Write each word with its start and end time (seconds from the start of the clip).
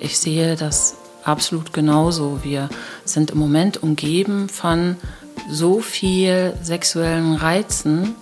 Ich 0.00 0.18
sehe 0.18 0.56
das 0.56 0.96
absolut 1.24 1.72
genauso. 1.72 2.40
Wir 2.42 2.68
sind 3.04 3.30
im 3.30 3.38
Moment 3.38 3.82
umgeben 3.82 4.48
von 4.48 4.96
so 5.48 5.80
viel 5.80 6.54
sexuellen 6.62 7.34
Reizen. 7.34 8.14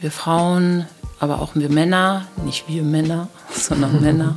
Wir 0.00 0.10
Frauen, 0.10 0.86
aber 1.18 1.40
auch 1.40 1.54
wir 1.54 1.68
Männer, 1.68 2.26
nicht 2.44 2.68
wir 2.68 2.82
Männer, 2.82 3.28
sondern 3.52 4.00
Männer. 4.00 4.36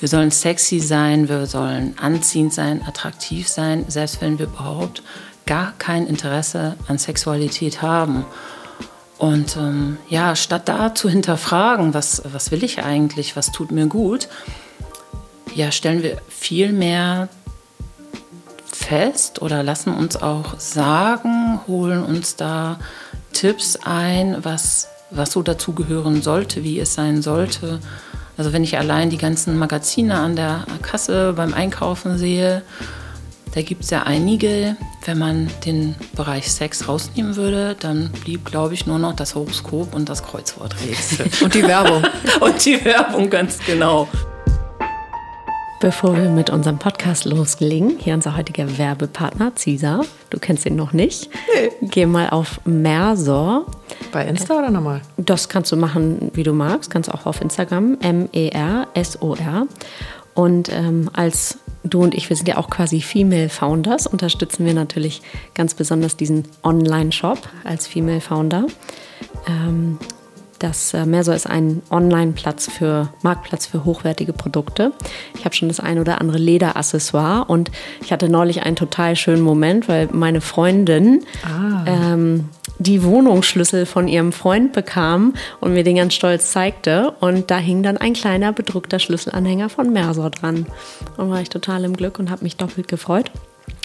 Wir 0.00 0.08
sollen 0.08 0.30
sexy 0.30 0.80
sein, 0.80 1.28
wir 1.28 1.46
sollen 1.46 1.94
anziehend 2.00 2.52
sein, 2.52 2.82
attraktiv 2.86 3.48
sein, 3.48 3.84
selbst 3.88 4.20
wenn 4.20 4.38
wir 4.38 4.46
überhaupt 4.46 5.02
gar 5.46 5.72
kein 5.78 6.06
Interesse 6.06 6.76
an 6.88 6.98
Sexualität 6.98 7.82
haben. 7.82 8.24
Und 9.18 9.56
ähm, 9.56 9.98
ja, 10.08 10.34
statt 10.34 10.68
da 10.68 10.94
zu 10.94 11.08
hinterfragen, 11.08 11.94
was, 11.94 12.22
was 12.32 12.50
will 12.50 12.64
ich 12.64 12.82
eigentlich, 12.82 13.36
was 13.36 13.52
tut 13.52 13.70
mir 13.70 13.86
gut, 13.86 14.28
ja, 15.54 15.70
stellen 15.70 16.02
wir 16.02 16.18
viel 16.28 16.72
mehr 16.72 17.28
fest 18.64 19.42
oder 19.42 19.62
lassen 19.62 19.94
uns 19.94 20.16
auch 20.16 20.58
sagen, 20.58 21.60
holen 21.66 22.02
uns 22.02 22.36
da 22.36 22.78
Tipps 23.32 23.78
ein, 23.84 24.36
was, 24.42 24.88
was 25.10 25.32
so 25.32 25.42
dazugehören 25.42 26.22
sollte, 26.22 26.64
wie 26.64 26.78
es 26.78 26.94
sein 26.94 27.22
sollte. 27.22 27.80
Also 28.36 28.52
wenn 28.52 28.64
ich 28.64 28.78
allein 28.78 29.10
die 29.10 29.18
ganzen 29.18 29.58
Magazine 29.58 30.18
an 30.18 30.36
der 30.36 30.64
Kasse 30.80 31.34
beim 31.34 31.54
Einkaufen 31.54 32.18
sehe, 32.18 32.62
da 33.54 33.60
gibt 33.60 33.84
es 33.84 33.90
ja 33.90 34.04
einige, 34.04 34.76
wenn 35.04 35.18
man 35.18 35.50
den 35.66 35.94
Bereich 36.16 36.50
Sex 36.50 36.88
rausnehmen 36.88 37.36
würde, 37.36 37.76
dann 37.78 38.10
blieb, 38.24 38.46
glaube 38.46 38.72
ich, 38.72 38.86
nur 38.86 38.98
noch 38.98 39.14
das 39.14 39.34
Horoskop 39.34 39.94
und 39.94 40.08
das 40.08 40.22
Kreuzworträtsel. 40.22 41.26
und 41.42 41.52
die 41.52 41.62
Werbung. 41.62 42.02
und 42.40 42.64
die 42.64 42.82
Werbung, 42.82 43.28
ganz 43.28 43.58
genau. 43.66 44.08
Bevor 45.82 46.16
wir 46.16 46.28
mit 46.28 46.48
unserem 46.48 46.78
Podcast 46.78 47.24
loslegen, 47.24 47.98
hier 47.98 48.14
unser 48.14 48.36
heutiger 48.36 48.78
Werbepartner 48.78 49.50
Cesar. 49.56 50.04
Du 50.30 50.38
kennst 50.38 50.64
ihn 50.64 50.76
noch 50.76 50.92
nicht. 50.92 51.28
Nee. 51.52 51.88
Geh 51.88 52.06
mal 52.06 52.30
auf 52.30 52.60
Mersor. 52.64 53.66
Bei 54.12 54.24
Insta 54.24 54.60
oder 54.60 54.70
nochmal? 54.70 55.02
Das 55.16 55.48
kannst 55.48 55.72
du 55.72 55.76
machen, 55.76 56.30
wie 56.34 56.44
du 56.44 56.52
magst. 56.52 56.88
Kannst 56.88 57.12
auch 57.12 57.26
auf 57.26 57.40
Instagram. 57.40 57.98
M-E-R-S-O-R. 58.00 59.66
Und 60.34 60.72
ähm, 60.72 61.10
als 61.14 61.58
du 61.82 62.04
und 62.04 62.14
ich, 62.14 62.28
wir 62.28 62.36
sind 62.36 62.46
ja 62.46 62.58
auch 62.58 62.70
quasi 62.70 63.00
Female 63.00 63.48
Founders, 63.48 64.06
unterstützen 64.06 64.64
wir 64.64 64.74
natürlich 64.74 65.20
ganz 65.54 65.74
besonders 65.74 66.16
diesen 66.16 66.44
Online-Shop 66.62 67.40
als 67.64 67.88
Female 67.88 68.20
Founder. 68.20 68.66
Ähm, 69.48 69.98
das 70.62 70.94
äh, 70.94 71.04
Merso 71.06 71.32
ist 71.32 71.48
ein 71.48 71.82
Online-Platz 71.90 72.70
für 72.70 73.12
Marktplatz 73.22 73.66
für 73.66 73.84
hochwertige 73.84 74.32
Produkte. 74.32 74.92
Ich 75.36 75.44
habe 75.44 75.54
schon 75.54 75.68
das 75.68 75.80
ein 75.80 75.98
oder 75.98 76.20
andere 76.20 76.38
Lederaccessoire 76.38 77.48
und 77.48 77.70
ich 78.00 78.12
hatte 78.12 78.28
neulich 78.28 78.62
einen 78.62 78.76
total 78.76 79.16
schönen 79.16 79.42
Moment, 79.42 79.88
weil 79.88 80.08
meine 80.12 80.40
Freundin 80.40 81.24
ah. 81.44 81.84
ähm, 81.86 82.48
die 82.78 83.02
Wohnungsschlüssel 83.02 83.86
von 83.86 84.08
ihrem 84.08 84.32
Freund 84.32 84.72
bekam 84.72 85.34
und 85.60 85.74
mir 85.74 85.84
den 85.84 85.96
ganz 85.96 86.14
stolz 86.14 86.50
zeigte. 86.50 87.12
Und 87.20 87.50
da 87.50 87.58
hing 87.58 87.82
dann 87.82 87.96
ein 87.96 88.12
kleiner 88.12 88.52
bedruckter 88.52 88.98
Schlüsselanhänger 88.98 89.68
von 89.68 89.92
Mersor 89.92 90.30
dran. 90.30 90.66
Und 91.16 91.30
war 91.30 91.40
ich 91.40 91.48
total 91.48 91.84
im 91.84 91.96
Glück 91.96 92.18
und 92.18 92.30
habe 92.30 92.42
mich 92.42 92.56
doppelt 92.56 92.88
gefreut. 92.88 93.30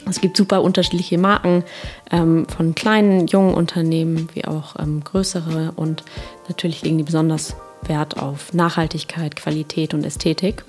Es 0.09 0.21
gibt 0.21 0.37
super 0.37 0.61
unterschiedliche 0.61 1.17
Marken 1.17 1.63
ähm, 2.11 2.47
von 2.47 2.75
kleinen, 2.75 3.27
jungen 3.27 3.53
Unternehmen 3.53 4.29
wie 4.33 4.45
auch 4.45 4.75
ähm, 4.79 5.03
größere 5.03 5.73
und 5.75 6.03
natürlich 6.47 6.81
legen 6.81 6.97
die 6.97 7.03
besonders 7.03 7.55
Wert 7.83 8.17
auf 8.17 8.53
Nachhaltigkeit, 8.53 9.35
Qualität 9.35 9.93
und 9.93 10.05
Ästhetik. 10.05 10.63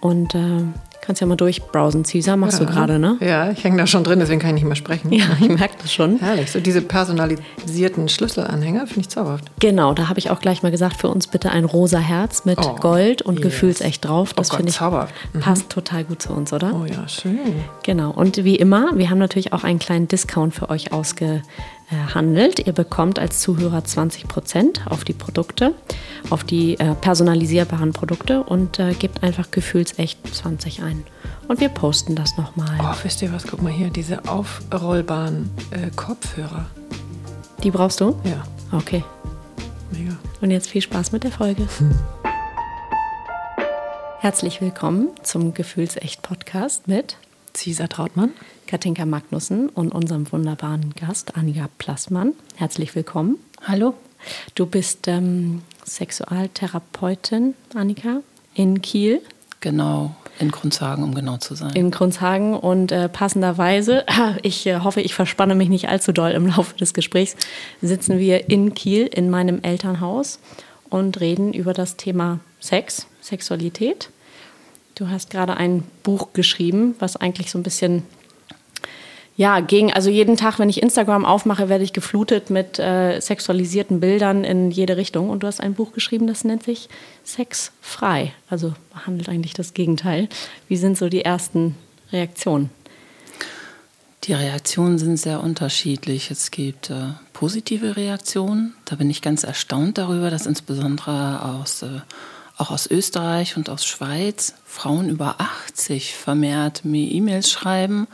Und 0.00 0.34
äh, 0.34 0.64
Kannst 1.04 1.20
ja 1.20 1.26
mal 1.26 1.36
durchbrowsen. 1.36 2.04
Caesar 2.04 2.36
machst 2.36 2.60
ja. 2.60 2.64
du 2.64 2.72
gerade, 2.72 3.00
ne? 3.00 3.16
Ja, 3.18 3.50
ich 3.50 3.64
hänge 3.64 3.76
da 3.76 3.88
schon 3.88 4.04
drin, 4.04 4.20
deswegen 4.20 4.40
kann 4.40 4.50
ich 4.50 4.62
nicht 4.62 4.66
mehr 4.66 4.76
sprechen. 4.76 5.12
Ja, 5.12 5.26
ich 5.40 5.48
merke 5.48 5.74
das 5.82 5.92
schon. 5.92 6.20
Herrlich. 6.20 6.52
So 6.52 6.60
diese 6.60 6.80
personalisierten 6.80 8.08
Schlüsselanhänger 8.08 8.86
finde 8.86 9.00
ich 9.00 9.08
zauberhaft. 9.08 9.50
Genau, 9.58 9.94
da 9.94 10.08
habe 10.08 10.20
ich 10.20 10.30
auch 10.30 10.38
gleich 10.38 10.62
mal 10.62 10.70
gesagt, 10.70 10.96
für 10.96 11.08
uns 11.08 11.26
bitte 11.26 11.50
ein 11.50 11.64
rosa 11.64 11.98
Herz 11.98 12.44
mit 12.44 12.58
oh, 12.60 12.76
Gold 12.76 13.20
und 13.20 13.40
yes. 13.40 13.42
gefühlsecht 13.42 14.04
drauf. 14.04 14.32
Das 14.34 14.52
oh 14.52 14.56
finde 14.56 14.70
ich 14.70 14.76
zauberhaft. 14.76 15.12
Mhm. 15.32 15.40
passt 15.40 15.70
total 15.70 16.04
gut 16.04 16.22
zu 16.22 16.32
uns, 16.32 16.52
oder? 16.52 16.72
Oh 16.72 16.84
ja, 16.84 17.08
schön. 17.08 17.36
Genau. 17.82 18.12
Und 18.12 18.44
wie 18.44 18.54
immer, 18.54 18.96
wir 18.96 19.10
haben 19.10 19.18
natürlich 19.18 19.52
auch 19.52 19.64
einen 19.64 19.80
kleinen 19.80 20.06
Discount 20.06 20.54
für 20.54 20.70
euch 20.70 20.92
ausge 20.92 21.42
handelt. 22.14 22.66
Ihr 22.66 22.72
bekommt 22.72 23.18
als 23.18 23.40
Zuhörer 23.40 23.84
20 23.84 24.28
Prozent 24.28 24.86
auf 24.86 25.04
die 25.04 25.12
Produkte, 25.12 25.74
auf 26.30 26.44
die 26.44 26.78
äh, 26.78 26.94
personalisierbaren 26.94 27.92
Produkte 27.92 28.42
und 28.42 28.78
äh, 28.78 28.94
gebt 28.94 29.22
einfach 29.22 29.50
gefühlsecht 29.50 30.18
20 30.34 30.82
ein. 30.82 31.04
Und 31.48 31.60
wir 31.60 31.68
posten 31.68 32.14
das 32.14 32.36
nochmal. 32.36 32.78
Oh, 32.80 32.94
wisst 33.02 33.22
ihr 33.22 33.32
was? 33.32 33.46
Guck 33.46 33.62
mal 33.62 33.72
hier, 33.72 33.90
diese 33.90 34.28
aufrollbaren 34.28 35.50
äh, 35.70 35.90
Kopfhörer. 35.94 36.66
Die 37.62 37.70
brauchst 37.70 38.00
du? 38.00 38.18
Ja. 38.24 38.44
Okay. 38.76 39.04
Mega. 39.90 40.16
Und 40.40 40.50
jetzt 40.50 40.68
viel 40.68 40.82
Spaß 40.82 41.12
mit 41.12 41.24
der 41.24 41.32
Folge. 41.32 41.68
Hm. 41.78 41.90
Herzlich 44.18 44.60
willkommen 44.60 45.10
zum 45.22 45.52
Gefühlsecht 45.52 46.22
Podcast 46.22 46.86
mit 46.86 47.16
Cesar 47.54 47.88
Trautmann 47.88 48.30
Katinka 48.72 49.04
Magnussen 49.04 49.68
und 49.68 49.94
unserem 49.94 50.32
wunderbaren 50.32 50.94
Gast 50.98 51.36
Annika 51.36 51.68
Plassmann. 51.76 52.32
Herzlich 52.56 52.94
willkommen. 52.94 53.36
Hallo. 53.62 53.92
Du 54.54 54.64
bist 54.64 55.08
ähm, 55.08 55.60
Sexualtherapeutin, 55.84 57.52
Annika, 57.74 58.22
in 58.54 58.80
Kiel. 58.80 59.20
Genau, 59.60 60.16
in 60.38 60.50
Grundshagen, 60.50 61.04
um 61.04 61.14
genau 61.14 61.36
zu 61.36 61.54
sein. 61.54 61.74
In 61.74 61.90
Grundshagen 61.90 62.54
und 62.54 62.92
äh, 62.92 63.10
passenderweise, 63.10 64.06
ich 64.42 64.66
äh, 64.66 64.78
hoffe, 64.78 65.02
ich 65.02 65.12
verspanne 65.12 65.54
mich 65.54 65.68
nicht 65.68 65.90
allzu 65.90 66.12
doll 66.12 66.30
im 66.30 66.46
Laufe 66.46 66.74
des 66.78 66.94
Gesprächs, 66.94 67.36
sitzen 67.82 68.18
wir 68.18 68.48
in 68.48 68.72
Kiel 68.72 69.06
in 69.06 69.28
meinem 69.28 69.60
Elternhaus 69.60 70.38
und 70.88 71.20
reden 71.20 71.52
über 71.52 71.74
das 71.74 71.98
Thema 71.98 72.40
Sex, 72.58 73.06
Sexualität. 73.20 74.08
Du 74.94 75.10
hast 75.10 75.28
gerade 75.28 75.58
ein 75.58 75.82
Buch 76.02 76.32
geschrieben, 76.32 76.94
was 77.00 77.16
eigentlich 77.16 77.50
so 77.50 77.58
ein 77.58 77.62
bisschen 77.62 78.04
ja, 79.34 79.60
gegen, 79.60 79.92
also 79.92 80.10
jeden 80.10 80.36
Tag, 80.36 80.58
wenn 80.58 80.68
ich 80.68 80.82
Instagram 80.82 81.24
aufmache, 81.24 81.68
werde 81.68 81.84
ich 81.84 81.94
geflutet 81.94 82.50
mit 82.50 82.78
äh, 82.78 83.18
sexualisierten 83.18 83.98
Bildern 83.98 84.44
in 84.44 84.70
jede 84.70 84.98
Richtung. 84.98 85.30
Und 85.30 85.42
du 85.42 85.46
hast 85.46 85.60
ein 85.60 85.74
Buch 85.74 85.92
geschrieben, 85.92 86.26
das 86.26 86.44
nennt 86.44 86.64
sich 86.64 86.88
Sex 87.24 87.72
frei. 87.80 88.34
Also 88.50 88.74
handelt 89.06 89.30
eigentlich 89.30 89.54
das 89.54 89.72
Gegenteil. 89.72 90.28
Wie 90.68 90.76
sind 90.76 90.98
so 90.98 91.08
die 91.08 91.24
ersten 91.24 91.76
Reaktionen? 92.12 92.68
Die 94.24 94.34
Reaktionen 94.34 94.98
sind 94.98 95.16
sehr 95.16 95.42
unterschiedlich. 95.42 96.30
Es 96.30 96.50
gibt 96.50 96.90
äh, 96.90 97.14
positive 97.32 97.96
Reaktionen. 97.96 98.74
Da 98.84 98.96
bin 98.96 99.08
ich 99.08 99.22
ganz 99.22 99.44
erstaunt 99.44 99.96
darüber, 99.96 100.30
dass 100.30 100.44
insbesondere 100.44 101.42
aus, 101.42 101.82
äh, 101.82 102.00
auch 102.58 102.70
aus 102.70 102.86
Österreich 102.86 103.56
und 103.56 103.70
aus 103.70 103.86
Schweiz 103.86 104.54
Frauen 104.66 105.08
über 105.08 105.36
80 105.38 106.14
vermehrt 106.14 106.84
mir 106.84 107.10
E-Mails 107.10 107.50
schreiben 107.50 108.06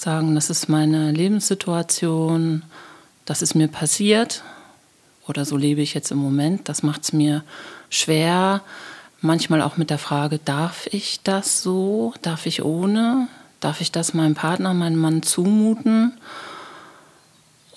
sagen, 0.00 0.34
das 0.34 0.50
ist 0.50 0.68
meine 0.68 1.12
Lebenssituation, 1.12 2.62
das 3.24 3.42
ist 3.42 3.54
mir 3.54 3.68
passiert 3.68 4.42
oder 5.26 5.44
so 5.44 5.56
lebe 5.56 5.80
ich 5.80 5.94
jetzt 5.94 6.10
im 6.10 6.18
Moment. 6.18 6.68
Das 6.68 6.82
macht 6.82 7.02
es 7.02 7.12
mir 7.12 7.44
schwer, 7.88 8.62
manchmal 9.20 9.62
auch 9.62 9.76
mit 9.76 9.90
der 9.90 9.98
Frage, 9.98 10.38
darf 10.44 10.86
ich 10.90 11.20
das 11.22 11.62
so, 11.62 12.14
darf 12.22 12.46
ich 12.46 12.64
ohne, 12.64 13.28
darf 13.60 13.80
ich 13.80 13.92
das 13.92 14.14
meinem 14.14 14.34
Partner, 14.34 14.74
meinem 14.74 14.98
Mann 14.98 15.22
zumuten? 15.22 16.12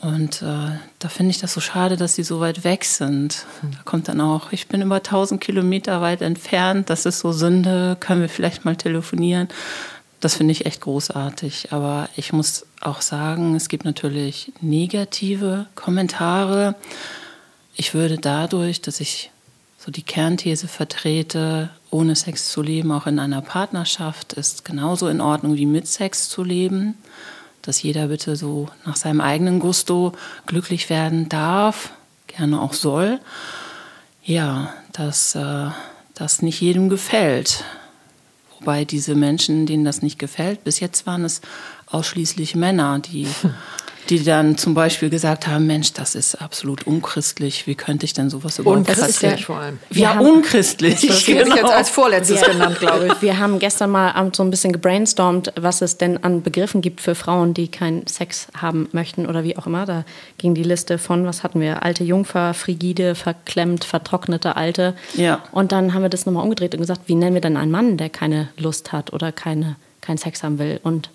Und 0.02 0.42
äh, 0.42 0.72
da 1.00 1.10
finde 1.10 1.32
ich 1.32 1.40
das 1.40 1.54
so 1.54 1.62
schade, 1.62 1.96
dass 1.96 2.16
sie 2.16 2.24
so 2.24 2.42
weit 2.42 2.66
weg 2.66 2.84
sind. 2.84 3.46
Da 3.62 3.80
kommt 3.86 4.10
dann 4.10 4.20
auch, 4.20 4.52
ich 4.52 4.68
bin 4.68 4.82
über 4.82 4.98
1000 4.98 5.40
Kilometer 5.40 6.02
weit 6.02 6.22
entfernt, 6.22 6.90
das 6.90 7.06
ist 7.06 7.20
so 7.20 7.32
Sünde, 7.32 7.96
können 8.02 8.22
wir 8.22 8.28
vielleicht 8.28 8.66
mal 8.66 8.76
telefonieren. 8.76 9.48
Das 10.24 10.36
finde 10.36 10.54
ich 10.54 10.66
echt 10.66 10.80
großartig. 10.80 11.74
Aber 11.74 12.08
ich 12.16 12.32
muss 12.32 12.66
auch 12.80 13.02
sagen, 13.02 13.56
es 13.56 13.68
gibt 13.68 13.84
natürlich 13.84 14.54
negative 14.62 15.66
Kommentare. 15.76 16.76
Ich 17.76 17.94
würde 17.94 18.18
dadurch, 18.18 18.80
dass 18.80 19.02
ich 19.02 19.32
so 19.78 19.92
die 19.92 20.02
Kernthese 20.02 20.70
vertrete, 20.70 21.72
ohne 21.90 22.16
Sex 22.16 22.48
zu 22.54 22.62
leben, 22.62 22.94
auch 22.94 23.06
in 23.06 23.20
einer 23.20 23.42
Partnerschaft, 23.42 24.32
ist 24.32 24.64
genauso 24.64 25.10
in 25.10 25.20
Ordnung 25.20 25.58
wie 25.58 25.66
mit 25.66 25.88
Sex 25.88 26.30
zu 26.30 26.42
leben. 26.42 26.98
Dass 27.62 27.84
jeder 27.84 28.08
bitte 28.08 28.38
so 28.38 28.70
nach 28.86 28.96
seinem 28.96 29.20
eigenen 29.20 29.60
Gusto 29.60 30.14
glücklich 30.46 30.90
werden 30.90 31.28
darf, 31.28 31.92
gerne 32.28 32.62
auch 32.62 32.72
soll. 32.72 33.20
Ja, 34.24 34.74
dass 34.94 35.36
äh, 35.36 35.68
das 36.14 36.42
nicht 36.42 36.62
jedem 36.62 36.88
gefällt. 36.88 37.66
Wobei 38.64 38.86
diese 38.86 39.14
Menschen, 39.14 39.66
denen 39.66 39.84
das 39.84 40.02
nicht 40.02 40.18
gefällt, 40.18 40.64
bis 40.64 40.80
jetzt 40.80 41.06
waren 41.06 41.26
es 41.26 41.42
ausschließlich 41.88 42.56
Männer, 42.56 43.00
die 43.00 43.28
die 44.10 44.24
dann 44.24 44.58
zum 44.58 44.74
Beispiel 44.74 45.10
gesagt 45.10 45.48
haben, 45.48 45.66
Mensch, 45.66 45.94
das 45.94 46.16
ist 46.16 46.36
absolut 46.36 46.86
unchristlich. 46.86 47.68
Wie 47.68 47.76
könnte 47.76 48.06
ich 48.06 48.14
denn 48.14 48.30
sowas 48.30 48.60
überhaupt 48.60 48.90
Unchristlich 48.90 49.40
ja, 49.40 49.46
vor 49.46 49.58
allem. 49.58 49.80
Ja, 49.92 50.20
unchristlich. 50.20 51.08
Das 51.08 51.26
genau. 51.26 51.48
ich 51.48 51.56
jetzt 51.56 51.72
als 51.72 51.90
vorletztes 51.90 52.42
wir, 52.42 52.50
genannt, 52.50 52.80
glaube 52.80 53.08
ich. 53.08 53.22
Wir 53.22 53.40
haben 53.40 53.60
gestern 53.60 53.92
mal 53.92 54.32
so 54.34 54.44
ein 54.44 54.50
bisschen 54.50 54.74
gebrainstormt, 54.74 55.54
was 55.56 55.82
es 55.82 55.98
denn 55.98 56.24
an 56.24 56.42
Begriffen 56.42 56.82
gibt 56.82 57.02
für 57.02 57.16
Frauen, 57.16 57.54
die 57.54 57.70
keinen 57.70 58.06
Sex 58.08 58.48
haben 58.60 58.90
möchten 58.92 59.26
oder 59.26 59.44
wie 59.44 59.58
auch 59.58 59.68
immer. 59.68 59.86
Da 59.86 60.06
ging 60.38 60.54
die 60.54 60.64
Liste 60.64 60.98
von, 60.98 61.26
was 61.26 61.44
hatten 61.44 61.62
wir? 61.62 61.84
Alte 61.84 62.04
Jungfer, 62.04 62.54
frigide, 62.54 63.16
verklemmt, 63.16 63.84
vertrocknete 63.86 64.56
Alte. 64.56 64.96
Ja. 65.16 65.44
Und 65.52 65.72
dann 65.72 65.94
haben 65.94 66.02
wir 66.02 66.10
das 66.10 66.26
nochmal 66.26 66.44
umgedreht 66.44 66.74
und 66.74 66.82
gesagt, 66.82 67.02
wie 67.08 67.16
nennen 67.16 67.34
wir 67.34 67.42
denn 67.42 67.58
einen 67.58 67.72
Mann, 67.72 67.98
der 67.98 68.10
keine 68.10 68.50
Lust 68.58 68.92
hat 68.92 69.14
oder 69.14 69.32
keine, 69.32 69.76
keinen 70.02 70.18
Sex 70.18 70.44
haben 70.44 70.60
will? 70.60 70.80
Und 70.84 71.10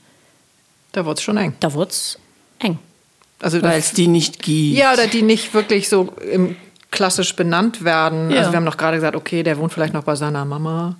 da 0.92 1.04
wurde 1.04 1.18
es 1.18 1.22
schon 1.22 1.36
eng. 1.36 1.54
Da 1.60 1.74
wurde 1.74 1.90
es 1.90 2.18
eng. 2.58 2.78
Also 3.40 3.62
Weil 3.62 3.78
es 3.78 3.92
die 3.92 4.08
nicht 4.08 4.42
gibt. 4.42 4.78
Ja, 4.78 4.92
oder 4.92 5.06
die 5.06 5.22
nicht 5.22 5.54
wirklich 5.54 5.88
so 5.88 6.12
im, 6.32 6.56
klassisch 6.90 7.36
benannt 7.36 7.84
werden. 7.84 8.30
Ja. 8.30 8.38
Also 8.38 8.52
wir 8.52 8.56
haben 8.56 8.66
doch 8.66 8.76
gerade 8.76 8.96
gesagt, 8.96 9.16
okay, 9.16 9.42
der 9.42 9.58
wohnt 9.58 9.72
vielleicht 9.72 9.94
noch 9.94 10.04
bei 10.04 10.16
seiner 10.16 10.44
Mama. 10.44 10.96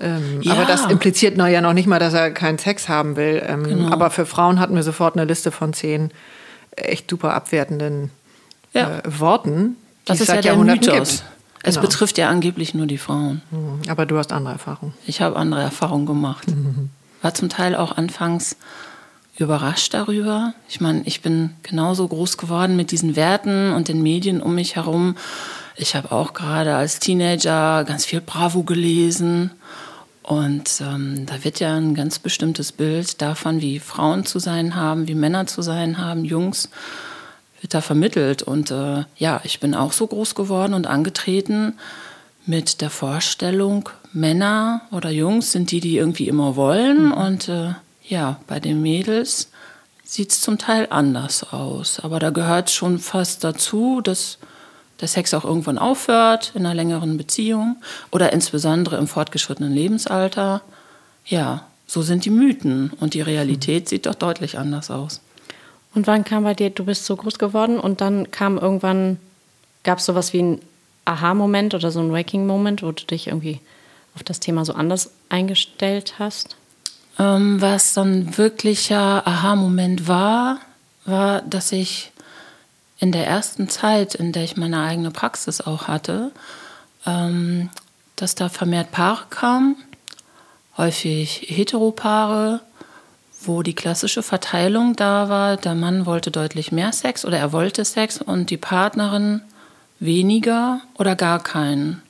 Ähm, 0.00 0.40
ja. 0.42 0.52
Aber 0.52 0.64
das 0.64 0.86
impliziert 0.86 1.36
noch 1.36 1.46
ja 1.46 1.60
noch 1.60 1.72
nicht 1.72 1.86
mal, 1.86 1.98
dass 1.98 2.14
er 2.14 2.30
keinen 2.30 2.58
Sex 2.58 2.88
haben 2.88 3.16
will. 3.16 3.42
Ähm, 3.46 3.64
genau. 3.64 3.90
Aber 3.90 4.10
für 4.10 4.26
Frauen 4.26 4.58
hatten 4.58 4.74
wir 4.74 4.82
sofort 4.82 5.16
eine 5.16 5.24
Liste 5.24 5.50
von 5.50 5.72
zehn 5.72 6.10
echt 6.76 7.10
super 7.10 7.34
abwertenden 7.34 8.10
ja. 8.72 8.98
äh, 8.98 9.20
Worten. 9.20 9.76
Das 10.04 10.20
ist 10.20 10.28
ja 10.28 10.40
der 10.40 10.56
Mythos. 10.56 11.22
Es 11.62 11.74
genau. 11.74 11.86
betrifft 11.86 12.16
ja 12.16 12.30
angeblich 12.30 12.74
nur 12.74 12.86
die 12.86 12.96
Frauen. 12.98 13.42
Mhm. 13.50 13.82
Aber 13.90 14.06
du 14.06 14.16
hast 14.16 14.32
andere 14.32 14.54
Erfahrungen. 14.54 14.94
Ich 15.06 15.20
habe 15.20 15.36
andere 15.36 15.60
Erfahrungen 15.60 16.06
gemacht. 16.06 16.48
Mhm. 16.48 16.88
War 17.20 17.34
zum 17.34 17.50
Teil 17.50 17.76
auch 17.76 17.96
anfangs 17.96 18.56
überrascht 19.40 19.94
darüber. 19.94 20.54
Ich 20.68 20.80
meine, 20.80 21.02
ich 21.04 21.22
bin 21.22 21.50
genauso 21.62 22.06
groß 22.06 22.36
geworden 22.36 22.76
mit 22.76 22.90
diesen 22.90 23.16
Werten 23.16 23.72
und 23.72 23.88
den 23.88 24.02
Medien 24.02 24.40
um 24.42 24.54
mich 24.54 24.76
herum. 24.76 25.16
Ich 25.76 25.94
habe 25.94 26.12
auch 26.12 26.34
gerade 26.34 26.74
als 26.76 27.00
Teenager 27.00 27.84
ganz 27.84 28.04
viel 28.04 28.20
Bravo 28.20 28.62
gelesen. 28.62 29.50
Und 30.22 30.80
ähm, 30.80 31.26
da 31.26 31.42
wird 31.42 31.58
ja 31.58 31.74
ein 31.74 31.94
ganz 31.94 32.18
bestimmtes 32.18 32.70
Bild 32.70 33.20
davon, 33.20 33.60
wie 33.60 33.80
Frauen 33.80 34.26
zu 34.26 34.38
sein 34.38 34.76
haben, 34.76 35.08
wie 35.08 35.14
Männer 35.14 35.46
zu 35.46 35.62
sein 35.62 35.98
haben, 35.98 36.24
Jungs, 36.24 36.68
wird 37.60 37.74
da 37.74 37.80
vermittelt. 37.80 38.42
Und 38.42 38.70
äh, 38.70 39.04
ja, 39.16 39.40
ich 39.44 39.58
bin 39.58 39.74
auch 39.74 39.92
so 39.92 40.06
groß 40.06 40.34
geworden 40.34 40.74
und 40.74 40.86
angetreten 40.86 41.74
mit 42.46 42.80
der 42.80 42.90
Vorstellung, 42.90 43.88
Männer 44.12 44.82
oder 44.90 45.10
Jungs 45.10 45.52
sind 45.52 45.70
die, 45.70 45.80
die 45.80 45.96
irgendwie 45.96 46.28
immer 46.28 46.56
wollen. 46.56 47.06
Mhm. 47.06 47.12
Und 47.12 47.48
äh, 47.48 47.72
ja, 48.10 48.40
bei 48.46 48.60
den 48.60 48.82
Mädels 48.82 49.50
sieht 50.04 50.32
es 50.32 50.40
zum 50.40 50.58
Teil 50.58 50.88
anders 50.90 51.52
aus. 51.52 52.00
Aber 52.00 52.18
da 52.18 52.30
gehört 52.30 52.70
schon 52.70 52.98
fast 52.98 53.44
dazu, 53.44 54.00
dass 54.00 54.38
der 55.00 55.08
Sex 55.08 55.32
auch 55.32 55.44
irgendwann 55.44 55.78
aufhört 55.78 56.52
in 56.54 56.66
einer 56.66 56.74
längeren 56.74 57.16
Beziehung 57.16 57.76
oder 58.10 58.32
insbesondere 58.32 58.96
im 58.96 59.06
fortgeschrittenen 59.06 59.72
Lebensalter. 59.72 60.60
Ja, 61.24 61.64
so 61.86 62.02
sind 62.02 62.24
die 62.24 62.30
Mythen 62.30 62.92
und 62.98 63.14
die 63.14 63.22
Realität 63.22 63.88
sieht 63.88 64.06
doch 64.06 64.16
deutlich 64.16 64.58
anders 64.58 64.90
aus. 64.90 65.20
Und 65.94 66.06
wann 66.06 66.24
kam 66.24 66.42
bei 66.44 66.54
dir, 66.54 66.70
du 66.70 66.84
bist 66.84 67.06
so 67.06 67.16
groß 67.16 67.38
geworden 67.38 67.78
und 67.78 68.00
dann 68.00 68.30
kam 68.32 68.58
irgendwann, 68.58 69.18
gab 69.84 69.98
es 69.98 70.06
sowas 70.06 70.32
wie 70.32 70.42
ein 70.42 70.60
Aha-Moment 71.04 71.74
oder 71.74 71.90
so 71.90 72.00
ein 72.00 72.12
Waking-Moment, 72.12 72.82
wo 72.82 72.92
du 72.92 73.04
dich 73.04 73.28
irgendwie 73.28 73.60
auf 74.14 74.24
das 74.24 74.40
Thema 74.40 74.64
so 74.64 74.72
anders 74.74 75.12
eingestellt 75.28 76.14
hast? 76.18 76.56
Ähm, 77.20 77.60
was 77.60 77.98
ein 77.98 78.38
wirklicher 78.38 79.26
Aha-Moment 79.26 80.08
war, 80.08 80.58
war, 81.04 81.42
dass 81.42 81.70
ich 81.70 82.12
in 82.98 83.12
der 83.12 83.26
ersten 83.26 83.68
Zeit, 83.68 84.14
in 84.14 84.32
der 84.32 84.44
ich 84.44 84.56
meine 84.56 84.82
eigene 84.82 85.10
Praxis 85.10 85.60
auch 85.60 85.86
hatte, 85.86 86.32
ähm, 87.04 87.68
dass 88.16 88.34
da 88.36 88.48
vermehrt 88.48 88.90
Paare 88.90 89.24
kamen, 89.28 89.76
häufig 90.78 91.44
Heteropaare, 91.48 92.60
wo 93.42 93.62
die 93.62 93.74
klassische 93.74 94.22
Verteilung 94.22 94.96
da 94.96 95.28
war, 95.28 95.58
der 95.58 95.74
Mann 95.74 96.06
wollte 96.06 96.30
deutlich 96.30 96.72
mehr 96.72 96.92
Sex 96.92 97.26
oder 97.26 97.38
er 97.38 97.52
wollte 97.52 97.84
Sex 97.84 98.22
und 98.22 98.48
die 98.48 98.56
Partnerin 98.56 99.42
weniger 99.98 100.80
oder 100.94 101.16
gar 101.16 101.42
keinen. 101.42 102.02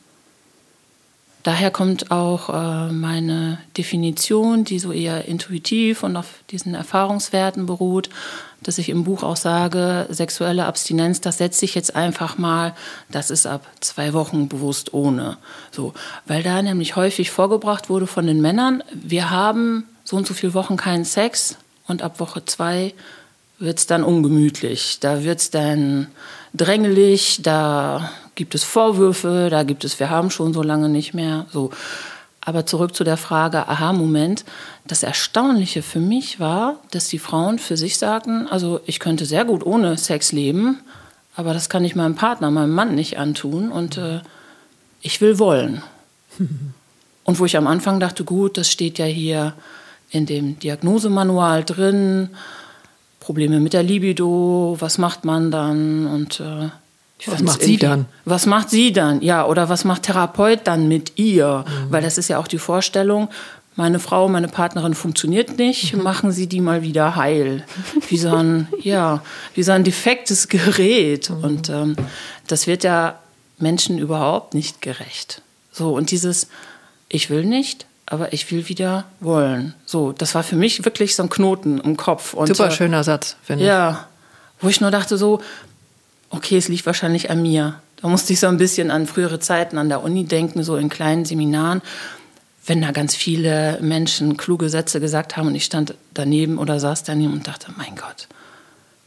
Daher 1.43 1.71
kommt 1.71 2.11
auch 2.11 2.51
äh, 2.51 2.93
meine 2.93 3.59
Definition, 3.77 4.65
die 4.65 4.79
so 4.79 4.93
eher 4.93 5.25
intuitiv 5.25 6.03
und 6.03 6.17
auf 6.17 6.27
diesen 6.51 6.75
Erfahrungswerten 6.75 7.67
beruht, 7.67 8.11
dass 8.63 8.77
ich 8.77 8.91
im 8.91 9.05
Buch 9.05 9.23
auch 9.23 9.37
sage, 9.37 10.07
sexuelle 10.11 10.67
Abstinenz, 10.67 11.23
das 11.23 11.39
setze 11.39 11.65
ich 11.65 11.75
jetzt 11.75 11.97
einfach 11.97 12.37
mal, 12.37 12.75
das 13.11 13.31
ist 13.31 13.47
ab 13.47 13.67
zwei 13.81 14.13
Wochen 14.13 14.49
bewusst 14.49 14.93
ohne. 14.93 15.39
So, 15.71 15.95
weil 16.27 16.43
da 16.43 16.61
nämlich 16.61 16.97
häufig 16.97 17.31
vorgebracht 17.31 17.89
wurde 17.89 18.07
von 18.07 18.27
den 18.27 18.43
Männern, 18.43 18.85
wir 18.93 19.31
haben 19.31 19.85
so 20.05 20.17
und 20.17 20.27
so 20.27 20.35
viele 20.35 20.53
Wochen 20.53 20.77
keinen 20.77 21.07
Sex 21.07 21.57
und 21.87 22.03
ab 22.03 22.21
Woche 22.21 22.45
zwei 22.45 22.93
wird 23.59 23.79
es 23.79 23.87
dann 23.87 24.05
ungemütlich. 24.05 24.99
Da 25.01 25.25
wird 25.25 25.39
es 25.39 25.51
dann 25.51 26.09
drängelig, 26.55 27.41
da 27.43 28.11
gibt 28.35 28.55
es 28.55 28.65
Vorwürfe, 28.65 29.49
da 29.51 29.63
gibt 29.63 29.85
es, 29.85 30.01
wir 30.01 30.11
haben 30.11 30.31
schon 30.31 30.53
so 30.53 30.63
lange 30.63 30.89
nicht 30.89 31.15
mehr. 31.15 31.47
So. 31.53 31.71
Aber 32.41 32.67
zurück 32.67 32.95
zu 32.95 33.05
der 33.05 33.17
Frage, 33.17 33.69
aha, 33.69 33.93
Moment. 33.93 34.45
Das 34.87 35.03
Erstaunliche 35.03 35.83
für 35.83 36.01
mich 36.01 36.41
war, 36.41 36.77
dass 36.91 37.09
die 37.09 37.19
Frauen 37.19 37.59
für 37.59 37.77
sich 37.77 37.99
sagten, 37.99 38.49
also 38.49 38.81
ich 38.87 38.99
könnte 38.99 39.27
sehr 39.27 39.45
gut 39.45 39.65
ohne 39.65 39.97
Sex 39.99 40.33
leben, 40.33 40.81
aber 41.37 41.55
das 41.55 41.69
kann 41.69 41.85
ich 41.85 41.95
meinem 41.95 42.15
Partner, 42.15 42.51
meinem 42.51 42.75
Mann 42.75 42.95
nicht 42.95 43.19
antun 43.19 43.71
und 43.71 43.99
äh, 43.99 44.21
ich 45.03 45.21
will 45.21 45.39
wollen. 45.39 45.83
Und 47.23 47.39
wo 47.39 47.45
ich 47.45 47.57
am 47.57 47.69
Anfang 47.69 48.01
dachte, 48.01 48.25
gut, 48.25 48.57
das 48.57 48.69
steht 48.69 48.99
ja 48.99 49.05
hier 49.05 49.53
in 50.11 50.27
dem 50.27 50.59
Diagnosemanual 50.59 51.63
drin, 51.63 52.31
Probleme 53.21 53.61
mit 53.61 53.73
der 53.73 53.85
Libido, 53.85 54.77
was 54.81 54.99
macht 54.99 55.25
man 55.25 55.51
dann 55.51 56.07
und 56.07 56.41
äh, 56.41 56.71
was 57.27 57.43
macht 57.43 57.63
sie 57.63 57.77
dann? 57.77 58.07
Was 58.25 58.47
macht 58.47 58.71
sie 58.71 58.93
dann? 58.93 59.21
Ja, 59.23 59.47
oder 59.47 59.69
was 59.69 59.85
macht 59.85 60.05
Therapeut 60.05 60.61
dann 60.65 60.89
mit 60.89 61.19
ihr? 61.19 61.65
Mhm. 61.67 61.93
Weil 61.93 62.03
das 62.03 62.19
ist 62.19 62.29
ja 62.29 62.39
auch 62.39 62.49
die 62.49 62.59
Vorstellung, 62.59 63.29
meine 63.77 63.99
Frau, 63.99 64.29
meine 64.29 64.49
Partnerin 64.49 64.95
funktioniert 64.95 65.59
nicht, 65.59 65.95
mhm. 65.95 66.03
machen 66.03 66.33
Sie 66.33 66.47
die 66.47 66.61
mal 66.61 66.83
wieder 66.83 67.17
heil. 67.17 67.65
Wie 68.09 68.19
so 68.19 68.35
ein, 68.35 68.69
ja, 68.83 69.23
wie 69.55 69.63
so 69.63 69.73
ein 69.73 69.85
defektes 69.85 70.49
Gerät. 70.49 71.31
Mhm. 71.31 71.45
Und 71.45 71.69
ähm, 71.69 71.97
das 72.47 72.67
wird 72.67 72.85
ja 72.85 73.19
Menschen 73.59 73.99
überhaupt 73.99 74.55
nicht 74.55 74.83
gerecht. 74.83 75.43
So, 75.73 75.95
und 75.95 76.11
dieses, 76.11 76.49
ich 77.09 77.31
will 77.31 77.45
nicht, 77.45 77.87
aber 78.07 78.33
ich 78.33 78.51
will 78.51 78.69
wieder 78.69 79.05
wollen. 79.21 79.75
So, 79.87 80.13
das 80.13 80.35
war 80.35 80.43
für 80.43 80.57
mich 80.57 80.85
wirklich 80.85 81.15
so 81.15 81.23
ein 81.23 81.31
Knoten 81.31 81.79
im 81.79 81.97
Kopf. 81.97 82.35
Und, 82.35 82.49
Super 82.49 82.69
äh, 82.69 82.73
schöner 82.73 83.05
Satz, 83.05 83.37
finde 83.43 83.65
ich. 83.65 83.69
Ja, 83.69 84.09
wo 84.61 84.69
ich 84.69 84.81
nur 84.81 84.91
dachte 84.91 85.17
so, 85.17 85.41
okay, 86.31 86.57
es 86.57 86.69
liegt 86.69 86.87
wahrscheinlich 86.87 87.31
an 87.31 87.43
mir. 87.43 87.81
Da 88.01 88.09
musste 88.09 88.33
ich 88.33 88.41
so 88.41 88.47
ein 88.47 88.57
bisschen 88.57 88.91
an 88.91 89.07
frühere 89.07 89.41
Zeiten 89.41 89.77
an 89.77 89.89
der 89.89 90.03
Uni 90.03 90.25
denken, 90.25 90.63
so 90.63 90.77
in 90.77 90.89
kleinen 90.89 91.25
Seminaren, 91.25 91.83
wenn 92.67 92.81
da 92.81 92.93
ganz 92.93 93.15
viele 93.15 93.79
Menschen 93.83 94.37
kluge 94.37 94.69
Sätze 94.69 95.01
gesagt 95.01 95.37
haben 95.37 95.49
und 95.49 95.55
ich 95.55 95.65
stand 95.65 95.95
daneben 96.15 96.59
oder 96.59 96.79
saß 96.81 97.05
daneben 97.05 97.33
und 97.33 97.47
dachte, 97.47 97.73
mein 97.77 97.97
Gott, 97.97 98.29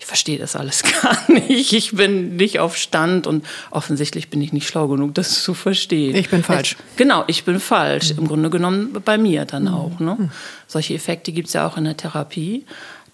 ich 0.04 0.06
verstehe 0.06 0.38
das 0.38 0.58
alles 0.58 0.84
gar 1.02 1.32
nicht. 1.32 1.72
Ich 1.72 1.94
bin 1.94 2.36
nicht 2.36 2.60
auf 2.60 2.76
Stand 2.76 3.26
und 3.26 3.46
offensichtlich 3.72 4.30
bin 4.30 4.42
ich 4.42 4.52
nicht 4.52 4.68
schlau 4.68 4.90
genug, 4.90 5.14
das 5.14 5.44
zu 5.44 5.54
verstehen. 5.54 6.16
Ich 6.16 6.30
bin 6.30 6.44
falsch. 6.44 6.76
Genau, 6.98 7.24
ich 7.28 7.46
bin 7.46 7.60
falsch. 7.60 8.12
Mhm. 8.12 8.20
Im 8.20 8.28
Grunde 8.28 8.50
genommen 8.50 8.98
bei 9.06 9.18
mir 9.18 9.46
dann 9.46 9.64
mhm. 9.64 9.74
auch. 9.74 10.00
Ne? 10.00 10.18
Mhm. 10.20 10.32
Solche 10.68 10.94
Effekte 10.94 11.32
gibt 11.32 11.48
es 11.48 11.54
ja 11.54 11.66
auch 11.66 11.78
in 11.78 11.86
der 11.86 11.96
Therapie, 11.96 12.66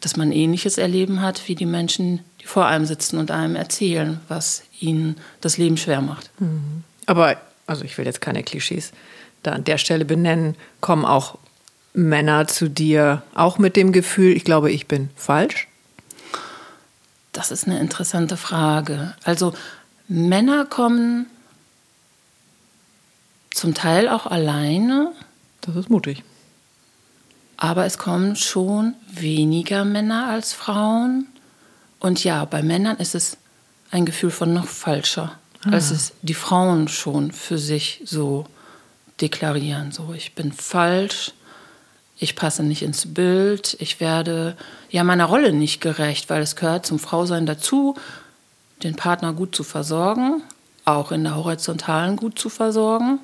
dass 0.01 0.15
man 0.17 0.31
ähnliches 0.31 0.77
Erleben 0.77 1.21
hat 1.21 1.47
wie 1.47 1.55
die 1.55 1.65
Menschen, 1.65 2.21
vor 2.45 2.65
einem 2.65 2.85
sitzen 2.85 3.17
und 3.17 3.31
einem 3.31 3.55
erzählen, 3.55 4.19
was 4.27 4.63
ihnen 4.79 5.17
das 5.41 5.57
Leben 5.57 5.77
schwer 5.77 6.01
macht. 6.01 6.31
Mhm. 6.39 6.83
Aber, 7.05 7.37
also 7.67 7.83
ich 7.83 7.97
will 7.97 8.05
jetzt 8.05 8.21
keine 8.21 8.43
Klischees 8.43 8.91
da 9.43 9.51
an 9.51 9.63
der 9.63 9.77
Stelle 9.77 10.05
benennen, 10.05 10.55
kommen 10.81 11.05
auch 11.05 11.37
Männer 11.93 12.47
zu 12.47 12.69
dir 12.69 13.23
auch 13.33 13.57
mit 13.57 13.75
dem 13.75 13.91
Gefühl, 13.91 14.35
ich 14.35 14.43
glaube, 14.43 14.71
ich 14.71 14.87
bin 14.87 15.09
falsch? 15.15 15.67
Das 17.31 17.51
ist 17.51 17.67
eine 17.67 17.79
interessante 17.79 18.37
Frage. 18.37 19.15
Also 19.23 19.53
Männer 20.07 20.65
kommen 20.65 21.27
zum 23.51 23.73
Teil 23.73 24.07
auch 24.09 24.25
alleine. 24.25 25.11
Das 25.61 25.75
ist 25.75 25.89
mutig. 25.89 26.23
Aber 27.61 27.85
es 27.85 27.97
kommen 27.97 28.37
schon 28.37 28.95
weniger 29.11 29.83
Männer 29.83 30.29
als 30.29 30.53
Frauen. 30.53 31.27
Und 31.99 32.23
ja, 32.23 32.45
bei 32.45 32.63
Männern 32.63 32.95
ist 32.97 33.15
es 33.15 33.35
ein 33.91 34.05
Gefühl 34.05 34.31
von 34.31 34.53
noch 34.53 34.65
falscher, 34.65 35.37
ah. 35.65 35.71
als 35.71 35.91
es 35.91 36.13
die 36.21 36.33
Frauen 36.33 36.87
schon 36.87 37.33
für 37.33 37.57
sich 37.57 38.01
so 38.05 38.45
deklarieren. 39.19 39.91
So, 39.91 40.13
ich 40.13 40.35
bin 40.35 40.53
falsch, 40.53 41.33
ich 42.17 42.37
passe 42.37 42.63
nicht 42.63 42.81
ins 42.81 43.13
Bild, 43.13 43.75
ich 43.81 43.99
werde 43.99 44.55
ja 44.89 45.03
meiner 45.03 45.25
Rolle 45.25 45.51
nicht 45.51 45.81
gerecht, 45.81 46.29
weil 46.29 46.41
es 46.41 46.55
gehört 46.55 46.85
zum 46.85 46.97
Frausein 46.97 47.45
dazu, 47.45 47.95
den 48.83 48.95
Partner 48.95 49.33
gut 49.33 49.53
zu 49.53 49.65
versorgen, 49.65 50.43
auch 50.85 51.11
in 51.11 51.25
der 51.25 51.35
horizontalen 51.35 52.15
gut 52.15 52.39
zu 52.39 52.47
versorgen. 52.47 53.19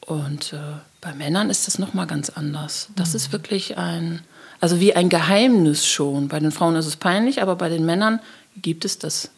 Und 0.00 0.52
äh, 0.52 0.80
bei 1.02 1.12
Männern 1.12 1.50
ist 1.50 1.66
das 1.66 1.78
noch 1.78 1.92
mal 1.92 2.06
ganz 2.06 2.30
anders. 2.30 2.88
Das 2.96 3.10
mhm. 3.10 3.16
ist 3.16 3.32
wirklich 3.32 3.76
ein, 3.76 4.22
also 4.60 4.80
wie 4.80 4.94
ein 4.94 5.10
Geheimnis 5.10 5.86
schon. 5.86 6.28
Bei 6.28 6.40
den 6.40 6.52
Frauen 6.52 6.76
ist 6.76 6.86
es 6.86 6.96
peinlich, 6.96 7.42
aber 7.42 7.56
bei 7.56 7.68
den 7.68 7.84
Männern 7.84 8.20
gibt 8.56 8.86
es 8.86 8.98
das 8.98 9.30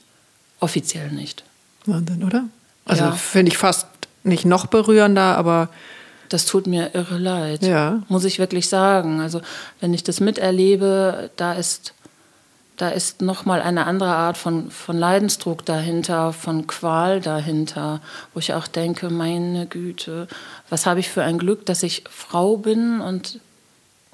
offiziell 0.60 1.10
nicht. 1.10 1.42
Wahnsinn, 1.86 2.22
oder? 2.22 2.44
Also 2.84 3.04
ja. 3.04 3.12
finde 3.12 3.50
ich 3.50 3.58
fast 3.58 3.86
nicht 4.22 4.44
noch 4.44 4.66
berührender, 4.66 5.36
aber 5.36 5.70
das 6.28 6.44
tut 6.44 6.66
mir 6.66 6.94
irre 6.94 7.18
leid, 7.18 7.62
ja. 7.62 8.02
muss 8.08 8.24
ich 8.24 8.38
wirklich 8.38 8.68
sagen. 8.68 9.20
Also 9.20 9.40
wenn 9.80 9.94
ich 9.94 10.04
das 10.04 10.20
miterlebe, 10.20 11.30
da 11.36 11.54
ist, 11.54 11.93
da 12.76 12.88
ist 12.88 13.22
nochmal 13.22 13.62
eine 13.62 13.86
andere 13.86 14.14
Art 14.14 14.36
von, 14.36 14.70
von 14.70 14.98
Leidensdruck 14.98 15.64
dahinter, 15.64 16.32
von 16.32 16.66
Qual 16.66 17.20
dahinter, 17.20 18.00
wo 18.32 18.40
ich 18.40 18.52
auch 18.54 18.66
denke, 18.66 19.10
meine 19.10 19.66
Güte, 19.66 20.26
was 20.68 20.86
habe 20.86 21.00
ich 21.00 21.08
für 21.08 21.22
ein 21.22 21.38
Glück, 21.38 21.66
dass 21.66 21.82
ich 21.82 22.04
Frau 22.10 22.56
bin 22.56 23.00
und 23.00 23.40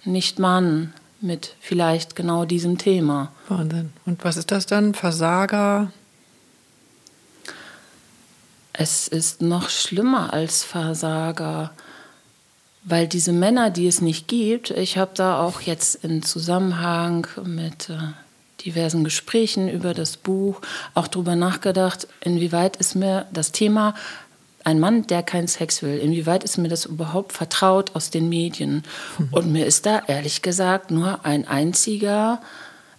nicht 0.04 0.38
Mann 0.38 0.92
mit 1.20 1.54
vielleicht 1.60 2.16
genau 2.16 2.44
diesem 2.44 2.78
Thema. 2.78 3.32
Wahnsinn. 3.48 3.92
Und 4.06 4.24
was 4.24 4.36
ist 4.36 4.50
das 4.50 4.66
dann? 4.66 4.94
Versager? 4.94 5.90
Es 8.72 9.08
ist 9.08 9.42
noch 9.42 9.68
schlimmer 9.68 10.32
als 10.32 10.64
Versager. 10.64 11.72
Weil 12.82 13.06
diese 13.06 13.32
Männer, 13.32 13.68
die 13.68 13.86
es 13.86 14.00
nicht 14.00 14.26
gibt, 14.28 14.70
ich 14.70 14.96
habe 14.96 15.10
da 15.14 15.40
auch 15.40 15.60
jetzt 15.60 16.02
in 16.02 16.22
Zusammenhang 16.22 17.26
mit 17.44 17.90
äh, 17.90 17.98
diversen 18.64 19.04
Gesprächen 19.04 19.68
über 19.68 19.94
das 19.94 20.16
Buch 20.16 20.60
auch 20.94 21.08
darüber 21.08 21.36
nachgedacht, 21.36 22.06
inwieweit 22.20 22.76
ist 22.76 22.94
mir 22.94 23.26
das 23.32 23.52
Thema 23.52 23.94
ein 24.64 24.78
Mann, 24.78 25.06
der 25.06 25.22
keinen 25.22 25.48
Sex 25.48 25.82
will, 25.82 25.98
inwieweit 25.98 26.44
ist 26.44 26.58
mir 26.58 26.68
das 26.68 26.84
überhaupt 26.84 27.32
vertraut 27.32 27.94
aus 27.94 28.10
den 28.10 28.28
Medien? 28.28 28.82
Mhm. 29.18 29.28
Und 29.30 29.52
mir 29.52 29.66
ist 29.66 29.86
da 29.86 30.02
ehrlich 30.06 30.42
gesagt 30.42 30.90
nur 30.90 31.24
ein 31.24 31.48
einziger 31.48 32.40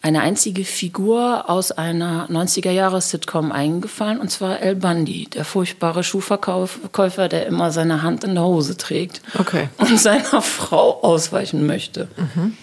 eine 0.04 0.22
einzige 0.22 0.66
Figur 0.66 1.48
aus 1.48 1.72
einer 1.72 2.28
90er-Jahres-Sitcom 2.30 3.52
eingefallen, 3.52 4.20
und 4.20 4.32
zwar 4.32 4.60
El 4.60 4.76
Bundy, 4.76 5.28
der 5.30 5.46
furchtbare 5.46 6.04
Schuhverkäufer, 6.04 7.28
der 7.28 7.46
immer 7.46 7.72
seine 7.72 8.02
Hand 8.02 8.24
in 8.24 8.34
der 8.34 8.44
Hose 8.44 8.78
trägt 8.78 9.22
okay. 9.38 9.70
und 9.78 10.00
seiner 10.00 10.42
Frau 10.42 11.04
ausweichen 11.04 11.68
möchte. 11.68 12.08
Mhm. 12.18 12.58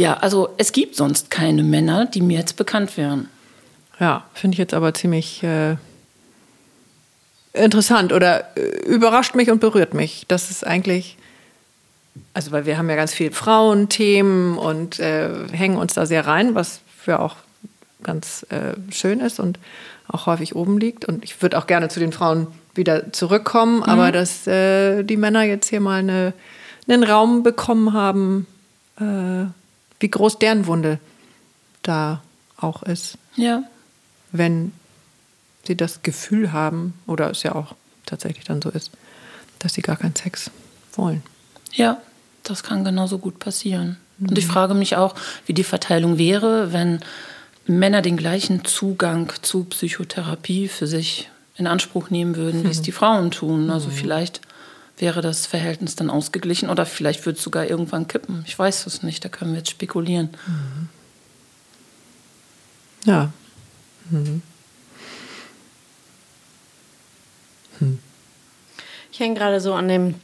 Ja, 0.00 0.14
also 0.14 0.48
es 0.56 0.72
gibt 0.72 0.96
sonst 0.96 1.30
keine 1.30 1.62
Männer, 1.62 2.06
die 2.06 2.22
mir 2.22 2.38
jetzt 2.38 2.56
bekannt 2.56 2.96
wären. 2.96 3.28
Ja, 3.98 4.24
finde 4.32 4.54
ich 4.54 4.58
jetzt 4.58 4.72
aber 4.72 4.94
ziemlich 4.94 5.42
äh, 5.42 5.76
interessant 7.52 8.12
oder 8.14 8.56
äh, 8.56 8.62
überrascht 8.86 9.34
mich 9.34 9.50
und 9.50 9.60
berührt 9.60 9.92
mich. 9.92 10.24
Das 10.26 10.50
ist 10.50 10.66
eigentlich 10.66 11.18
also 12.32 12.50
weil 12.52 12.64
wir 12.64 12.78
haben 12.78 12.88
ja 12.88 12.96
ganz 12.96 13.12
viel 13.12 13.30
Frauenthemen 13.30 14.56
und 14.56 14.98
äh, 15.00 15.28
hängen 15.52 15.76
uns 15.76 15.94
da 15.94 16.06
sehr 16.06 16.26
rein, 16.26 16.54
was 16.54 16.80
für 16.96 17.20
auch 17.20 17.36
ganz 18.02 18.46
äh, 18.48 18.72
schön 18.90 19.20
ist 19.20 19.38
und 19.38 19.58
auch 20.08 20.24
häufig 20.24 20.56
oben 20.56 20.78
liegt. 20.78 21.04
Und 21.04 21.24
ich 21.24 21.40
würde 21.42 21.58
auch 21.58 21.66
gerne 21.66 21.88
zu 21.88 22.00
den 22.00 22.12
Frauen 22.12 22.46
wieder 22.74 23.12
zurückkommen, 23.12 23.76
mhm. 23.78 23.82
aber 23.82 24.12
dass 24.12 24.46
äh, 24.46 25.02
die 25.02 25.18
Männer 25.18 25.42
jetzt 25.42 25.68
hier 25.68 25.80
mal 25.80 25.98
eine, 25.98 26.32
einen 26.88 27.04
Raum 27.04 27.42
bekommen 27.42 27.92
haben, 27.92 28.46
äh, 28.98 29.44
wie 30.00 30.10
groß 30.10 30.38
deren 30.38 30.66
Wunde 30.66 30.98
da 31.82 32.22
auch 32.56 32.82
ist. 32.82 33.16
Ja. 33.36 33.62
Wenn 34.32 34.72
sie 35.66 35.76
das 35.76 36.02
Gefühl 36.02 36.52
haben, 36.52 36.94
oder 37.06 37.30
es 37.30 37.42
ja 37.42 37.54
auch 37.54 37.74
tatsächlich 38.06 38.44
dann 38.44 38.62
so 38.62 38.70
ist, 38.70 38.90
dass 39.58 39.74
sie 39.74 39.82
gar 39.82 39.96
keinen 39.96 40.16
Sex 40.16 40.50
wollen. 40.94 41.22
Ja, 41.72 42.00
das 42.42 42.62
kann 42.62 42.84
genauso 42.84 43.18
gut 43.18 43.38
passieren. 43.38 43.98
Mhm. 44.18 44.28
Und 44.28 44.38
ich 44.38 44.46
mhm. 44.46 44.50
frage 44.50 44.74
mich 44.74 44.96
auch, 44.96 45.14
wie 45.46 45.54
die 45.54 45.64
Verteilung 45.64 46.18
wäre, 46.18 46.72
wenn 46.72 47.00
Männer 47.66 48.02
den 48.02 48.16
gleichen 48.16 48.64
Zugang 48.64 49.32
zu 49.42 49.64
Psychotherapie 49.64 50.68
für 50.68 50.86
sich 50.86 51.30
in 51.56 51.66
Anspruch 51.66 52.10
nehmen 52.10 52.36
würden, 52.36 52.64
wie 52.64 52.70
es 52.70 52.82
die 52.82 52.92
Frauen 52.92 53.30
tun. 53.30 53.70
Also 53.70 53.88
mhm. 53.88 53.92
vielleicht 53.92 54.40
wäre 55.00 55.22
das 55.22 55.46
Verhältnis 55.46 55.96
dann 55.96 56.10
ausgeglichen 56.10 56.68
oder 56.68 56.86
vielleicht 56.86 57.24
wird 57.26 57.38
es 57.38 57.42
sogar 57.42 57.66
irgendwann 57.66 58.08
kippen. 58.08 58.44
Ich 58.46 58.58
weiß 58.58 58.86
es 58.86 59.02
nicht, 59.02 59.24
da 59.24 59.28
können 59.28 59.52
wir 59.52 59.58
jetzt 59.58 59.70
spekulieren. 59.70 60.30
Mhm. 60.46 60.88
Ja. 63.04 63.32
Mhm. 64.10 64.42
Hm. 67.78 67.98
Ich 69.12 69.20
hänge 69.20 69.34
gerade 69.34 69.60
so 69.60 69.74
an 69.74 69.88
dem 69.88 70.14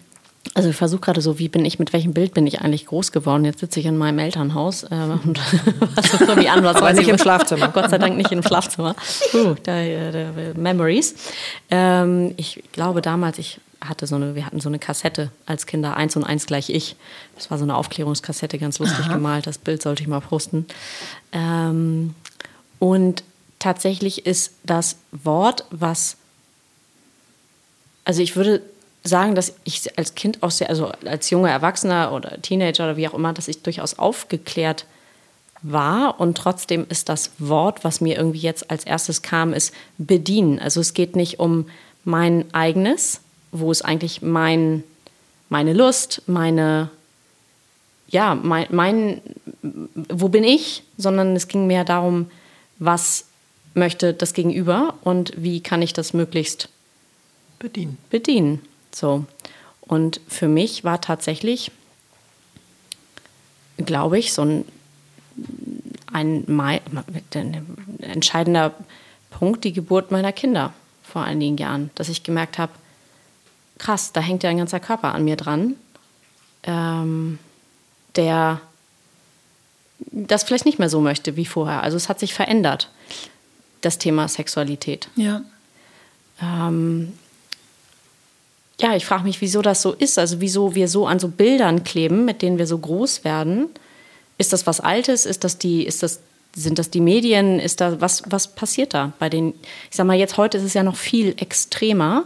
also 0.54 0.70
ich 0.70 0.76
versuche 0.76 1.02
gerade 1.02 1.20
so, 1.20 1.38
wie 1.38 1.48
bin 1.48 1.66
ich, 1.66 1.78
mit 1.78 1.92
welchem 1.92 2.14
Bild 2.14 2.32
bin 2.32 2.46
ich 2.46 2.62
eigentlich 2.62 2.86
groß 2.86 3.12
geworden? 3.12 3.44
Jetzt 3.44 3.60
sitze 3.60 3.78
ich 3.78 3.84
in 3.84 3.98
meinem 3.98 4.18
Elternhaus 4.18 4.84
äh, 4.84 4.86
und 5.24 5.38
was 5.94 6.18
irgendwie 6.18 6.48
an, 6.48 6.64
was 6.64 6.76
Aber 6.76 6.94
nicht 6.94 7.08
im 7.08 7.18
Schlafzimmer. 7.18 7.68
Gott 7.68 7.90
sei 7.90 7.98
Dank 7.98 8.16
nicht 8.16 8.32
im 8.32 8.42
Schlafzimmer. 8.42 8.96
Uh, 9.34 9.54
da, 9.64 9.82
da, 9.82 10.30
Memories. 10.54 11.14
Ähm, 11.70 12.32
ich 12.38 12.62
glaube 12.72 13.02
damals, 13.02 13.38
ich 13.38 13.60
hatte 13.88 14.06
so 14.06 14.16
eine, 14.16 14.34
wir 14.34 14.46
hatten 14.46 14.60
so 14.60 14.68
eine 14.68 14.78
Kassette 14.78 15.30
als 15.46 15.66
Kinder, 15.66 15.96
eins 15.96 16.16
und 16.16 16.24
eins 16.24 16.46
gleich 16.46 16.70
ich. 16.70 16.96
Das 17.34 17.50
war 17.50 17.58
so 17.58 17.64
eine 17.64 17.76
Aufklärungskassette, 17.76 18.58
ganz 18.58 18.78
lustig 18.78 19.06
Aha. 19.06 19.14
gemalt. 19.14 19.46
Das 19.46 19.58
Bild 19.58 19.82
sollte 19.82 20.02
ich 20.02 20.08
mal 20.08 20.20
posten. 20.20 20.66
Ähm, 21.32 22.14
und 22.78 23.22
tatsächlich 23.58 24.26
ist 24.26 24.52
das 24.64 24.96
Wort, 25.12 25.64
was, 25.70 26.16
also 28.04 28.22
ich 28.22 28.36
würde 28.36 28.62
sagen, 29.02 29.34
dass 29.34 29.54
ich 29.64 29.96
als 29.98 30.14
Kind 30.14 30.42
auch 30.42 30.50
sehr, 30.50 30.68
also 30.68 30.92
als 31.04 31.30
junger 31.30 31.50
Erwachsener 31.50 32.12
oder 32.12 32.40
Teenager 32.42 32.84
oder 32.84 32.96
wie 32.96 33.08
auch 33.08 33.14
immer, 33.14 33.32
dass 33.32 33.48
ich 33.48 33.62
durchaus 33.62 33.98
aufgeklärt 33.98 34.86
war 35.62 36.20
und 36.20 36.36
trotzdem 36.36 36.86
ist 36.88 37.08
das 37.08 37.30
Wort, 37.38 37.82
was 37.82 38.00
mir 38.00 38.16
irgendwie 38.16 38.40
jetzt 38.40 38.70
als 38.70 38.84
erstes 38.84 39.22
kam, 39.22 39.52
ist 39.52 39.74
bedienen. 39.98 40.58
Also 40.58 40.80
es 40.80 40.94
geht 40.94 41.16
nicht 41.16 41.40
um 41.40 41.66
mein 42.04 42.44
eigenes, 42.54 43.20
wo 43.60 43.70
es 43.70 43.82
eigentlich 43.82 44.22
mein, 44.22 44.84
meine 45.48 45.72
Lust, 45.72 46.22
meine, 46.26 46.90
ja, 48.08 48.34
mein, 48.34 48.66
mein, 48.70 49.20
wo 49.62 50.28
bin 50.28 50.44
ich, 50.44 50.82
sondern 50.96 51.34
es 51.36 51.48
ging 51.48 51.66
mehr 51.66 51.84
darum, 51.84 52.30
was 52.78 53.26
möchte 53.74 54.14
das 54.14 54.32
Gegenüber 54.32 54.94
und 55.02 55.32
wie 55.36 55.60
kann 55.60 55.82
ich 55.82 55.92
das 55.92 56.14
möglichst 56.14 56.68
bedienen. 57.58 57.98
bedienen. 58.10 58.60
So. 58.92 59.24
Und 59.82 60.20
für 60.28 60.48
mich 60.48 60.84
war 60.84 61.00
tatsächlich, 61.00 61.70
glaube 63.76 64.18
ich, 64.18 64.32
so 64.32 64.42
ein, 64.42 64.64
ein, 66.12 66.44
ein 66.48 67.76
entscheidender 68.00 68.74
Punkt 69.30 69.64
die 69.64 69.72
Geburt 69.72 70.10
meiner 70.10 70.32
Kinder 70.32 70.72
vor 71.02 71.22
einigen 71.22 71.56
Jahren, 71.56 71.90
dass 71.94 72.08
ich 72.08 72.22
gemerkt 72.22 72.58
habe, 72.58 72.72
krass, 73.78 74.12
da 74.12 74.20
hängt 74.20 74.42
ja 74.42 74.50
ein 74.50 74.58
ganzer 74.58 74.80
Körper 74.80 75.14
an 75.14 75.24
mir 75.24 75.36
dran, 75.36 75.74
ähm, 76.64 77.38
der 78.16 78.60
das 79.98 80.44
vielleicht 80.44 80.66
nicht 80.66 80.78
mehr 80.78 80.90
so 80.90 81.00
möchte 81.00 81.36
wie 81.36 81.46
vorher. 81.46 81.82
Also 81.82 81.96
es 81.96 82.08
hat 82.08 82.20
sich 82.20 82.34
verändert, 82.34 82.90
das 83.80 83.98
Thema 83.98 84.28
Sexualität. 84.28 85.08
Ja. 85.16 85.42
Ähm, 86.40 87.14
ja, 88.80 88.94
ich 88.94 89.06
frage 89.06 89.24
mich, 89.24 89.40
wieso 89.40 89.62
das 89.62 89.82
so 89.82 89.92
ist. 89.92 90.18
Also 90.18 90.40
wieso 90.40 90.74
wir 90.74 90.88
so 90.88 91.06
an 91.06 91.18
so 91.18 91.28
Bildern 91.28 91.84
kleben, 91.84 92.24
mit 92.24 92.42
denen 92.42 92.58
wir 92.58 92.66
so 92.66 92.78
groß 92.78 93.24
werden. 93.24 93.68
Ist 94.38 94.52
das 94.52 94.66
was 94.66 94.80
Altes? 94.80 95.24
Ist 95.24 95.44
das 95.44 95.56
die, 95.56 95.86
ist 95.86 96.02
das, 96.02 96.20
sind 96.54 96.78
das 96.78 96.90
die 96.90 97.00
Medien? 97.00 97.58
Ist 97.58 97.80
da, 97.80 98.00
was, 98.00 98.22
was 98.26 98.48
passiert 98.48 98.92
da 98.92 99.12
bei 99.18 99.30
den, 99.30 99.54
ich 99.90 99.96
sag 99.96 100.06
mal, 100.06 100.16
jetzt 100.16 100.36
heute 100.36 100.58
ist 100.58 100.64
es 100.64 100.74
ja 100.74 100.82
noch 100.82 100.96
viel 100.96 101.34
extremer. 101.38 102.24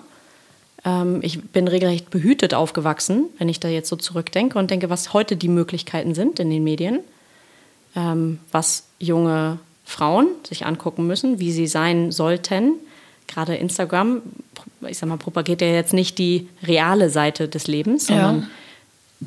Ähm, 0.84 1.20
ich 1.22 1.42
bin 1.42 1.68
regelrecht 1.68 2.10
behütet 2.10 2.54
aufgewachsen, 2.54 3.26
wenn 3.38 3.49
ich 3.49 3.60
da 3.60 3.68
jetzt 3.68 3.88
so 3.88 3.96
zurückdenke 3.96 4.58
und 4.58 4.70
denke, 4.70 4.90
was 4.90 5.12
heute 5.12 5.37
die 5.37 5.49
Möglichkeiten 5.49 6.14
sind 6.14 6.40
in 6.40 6.50
den 6.50 6.64
Medien, 6.64 7.00
ähm, 7.96 8.38
was 8.52 8.84
junge 8.99 9.58
Frauen 9.84 10.28
sich 10.46 10.66
angucken 10.66 11.06
müssen, 11.06 11.38
wie 11.38 11.52
sie 11.52 11.66
sein 11.66 12.12
sollten. 12.12 12.75
Gerade 13.26 13.56
Instagram 13.56 14.22
ich 14.88 14.99
sag 14.99 15.08
mal, 15.08 15.18
propagiert 15.18 15.60
ja 15.60 15.68
jetzt 15.68 15.92
nicht 15.92 16.18
die 16.18 16.49
reale 16.62 17.10
Seite 17.10 17.49
des 17.49 17.66
Lebens, 17.66 18.06
sondern. 18.06 18.42
Ja. 19.20 19.26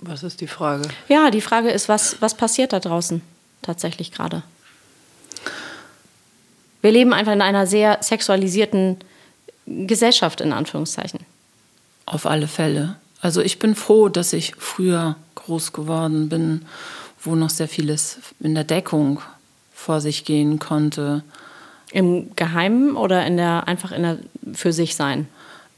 Was 0.00 0.22
ist 0.22 0.40
die 0.40 0.46
Frage? 0.46 0.88
Ja, 1.08 1.30
die 1.30 1.42
Frage 1.42 1.70
ist, 1.70 1.88
was, 1.88 2.20
was 2.20 2.34
passiert 2.34 2.72
da 2.72 2.80
draußen 2.80 3.20
tatsächlich 3.60 4.12
gerade? 4.12 4.42
Wir 6.80 6.90
leben 6.90 7.12
einfach 7.12 7.32
in 7.32 7.42
einer 7.42 7.66
sehr 7.66 7.98
sexualisierten 8.00 8.96
Gesellschaft, 9.86 10.40
in 10.40 10.52
Anführungszeichen. 10.52 11.20
Auf 12.06 12.26
alle 12.26 12.48
Fälle. 12.48 12.96
Also 13.20 13.40
ich 13.40 13.58
bin 13.58 13.74
froh, 13.74 14.08
dass 14.08 14.32
ich 14.32 14.54
früher 14.56 15.16
groß 15.34 15.72
geworden 15.72 16.28
bin, 16.28 16.66
wo 17.22 17.34
noch 17.34 17.50
sehr 17.50 17.68
vieles 17.68 18.18
in 18.40 18.54
der 18.54 18.64
Deckung 18.64 19.20
vor 19.72 20.00
sich 20.00 20.24
gehen 20.24 20.58
konnte. 20.58 21.22
Im 21.92 22.34
Geheimen 22.36 22.96
oder 22.96 23.26
in 23.26 23.36
der 23.36 23.68
einfach 23.68 23.92
in 23.92 24.02
der 24.02 24.18
für 24.54 24.72
sich 24.72 24.96
sein? 24.96 25.28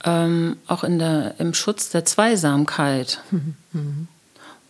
Ähm, 0.04 0.56
auch 0.66 0.84
in 0.84 0.98
der, 0.98 1.34
im 1.38 1.54
Schutz 1.54 1.90
der 1.90 2.04
Zweisamkeit. 2.04 3.20
Mhm. 3.30 4.08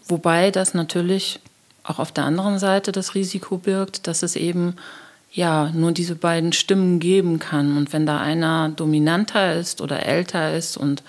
Wobei 0.06 0.50
das 0.50 0.74
natürlich 0.74 1.40
auch 1.84 1.98
auf 1.98 2.12
der 2.12 2.24
anderen 2.24 2.58
Seite 2.58 2.92
das 2.92 3.14
Risiko 3.14 3.58
birgt, 3.58 4.06
dass 4.06 4.22
es 4.22 4.36
eben 4.36 4.76
ja 5.32 5.70
nur 5.70 5.92
diese 5.92 6.14
beiden 6.14 6.52
Stimmen 6.52 7.00
geben 7.00 7.38
kann. 7.38 7.76
Und 7.76 7.92
wenn 7.92 8.06
da 8.06 8.20
einer 8.20 8.68
dominanter 8.68 9.54
ist 9.54 9.80
oder 9.80 10.04
älter 10.04 10.54
ist 10.54 10.76
und 10.76 11.02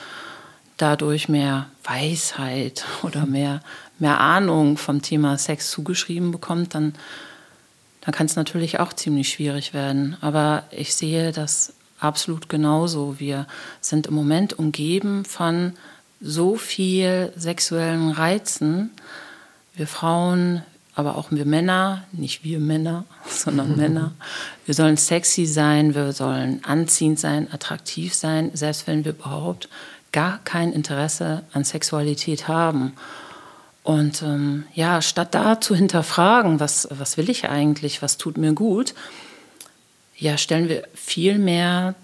dadurch 0.78 1.30
mehr 1.30 1.68
Weisheit 1.84 2.86
oder 3.04 3.26
mehr, 3.26 3.62
mehr 4.00 4.20
Ahnung 4.20 4.78
vom 4.78 5.02
Thema 5.02 5.38
Sex 5.38 5.70
zugeschrieben 5.70 6.32
bekommt, 6.32 6.74
dann, 6.74 6.94
dann 8.02 8.14
kann 8.14 8.26
es 8.26 8.36
natürlich 8.36 8.80
auch 8.80 8.94
ziemlich 8.94 9.30
schwierig 9.30 9.74
werden. 9.74 10.18
Aber 10.22 10.64
ich 10.72 10.96
sehe 10.96 11.32
das 11.32 11.74
absolut 12.00 12.50
genauso. 12.50 13.20
Wir 13.20 13.46
sind 13.82 14.08
im 14.08 14.14
Moment 14.14 14.58
umgeben 14.58 15.26
von 15.26 15.74
so 16.22 16.56
viel 16.56 17.34
sexuellen 17.36 18.10
Reizen. 18.12 18.92
Wir 19.76 19.88
Frauen, 19.88 20.64
aber 20.96 21.18
auch 21.18 21.32
wir 21.32 21.46
Männer, 21.46 22.04
nicht 22.12 22.44
wir 22.44 22.60
Männer, 22.60 23.06
sondern 23.28 23.76
Männer. 23.76 24.12
Wir 24.66 24.76
sollen 24.76 24.98
sexy 24.98 25.46
sein, 25.46 25.96
wir 25.96 26.12
sollen 26.14 26.64
anziehend 26.64 27.20
sein, 27.20 27.52
attraktiv 27.52 28.14
sein, 28.14 28.52
selbst 28.54 28.88
wenn 28.88 29.06
wir 29.06 29.14
überhaupt 29.14 29.70
gar 30.12 30.40
kein 30.44 30.72
Interesse 30.72 31.44
an 31.54 31.64
Sexualität 31.64 32.48
haben. 32.48 32.94
Und 33.84 34.22
ähm, 34.22 34.64
ja, 34.74 35.02
statt 35.02 35.36
da 35.36 35.60
zu 35.60 35.76
hinterfragen, 35.76 36.60
was, 36.60 36.88
was 36.92 37.18
will 37.18 37.30
ich 37.30 37.50
eigentlich, 37.50 38.02
was 38.02 38.18
tut 38.18 38.38
mir 38.38 38.54
gut, 38.54 38.94
ja, 40.16 40.38
stellen 40.38 40.70
wir 40.70 40.88
viel 40.94 41.38
mehr 41.38 41.96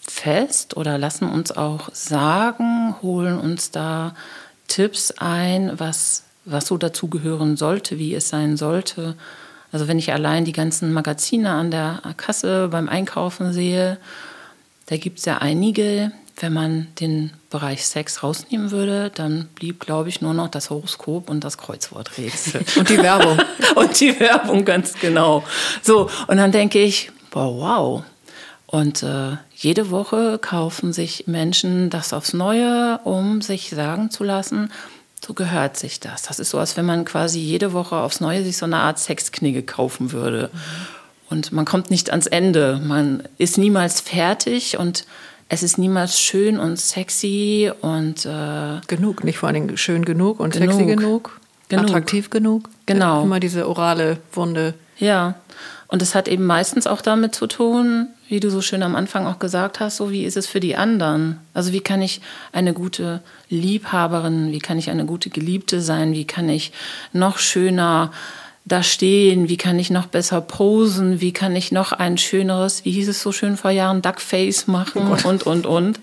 fest 0.00 0.76
oder 0.76 0.98
lassen 0.98 1.30
uns 1.30 1.52
auch 1.52 1.88
sagen, 1.94 2.96
holen 3.00 3.38
uns 3.38 3.70
da 3.70 4.14
Tipps 4.68 5.12
ein, 5.12 5.78
was, 5.78 6.24
was 6.44 6.66
so 6.66 6.76
dazugehören 6.76 7.56
sollte, 7.56 7.98
wie 7.98 8.14
es 8.14 8.28
sein 8.28 8.56
sollte. 8.56 9.16
Also 9.70 9.88
wenn 9.88 9.98
ich 9.98 10.12
allein 10.12 10.44
die 10.44 10.52
ganzen 10.52 10.92
Magazine 10.92 11.50
an 11.50 11.70
der 11.70 12.02
Kasse 12.16 12.68
beim 12.68 12.88
Einkaufen 12.88 13.52
sehe, 13.52 13.98
da 14.86 14.96
gibt 14.96 15.20
es 15.20 15.24
ja 15.24 15.38
einige, 15.38 16.12
wenn 16.40 16.52
man 16.52 16.88
den 17.00 17.32
Bereich 17.50 17.86
Sex 17.86 18.22
rausnehmen 18.22 18.70
würde, 18.70 19.10
dann 19.14 19.48
blieb, 19.54 19.80
glaube 19.80 20.08
ich, 20.08 20.20
nur 20.20 20.34
noch 20.34 20.48
das 20.48 20.70
Horoskop 20.70 21.30
und 21.30 21.44
das 21.44 21.58
Kreuzworträtsel. 21.58 22.64
und 22.78 22.88
die 22.88 22.98
Werbung. 22.98 23.38
und 23.76 24.00
die 24.00 24.18
Werbung, 24.18 24.64
ganz 24.64 24.94
genau. 24.94 25.44
So, 25.82 26.10
und 26.26 26.36
dann 26.38 26.52
denke 26.52 26.82
ich, 26.82 27.10
boah, 27.30 27.54
wow. 27.54 28.02
Und 28.66 29.02
äh, 29.02 29.36
jede 29.54 29.90
Woche 29.90 30.38
kaufen 30.38 30.92
sich 30.92 31.26
Menschen 31.26 31.90
das 31.90 32.12
aufs 32.12 32.32
Neue, 32.32 32.98
um 33.04 33.42
sich 33.42 33.70
sagen 33.70 34.10
zu 34.10 34.24
lassen, 34.24 34.70
so 35.24 35.34
gehört 35.34 35.76
sich 35.76 36.00
das. 36.00 36.22
Das 36.22 36.38
ist 36.38 36.50
so, 36.50 36.58
als 36.58 36.76
wenn 36.76 36.84
man 36.84 37.04
quasi 37.04 37.38
jede 37.38 37.72
Woche 37.72 37.96
aufs 37.96 38.20
Neue 38.20 38.42
sich 38.42 38.56
so 38.56 38.66
eine 38.66 38.78
Art 38.78 38.98
Sexknigge 38.98 39.62
kaufen 39.62 40.12
würde. 40.12 40.50
Und 41.30 41.52
man 41.52 41.64
kommt 41.64 41.90
nicht 41.90 42.10
ans 42.10 42.26
Ende. 42.26 42.80
Man 42.84 43.22
ist 43.38 43.56
niemals 43.56 44.00
fertig 44.00 44.78
und 44.78 45.06
es 45.48 45.62
ist 45.62 45.78
niemals 45.78 46.18
schön 46.18 46.58
und 46.58 46.78
sexy 46.78 47.70
und 47.82 48.26
äh, 48.26 48.80
genug, 48.86 49.22
nicht 49.22 49.38
vor 49.38 49.48
allen 49.48 49.66
Dingen 49.66 49.76
schön 49.76 50.04
genug 50.04 50.40
und 50.40 50.54
genug. 50.54 50.70
sexy 50.70 50.86
genug, 50.86 51.40
genug, 51.68 51.84
attraktiv 51.84 52.30
genug. 52.30 52.68
Genau. 52.86 53.22
Immer 53.22 53.38
diese 53.38 53.68
orale 53.68 54.18
Wunde. 54.32 54.74
Ja. 54.98 55.34
Und 55.88 56.02
es 56.02 56.14
hat 56.14 56.26
eben 56.26 56.46
meistens 56.46 56.86
auch 56.86 57.02
damit 57.02 57.34
zu 57.34 57.46
tun, 57.46 58.08
wie 58.32 58.40
du 58.40 58.50
so 58.50 58.62
schön 58.62 58.82
am 58.82 58.96
Anfang 58.96 59.26
auch 59.26 59.38
gesagt 59.38 59.78
hast, 59.78 59.98
so 59.98 60.10
wie 60.10 60.24
ist 60.24 60.38
es 60.38 60.46
für 60.46 60.58
die 60.58 60.74
anderen? 60.74 61.38
Also 61.52 61.74
wie 61.74 61.82
kann 61.82 62.00
ich 62.00 62.22
eine 62.50 62.72
gute 62.72 63.20
Liebhaberin, 63.50 64.52
wie 64.52 64.58
kann 64.58 64.78
ich 64.78 64.88
eine 64.88 65.04
gute 65.04 65.28
Geliebte 65.28 65.82
sein, 65.82 66.14
wie 66.14 66.24
kann 66.24 66.48
ich 66.48 66.72
noch 67.12 67.36
schöner 67.36 68.10
da 68.64 68.82
stehen, 68.82 69.50
wie 69.50 69.58
kann 69.58 69.78
ich 69.78 69.90
noch 69.90 70.06
besser 70.06 70.40
posen, 70.40 71.20
wie 71.20 71.32
kann 71.32 71.54
ich 71.54 71.72
noch 71.72 71.92
ein 71.92 72.16
schöneres, 72.16 72.86
wie 72.86 72.92
hieß 72.92 73.08
es 73.08 73.20
so 73.20 73.32
schön 73.32 73.58
vor 73.58 73.70
Jahren, 73.70 74.00
Duckface 74.00 74.66
machen 74.66 75.02
oh 75.10 75.28
und, 75.28 75.42
und, 75.42 75.66
und. 75.66 76.00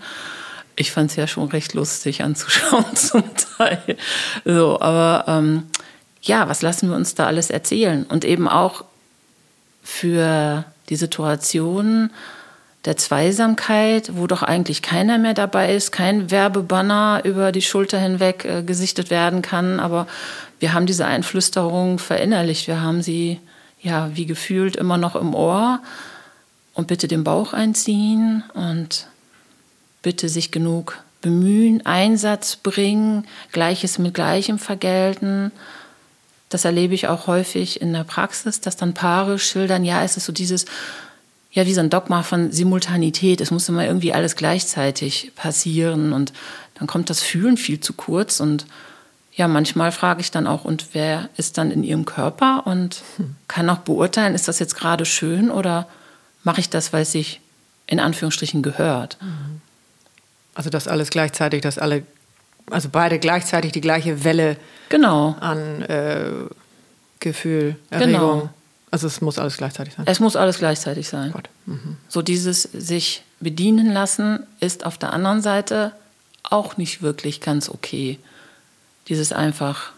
Ich 0.75 0.91
fand 0.91 1.09
es 1.09 1.15
ja 1.15 1.25
schon 1.25 1.47
recht 1.47 1.73
lustig 1.73 2.21
anzuschauen 2.21 2.85
zum 2.95 3.23
Teil. 3.57 3.97
So, 4.45 4.79
aber 4.79 5.25
ähm, 5.27 5.63
ja, 6.21 6.47
was 6.47 6.61
lassen 6.61 6.91
wir 6.91 6.95
uns 6.95 7.15
da 7.15 7.25
alles 7.25 7.49
erzählen? 7.49 8.03
Und 8.03 8.23
eben 8.23 8.47
auch 8.47 8.85
für 9.81 10.63
die 10.89 10.95
Situation 10.95 12.09
der 12.85 12.95
Zweisamkeit, 12.95 14.11
wo 14.15 14.25
doch 14.25 14.41
eigentlich 14.41 14.81
keiner 14.81 15.17
mehr 15.17 15.33
dabei 15.33 15.75
ist, 15.75 15.91
kein 15.91 16.31
Werbebanner 16.31 17.21
über 17.25 17.51
die 17.51 17.61
Schulter 17.61 17.99
hinweg 17.99 18.45
äh, 18.45 18.63
gesichtet 18.63 19.09
werden 19.09 19.41
kann, 19.41 19.79
aber 19.79 20.07
wir 20.59 20.73
haben 20.73 20.85
diese 20.85 21.05
Einflüsterung 21.05 21.99
verinnerlicht, 21.99 22.67
wir 22.67 22.81
haben 22.81 23.01
sie 23.01 23.39
ja 23.81 24.09
wie 24.13 24.25
gefühlt 24.25 24.75
immer 24.75 24.97
noch 24.97 25.15
im 25.15 25.33
Ohr. 25.33 25.81
Und 26.73 26.87
bitte 26.87 27.09
den 27.09 27.25
Bauch 27.25 27.51
einziehen 27.51 28.43
und 28.53 29.07
bitte 30.01 30.29
sich 30.29 30.51
genug 30.51 31.03
bemühen, 31.21 31.85
Einsatz 31.85 32.55
bringen, 32.55 33.25
Gleiches 33.51 33.99
mit 33.99 34.13
Gleichem 34.13 34.59
vergelten 34.59 35.51
das 36.49 36.65
erlebe 36.65 36.95
ich 36.95 37.07
auch 37.07 37.27
häufig 37.27 37.79
in 37.81 37.93
der 37.93 38.03
Praxis, 38.03 38.59
dass 38.59 38.75
dann 38.75 38.93
Paare 38.93 39.39
schildern, 39.39 39.85
ja, 39.85 40.03
es 40.03 40.17
ist 40.17 40.25
so 40.25 40.33
dieses, 40.33 40.65
ja, 41.51 41.65
wie 41.65 41.73
so 41.73 41.79
ein 41.79 41.89
Dogma 41.89 42.23
von 42.23 42.51
Simultanität. 42.51 43.41
Es 43.41 43.51
muss 43.51 43.69
immer 43.69 43.85
irgendwie 43.85 44.13
alles 44.13 44.35
gleichzeitig 44.35 45.31
passieren 45.35 46.11
und 46.11 46.33
dann 46.75 46.87
kommt 46.87 47.09
das 47.09 47.21
Fühlen 47.21 47.57
viel 47.57 47.79
zu 47.79 47.93
kurz 47.93 48.39
und 48.39 48.65
ja, 49.33 49.47
manchmal 49.47 49.91
frage 49.93 50.19
ich 50.19 50.31
dann 50.31 50.47
auch, 50.47 50.65
und 50.65 50.87
wer 50.93 51.29
ist 51.37 51.57
dann 51.57 51.71
in 51.71 51.83
ihrem 51.83 52.05
Körper 52.05 52.63
und 52.65 53.03
kann 53.47 53.69
auch 53.69 53.77
beurteilen, 53.77 54.35
ist 54.35 54.49
das 54.49 54.59
jetzt 54.59 54.75
gerade 54.75 55.05
schön 55.05 55.49
oder 55.49 55.87
mache 56.43 56.59
ich 56.59 56.69
das, 56.69 56.91
weil 56.91 57.03
es 57.03 57.13
sich 57.13 57.39
in 57.87 58.01
Anführungsstrichen 58.01 58.61
gehört? 58.61 59.17
Also 60.55 60.69
das 60.69 60.89
alles 60.89 61.09
gleichzeitig, 61.09 61.61
dass 61.61 61.77
alle 61.77 62.03
also 62.71 62.89
beide 62.91 63.19
gleichzeitig 63.19 63.71
die 63.71 63.81
gleiche 63.81 64.23
Welle 64.23 64.57
genau. 64.89 65.35
an 65.39 65.81
äh, 65.83 66.31
Gefühl, 67.19 67.75
Erregung. 67.89 68.11
Genau. 68.11 68.49
Also 68.91 69.07
es 69.07 69.21
muss 69.21 69.37
alles 69.37 69.57
gleichzeitig 69.57 69.93
sein. 69.93 70.05
Es 70.07 70.19
muss 70.19 70.35
alles 70.35 70.57
gleichzeitig 70.57 71.07
sein. 71.07 71.33
Mhm. 71.65 71.97
So 72.07 72.21
dieses 72.21 72.63
sich 72.63 73.23
bedienen 73.39 73.91
lassen 73.91 74.39
ist 74.59 74.85
auf 74.85 74.97
der 74.97 75.13
anderen 75.13 75.41
Seite 75.41 75.91
auch 76.43 76.77
nicht 76.77 77.01
wirklich 77.01 77.41
ganz 77.41 77.69
okay. 77.69 78.17
Dieses 79.07 79.31
einfach 79.31 79.91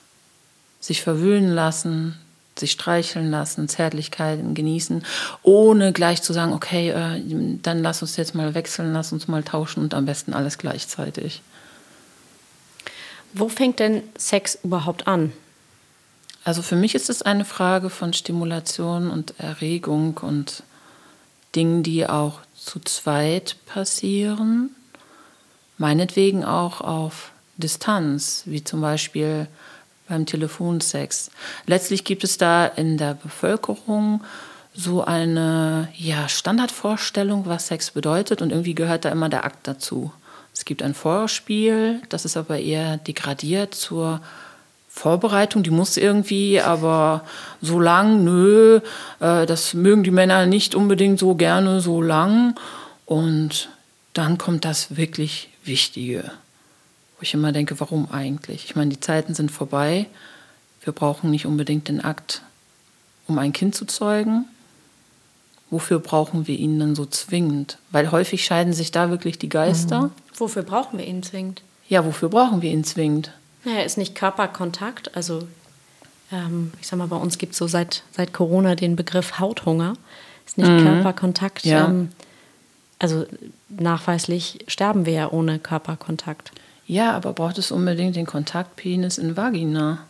sich 0.79 1.01
verwöhnen 1.01 1.51
lassen, 1.51 2.17
sich 2.57 2.71
streicheln 2.71 3.31
lassen, 3.31 3.69
Zärtlichkeiten 3.69 4.53
genießen, 4.53 5.05
ohne 5.41 5.93
gleich 5.93 6.21
zu 6.21 6.33
sagen, 6.33 6.53
okay, 6.53 6.89
äh, 6.89 7.21
dann 7.61 7.81
lass 7.81 8.01
uns 8.01 8.17
jetzt 8.17 8.35
mal 8.35 8.53
wechseln, 8.55 8.93
lass 8.93 9.13
uns 9.13 9.27
mal 9.27 9.43
tauschen 9.43 9.83
und 9.83 9.93
am 9.93 10.05
besten 10.05 10.33
alles 10.33 10.57
gleichzeitig. 10.57 11.41
Wo 13.33 13.49
fängt 13.49 13.79
denn 13.79 14.03
Sex 14.17 14.59
überhaupt 14.63 15.07
an? 15.07 15.31
Also 16.43 16.61
für 16.61 16.75
mich 16.75 16.95
ist 16.95 17.09
es 17.09 17.21
eine 17.21 17.45
Frage 17.45 17.89
von 17.89 18.13
Stimulation 18.13 19.11
und 19.11 19.39
Erregung 19.39 20.17
und 20.17 20.63
Dingen, 21.55 21.83
die 21.83 22.07
auch 22.07 22.39
zu 22.55 22.79
zweit 22.79 23.57
passieren. 23.65 24.75
Meinetwegen 25.77 26.43
auch 26.43 26.81
auf 26.81 27.31
Distanz, 27.57 28.43
wie 28.45 28.63
zum 28.63 28.81
Beispiel 28.81 29.47
beim 30.07 30.25
Telefonsex. 30.25 31.31
Letztlich 31.67 32.03
gibt 32.03 32.23
es 32.23 32.37
da 32.37 32.65
in 32.65 32.97
der 32.97 33.13
Bevölkerung 33.13 34.23
so 34.73 35.03
eine 35.03 35.89
ja, 35.95 36.27
Standardvorstellung, 36.29 37.45
was 37.45 37.67
Sex 37.67 37.91
bedeutet 37.91 38.41
und 38.41 38.51
irgendwie 38.51 38.75
gehört 38.75 39.05
da 39.05 39.09
immer 39.09 39.29
der 39.29 39.45
Akt 39.45 39.67
dazu. 39.67 40.11
Es 40.53 40.65
gibt 40.65 40.83
ein 40.83 40.93
Vorspiel, 40.93 42.01
das 42.09 42.25
ist 42.25 42.37
aber 42.37 42.59
eher 42.59 42.97
degradiert 42.97 43.73
zur 43.73 44.21
Vorbereitung, 44.89 45.63
die 45.63 45.69
muss 45.69 45.95
irgendwie, 45.95 46.59
aber 46.59 47.23
so 47.61 47.79
lang, 47.79 48.25
nö, 48.25 48.81
äh, 49.21 49.45
das 49.45 49.73
mögen 49.73 50.03
die 50.03 50.11
Männer 50.11 50.45
nicht 50.45 50.75
unbedingt 50.75 51.17
so 51.17 51.35
gerne 51.35 51.79
so 51.79 52.01
lang. 52.01 52.55
Und 53.05 53.69
dann 54.13 54.37
kommt 54.37 54.65
das 54.65 54.97
wirklich 54.97 55.49
Wichtige, 55.63 56.23
wo 57.17 57.21
ich 57.21 57.33
immer 57.33 57.51
denke, 57.51 57.79
warum 57.79 58.11
eigentlich? 58.11 58.65
Ich 58.65 58.75
meine, 58.75 58.89
die 58.89 58.99
Zeiten 58.99 59.33
sind 59.33 59.51
vorbei. 59.51 60.07
Wir 60.83 60.93
brauchen 60.93 61.31
nicht 61.31 61.45
unbedingt 61.45 61.87
den 61.87 62.03
Akt, 62.03 62.41
um 63.27 63.39
ein 63.39 63.53
Kind 63.53 63.75
zu 63.75 63.85
zeugen. 63.85 64.45
Wofür 65.69 65.99
brauchen 65.99 66.47
wir 66.47 66.57
ihn 66.59 66.79
dann 66.79 66.95
so 66.95 67.05
zwingend? 67.05 67.77
Weil 67.91 68.11
häufig 68.11 68.43
scheiden 68.43 68.73
sich 68.73 68.91
da 68.91 69.09
wirklich 69.09 69.39
die 69.39 69.49
Geister. 69.49 70.01
Mhm. 70.01 70.11
Wofür 70.41 70.63
brauchen 70.63 70.97
wir 70.99 71.07
ihn 71.07 71.23
zwingend? 71.23 71.61
ja, 71.91 72.05
wofür 72.05 72.29
brauchen 72.29 72.61
wir 72.61 72.71
ihn 72.71 72.85
zwingend? 72.85 73.31
Naja, 73.65 73.81
ist 73.81 73.97
nicht 73.97 74.15
Körperkontakt. 74.15 75.13
Also, 75.13 75.45
ähm, 76.31 76.71
ich 76.79 76.87
sag 76.87 76.97
mal, 76.97 77.07
bei 77.07 77.17
uns 77.17 77.37
gibt 77.37 77.51
es 77.51 77.57
so 77.57 77.67
seit, 77.67 78.03
seit 78.11 78.31
Corona 78.33 78.75
den 78.75 78.95
Begriff 78.95 79.39
Hauthunger. 79.39 79.95
Ist 80.45 80.57
nicht 80.57 80.69
mhm. 80.69 80.83
Körperkontakt. 80.83 81.65
Ja. 81.65 81.85
Ähm, 81.85 82.09
also, 82.97 83.25
nachweislich 83.67 84.59
sterben 84.67 85.05
wir 85.05 85.13
ja 85.13 85.31
ohne 85.31 85.59
Körperkontakt. 85.59 86.53
Ja, 86.87 87.11
aber 87.11 87.33
braucht 87.33 87.57
es 87.57 87.69
unbedingt 87.69 88.15
den 88.15 88.25
Kontakt 88.25 88.77
Penis 88.77 89.17
in 89.17 89.35
Vagina? 89.35 90.05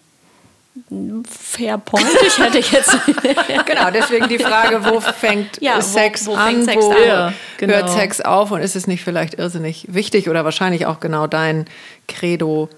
Fair 1.29 1.77
point. 1.77 2.05
Ich 2.25 2.37
hätte 2.37 2.59
jetzt. 2.59 2.97
genau, 3.65 3.91
deswegen 3.91 4.29
die 4.29 4.39
Frage, 4.39 4.85
wo 4.85 5.01
fängt 5.01 5.61
ja, 5.61 5.81
Sex 5.81 6.27
wo, 6.27 6.31
wo 6.31 6.35
an, 6.35 6.63
Sex 6.63 6.83
wo 6.83 6.91
an? 6.91 7.33
Genau. 7.57 7.73
hört 7.73 7.89
Sex 7.89 8.21
auf 8.21 8.51
und 8.51 8.61
ist 8.61 8.77
es 8.77 8.87
nicht 8.87 9.03
vielleicht 9.03 9.33
irrsinnig 9.33 9.87
wichtig 9.89 10.29
oder 10.29 10.45
wahrscheinlich 10.45 10.85
auch 10.85 11.01
genau 11.01 11.27
dein 11.27 11.65
Credo, 12.07 12.69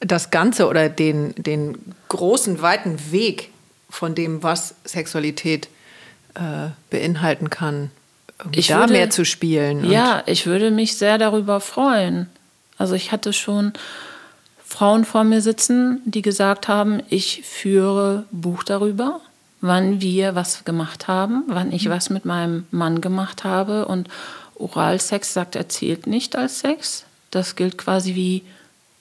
das 0.00 0.30
Ganze 0.30 0.66
oder 0.66 0.88
den, 0.88 1.34
den 1.36 1.78
großen, 2.08 2.60
weiten 2.60 2.98
Weg 3.12 3.50
von 3.88 4.16
dem, 4.16 4.42
was 4.42 4.74
Sexualität 4.84 5.68
äh, 6.34 6.70
beinhalten 6.90 7.50
kann, 7.50 7.90
ich 8.50 8.68
da 8.68 8.80
würde, 8.80 8.94
mehr 8.94 9.10
zu 9.10 9.24
spielen. 9.24 9.88
Ja, 9.88 10.22
ich 10.26 10.46
würde 10.46 10.70
mich 10.70 10.96
sehr 10.96 11.18
darüber 11.18 11.60
freuen. 11.60 12.28
Also 12.78 12.94
ich 12.94 13.12
hatte 13.12 13.32
schon 13.32 13.72
Frauen 14.72 15.04
vor 15.04 15.22
mir 15.22 15.42
sitzen, 15.42 16.00
die 16.06 16.22
gesagt 16.22 16.66
haben, 16.66 17.02
ich 17.10 17.42
führe 17.44 18.24
Buch 18.30 18.62
darüber, 18.62 19.20
wann 19.60 20.00
wir 20.00 20.34
was 20.34 20.64
gemacht 20.64 21.08
haben, 21.08 21.44
wann 21.46 21.72
ich 21.72 21.90
was 21.90 22.08
mit 22.08 22.24
meinem 22.24 22.64
Mann 22.70 23.02
gemacht 23.02 23.44
habe. 23.44 23.84
Und 23.84 24.08
Oralsex 24.54 25.34
sagt, 25.34 25.56
er 25.56 25.68
zählt 25.68 26.06
nicht 26.06 26.36
als 26.36 26.60
Sex. 26.60 27.04
Das 27.30 27.54
gilt 27.54 27.76
quasi 27.76 28.14
wie, 28.14 28.44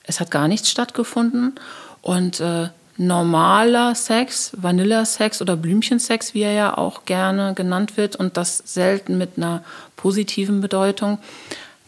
es 0.04 0.20
hat 0.20 0.30
gar 0.30 0.50
nichts 0.50 0.70
stattgefunden. 0.70 1.56
Und 2.02 2.42
äh, 2.42 2.68
normaler 2.98 3.96
Sex, 3.96 4.52
Vanillasex 4.58 5.42
oder 5.42 5.56
Blümchensex, 5.56 6.34
wie 6.34 6.42
er 6.42 6.52
ja 6.52 6.78
auch 6.78 7.06
gerne 7.06 7.54
genannt 7.54 7.96
wird, 7.96 8.18
und 8.18 8.36
das 8.36 8.58
selten 8.58 9.18
mit 9.18 9.38
einer 9.38 9.64
positiven 9.96 10.60
Bedeutung, 10.60 11.18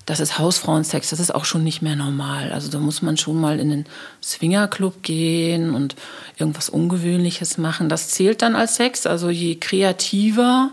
das 0.05 0.19
ist 0.19 0.37
Hausfrauensex, 0.37 1.11
das 1.11 1.19
ist 1.19 1.33
auch 1.33 1.45
schon 1.45 1.63
nicht 1.63 1.81
mehr 1.81 1.95
normal. 1.95 2.51
Also 2.51 2.69
da 2.69 2.79
muss 2.79 3.01
man 3.01 3.15
schon 3.15 3.39
mal 3.39 3.59
in 3.59 3.69
den 3.69 3.85
Swingerclub 4.21 5.01
gehen 5.01 5.73
und 5.73 5.95
irgendwas 6.37 6.69
Ungewöhnliches 6.69 7.57
machen. 7.57 7.87
Das 7.87 8.09
zählt 8.09 8.41
dann 8.41 8.55
als 8.55 8.75
Sex. 8.75 9.07
Also 9.07 9.29
je 9.29 9.55
kreativer, 9.55 10.71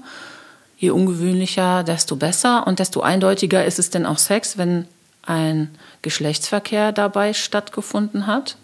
je 0.78 0.90
ungewöhnlicher, 0.90 1.84
desto 1.84 2.16
besser 2.16 2.66
und 2.66 2.80
desto 2.80 3.02
eindeutiger 3.02 3.64
ist 3.64 3.78
es 3.78 3.90
denn 3.90 4.04
auch 4.04 4.18
Sex, 4.18 4.58
wenn 4.58 4.88
ein 5.22 5.70
Geschlechtsverkehr 6.02 6.90
dabei 6.90 7.32
stattgefunden 7.32 8.26
hat. 8.26 8.56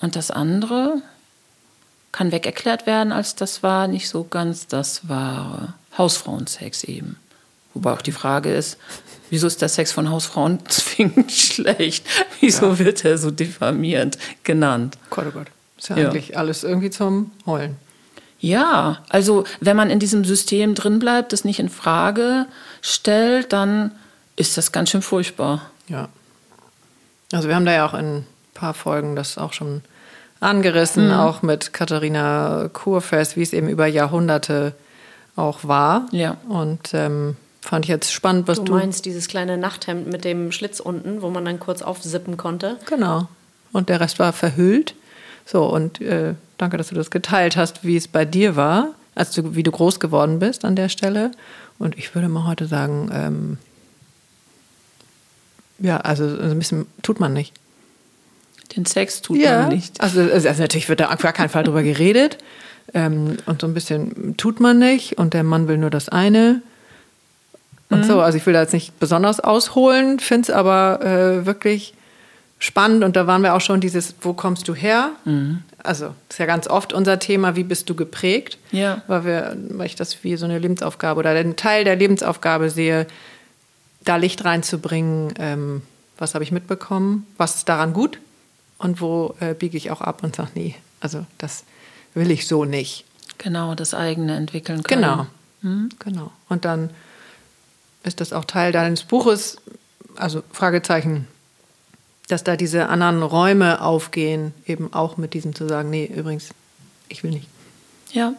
Und 0.00 0.16
das 0.16 0.30
andere 0.30 1.00
kann 2.12 2.32
wegerklärt 2.32 2.86
werden, 2.86 3.12
als 3.12 3.34
das 3.34 3.62
war 3.62 3.88
nicht 3.88 4.08
so 4.08 4.24
ganz 4.24 4.66
das 4.66 5.08
wahre 5.08 5.72
Hausfrauensex 5.96 6.84
eben. 6.84 7.16
Wobei 7.72 7.92
auch 7.92 8.02
die 8.02 8.12
Frage 8.12 8.52
ist, 8.52 8.78
wieso 9.34 9.48
ist 9.48 9.60
der 9.60 9.68
Sex 9.68 9.90
von 9.90 10.10
Hausfrauen 10.10 10.60
zwingend 10.68 11.32
schlecht? 11.32 12.06
Wieso 12.40 12.66
ja. 12.66 12.78
wird 12.78 13.04
er 13.04 13.18
so 13.18 13.32
diffamierend 13.32 14.16
genannt? 14.44 14.96
Gott, 15.10 15.26
oh 15.28 15.32
Gott. 15.32 15.48
Ist 15.76 15.88
ja, 15.88 15.96
ja 15.96 16.08
eigentlich 16.08 16.38
alles 16.38 16.62
irgendwie 16.62 16.90
zum 16.90 17.32
Heulen. 17.44 17.76
Ja, 18.38 19.02
also 19.08 19.44
wenn 19.60 19.76
man 19.76 19.90
in 19.90 19.98
diesem 19.98 20.24
System 20.24 20.74
drin 20.74 21.00
bleibt, 21.00 21.32
das 21.32 21.44
nicht 21.44 21.58
in 21.58 21.68
Frage 21.68 22.46
stellt, 22.80 23.52
dann 23.52 23.90
ist 24.36 24.56
das 24.56 24.70
ganz 24.70 24.90
schön 24.90 25.02
furchtbar. 25.02 25.62
Ja. 25.88 26.08
Also 27.32 27.48
wir 27.48 27.56
haben 27.56 27.64
da 27.64 27.72
ja 27.72 27.86
auch 27.86 27.94
in 27.94 28.18
ein 28.18 28.26
paar 28.54 28.74
Folgen 28.74 29.16
das 29.16 29.36
auch 29.36 29.52
schon 29.52 29.82
angerissen, 30.40 31.06
mhm. 31.06 31.14
auch 31.14 31.42
mit 31.42 31.72
Katharina 31.72 32.68
Kurfest, 32.72 33.36
wie 33.36 33.42
es 33.42 33.52
eben 33.52 33.68
über 33.68 33.86
Jahrhunderte 33.86 34.74
auch 35.34 35.64
war. 35.64 36.06
Ja. 36.12 36.36
Und 36.48 36.92
ähm, 36.92 37.36
Fand 37.64 37.86
ich 37.86 37.88
jetzt 37.88 38.12
spannend, 38.12 38.46
was 38.46 38.58
du. 38.58 38.64
Du 38.64 38.72
meinst 38.74 39.06
dieses 39.06 39.26
kleine 39.26 39.56
Nachthemd 39.56 40.06
mit 40.06 40.26
dem 40.26 40.52
Schlitz 40.52 40.80
unten, 40.80 41.22
wo 41.22 41.30
man 41.30 41.46
dann 41.46 41.58
kurz 41.58 41.80
aufsippen 41.80 42.36
konnte? 42.36 42.76
Genau. 42.84 43.26
Und 43.72 43.88
der 43.88 44.02
Rest 44.02 44.18
war 44.18 44.34
verhüllt. 44.34 44.94
So, 45.46 45.64
und 45.64 45.98
äh, 46.02 46.34
danke, 46.58 46.76
dass 46.76 46.88
du 46.88 46.94
das 46.94 47.10
geteilt 47.10 47.56
hast, 47.56 47.82
wie 47.82 47.96
es 47.96 48.06
bei 48.06 48.26
dir 48.26 48.54
war, 48.54 48.90
also 49.14 49.56
wie 49.56 49.62
du 49.62 49.70
groß 49.70 49.98
geworden 49.98 50.40
bist 50.40 50.66
an 50.66 50.76
der 50.76 50.90
Stelle. 50.90 51.30
Und 51.78 51.96
ich 51.96 52.14
würde 52.14 52.28
mal 52.28 52.46
heute 52.46 52.66
sagen, 52.66 53.10
ähm, 53.14 53.58
ja, 55.78 55.96
also 55.96 56.24
ein 56.24 56.58
bisschen 56.58 56.86
tut 57.00 57.18
man 57.18 57.32
nicht. 57.32 57.54
Den 58.76 58.84
Sex 58.84 59.22
tut 59.22 59.38
ja. 59.38 59.62
man 59.62 59.70
nicht. 59.70 60.02
Also, 60.02 60.20
also, 60.20 60.50
natürlich 60.50 60.90
wird 60.90 61.00
da 61.00 61.08
auf 61.08 61.22
gar 61.22 61.32
keinen 61.32 61.48
Fall 61.48 61.64
drüber 61.64 61.82
geredet. 61.82 62.36
Ähm, 62.92 63.38
und 63.46 63.62
so 63.62 63.66
ein 63.66 63.72
bisschen 63.72 64.36
tut 64.36 64.60
man 64.60 64.78
nicht. 64.78 65.16
Und 65.16 65.32
der 65.32 65.44
Mann 65.44 65.66
will 65.66 65.78
nur 65.78 65.88
das 65.88 66.10
eine 66.10 66.60
und 67.94 68.00
mhm. 68.00 68.04
so. 68.04 68.20
Also 68.20 68.38
ich 68.38 68.46
will 68.46 68.52
da 68.52 68.60
jetzt 68.60 68.72
nicht 68.72 68.98
besonders 69.00 69.40
ausholen, 69.40 70.18
finde 70.20 70.42
es 70.42 70.50
aber 70.50 71.00
äh, 71.02 71.46
wirklich 71.46 71.94
spannend. 72.58 73.04
Und 73.04 73.16
da 73.16 73.26
waren 73.26 73.42
wir 73.42 73.54
auch 73.54 73.60
schon 73.60 73.80
dieses, 73.80 74.14
wo 74.20 74.32
kommst 74.32 74.68
du 74.68 74.74
her? 74.74 75.10
Mhm. 75.24 75.62
Also 75.82 76.06
das 76.28 76.36
ist 76.36 76.38
ja 76.38 76.46
ganz 76.46 76.66
oft 76.66 76.92
unser 76.92 77.18
Thema, 77.18 77.56
wie 77.56 77.64
bist 77.64 77.90
du 77.90 77.94
geprägt? 77.94 78.58
Ja. 78.72 79.02
Weil, 79.06 79.24
wir, 79.24 79.56
weil 79.70 79.86
ich 79.86 79.96
das 79.96 80.24
wie 80.24 80.36
so 80.36 80.46
eine 80.46 80.58
Lebensaufgabe 80.58 81.18
oder 81.18 81.30
einen 81.30 81.56
Teil 81.56 81.84
der 81.84 81.96
Lebensaufgabe 81.96 82.70
sehe, 82.70 83.06
da 84.04 84.16
Licht 84.16 84.44
reinzubringen. 84.44 85.34
Ähm, 85.38 85.82
was 86.18 86.34
habe 86.34 86.44
ich 86.44 86.52
mitbekommen? 86.52 87.26
Was 87.36 87.56
ist 87.56 87.68
daran 87.68 87.92
gut? 87.92 88.18
Und 88.78 89.00
wo 89.00 89.34
äh, 89.40 89.54
biege 89.54 89.76
ich 89.76 89.90
auch 89.90 90.00
ab 90.00 90.22
und 90.22 90.36
sage, 90.36 90.50
nee, 90.54 90.74
also 91.00 91.26
das 91.38 91.64
will 92.14 92.30
ich 92.30 92.46
so 92.46 92.64
nicht. 92.64 93.04
Genau, 93.38 93.74
das 93.74 93.94
eigene 93.94 94.36
entwickeln 94.36 94.82
können. 94.82 95.02
Genau. 95.02 95.26
Mhm. 95.62 95.88
Genau. 95.98 96.30
Und 96.48 96.64
dann 96.64 96.90
ist 98.04 98.20
das 98.20 98.32
auch 98.32 98.44
Teil 98.44 98.72
deines 98.72 99.02
Buches, 99.02 99.56
also 100.16 100.42
Fragezeichen, 100.52 101.26
dass 102.28 102.44
da 102.44 102.56
diese 102.56 102.88
anderen 102.88 103.22
Räume 103.22 103.82
aufgehen, 103.82 104.54
eben 104.66 104.92
auch 104.92 105.16
mit 105.16 105.34
diesem 105.34 105.54
zu 105.54 105.68
sagen, 105.68 105.90
nee, 105.90 106.06
übrigens, 106.06 106.50
ich 107.08 107.22
will 107.22 107.32
nicht. 107.32 107.48
Ja, 108.12 108.34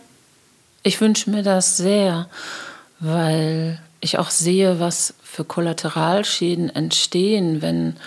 ich 0.84 1.02
wünsche 1.02 1.30
mir 1.30 1.44
das 1.44 1.78
sehr, 1.78 2.30
weil 3.00 3.80
ich 4.00 4.18
auch 4.18 4.30
sehe, 4.30 4.80
was 4.80 5.16
für 5.24 5.44
Kollateralschäden 5.44 6.70
entstehen, 6.70 7.62
wenn 7.62 7.98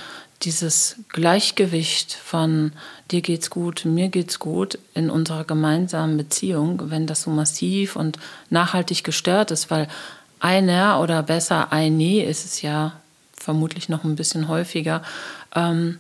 dieses 0.43 0.97
Gleichgewicht 1.09 2.15
von 2.15 2.73
dir 3.11 3.23
geht's 3.23 3.51
gut, 3.51 3.85
mir 3.85 4.09
geht's 4.09 4.39
gut 4.39 4.79
in 4.95 5.11
unserer 5.11 5.45
gemeinsamen 5.45 6.17
Beziehung, 6.17 6.91
wenn 6.91 7.07
das 7.07 7.23
so 7.23 7.31
massiv 7.31 7.97
und 7.97 8.19
nachhaltig 8.49 9.03
gestört 9.03 9.51
ist, 9.51 9.71
weil 9.71 9.89
einer 10.41 11.01
oder 11.01 11.23
besser 11.23 11.73
eine 11.73 12.25
ist 12.25 12.45
es 12.45 12.63
ja 12.63 12.93
vermutlich 13.37 13.89
noch 13.89 14.05
ein 14.05 14.17
bisschen 14.17 14.49
häufiger, 14.49 15.03
ähm, 15.55 15.99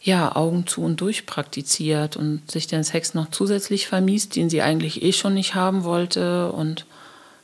ja, 0.00 0.36
Augen 0.36 0.66
zu 0.66 0.82
und 0.82 1.00
durch 1.00 1.26
praktiziert 1.26 2.16
und 2.16 2.48
sich 2.50 2.68
den 2.68 2.84
Sex 2.84 3.14
noch 3.14 3.30
zusätzlich 3.30 3.88
vermiest, 3.88 4.36
den 4.36 4.48
sie 4.48 4.62
eigentlich 4.62 5.02
eh 5.02 5.12
schon 5.12 5.34
nicht 5.34 5.56
haben 5.56 5.82
wollte 5.82 6.52
und 6.52 6.86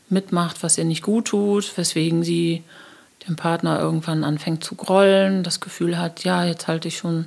mitmacht, 0.08 0.62
was 0.62 0.78
ihr 0.78 0.84
nicht 0.84 1.02
gut 1.02 1.26
tut, 1.26 1.76
weswegen 1.76 2.22
sie 2.22 2.62
dem 3.26 3.36
Partner 3.36 3.80
irgendwann 3.80 4.24
anfängt 4.24 4.62
zu 4.62 4.74
grollen, 4.74 5.42
das 5.42 5.60
Gefühl 5.60 5.98
hat, 5.98 6.24
ja, 6.24 6.44
jetzt 6.44 6.68
halte 6.68 6.88
ich 6.88 6.98
schon 6.98 7.26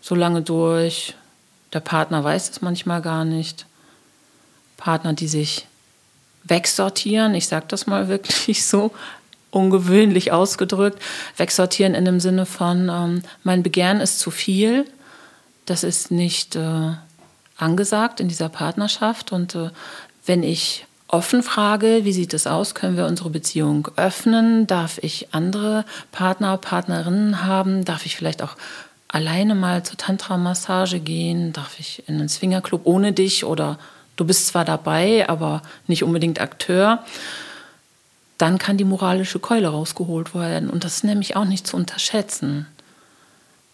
so 0.00 0.14
lange 0.14 0.42
durch. 0.42 1.14
Der 1.72 1.80
Partner 1.80 2.22
weiß 2.22 2.50
es 2.50 2.62
manchmal 2.62 3.02
gar 3.02 3.24
nicht. 3.24 3.66
Partner, 4.76 5.12
die 5.12 5.28
sich 5.28 5.66
wegsortieren, 6.48 7.34
ich 7.34 7.48
sage 7.48 7.66
das 7.68 7.86
mal 7.86 8.08
wirklich 8.08 8.66
so 8.66 8.92
ungewöhnlich 9.50 10.32
ausgedrückt, 10.32 11.00
wegsortieren 11.36 11.94
in 11.94 12.04
dem 12.04 12.20
Sinne 12.20 12.46
von, 12.46 12.88
ähm, 12.88 13.22
mein 13.42 13.62
Begehren 13.62 14.00
ist 14.00 14.18
zu 14.18 14.30
viel, 14.30 14.84
das 15.64 15.82
ist 15.82 16.10
nicht 16.10 16.56
äh, 16.56 16.92
angesagt 17.56 18.20
in 18.20 18.28
dieser 18.28 18.48
Partnerschaft 18.48 19.32
und 19.32 19.54
äh, 19.54 19.70
wenn 20.26 20.42
ich 20.42 20.86
offen 21.08 21.42
frage, 21.42 22.00
wie 22.02 22.12
sieht 22.12 22.34
es 22.34 22.46
aus, 22.46 22.74
können 22.74 22.96
wir 22.96 23.06
unsere 23.06 23.30
Beziehung 23.30 23.88
öffnen, 23.96 24.66
darf 24.66 24.98
ich 24.98 25.28
andere 25.32 25.84
Partner, 26.12 26.56
Partnerinnen 26.56 27.44
haben, 27.44 27.84
darf 27.84 28.06
ich 28.06 28.16
vielleicht 28.16 28.42
auch 28.42 28.56
alleine 29.08 29.54
mal 29.54 29.84
zur 29.84 29.96
Tantra-Massage 29.96 30.98
gehen, 30.98 31.52
darf 31.52 31.78
ich 31.78 32.02
in 32.08 32.16
einen 32.16 32.28
Swingerclub 32.28 32.82
ohne 32.84 33.12
dich 33.12 33.44
oder 33.44 33.78
du 34.16 34.24
bist 34.24 34.48
zwar 34.48 34.64
dabei, 34.64 35.28
aber 35.28 35.62
nicht 35.86 36.02
unbedingt 36.02 36.40
Akteur, 36.40 37.04
dann 38.38 38.58
kann 38.58 38.76
die 38.76 38.84
moralische 38.84 39.38
Keule 39.38 39.68
rausgeholt 39.68 40.34
werden. 40.34 40.68
Und 40.68 40.84
das 40.84 40.96
ist 40.96 41.04
nämlich 41.04 41.36
auch 41.36 41.44
nicht 41.44 41.66
zu 41.66 41.76
unterschätzen. 41.76 42.66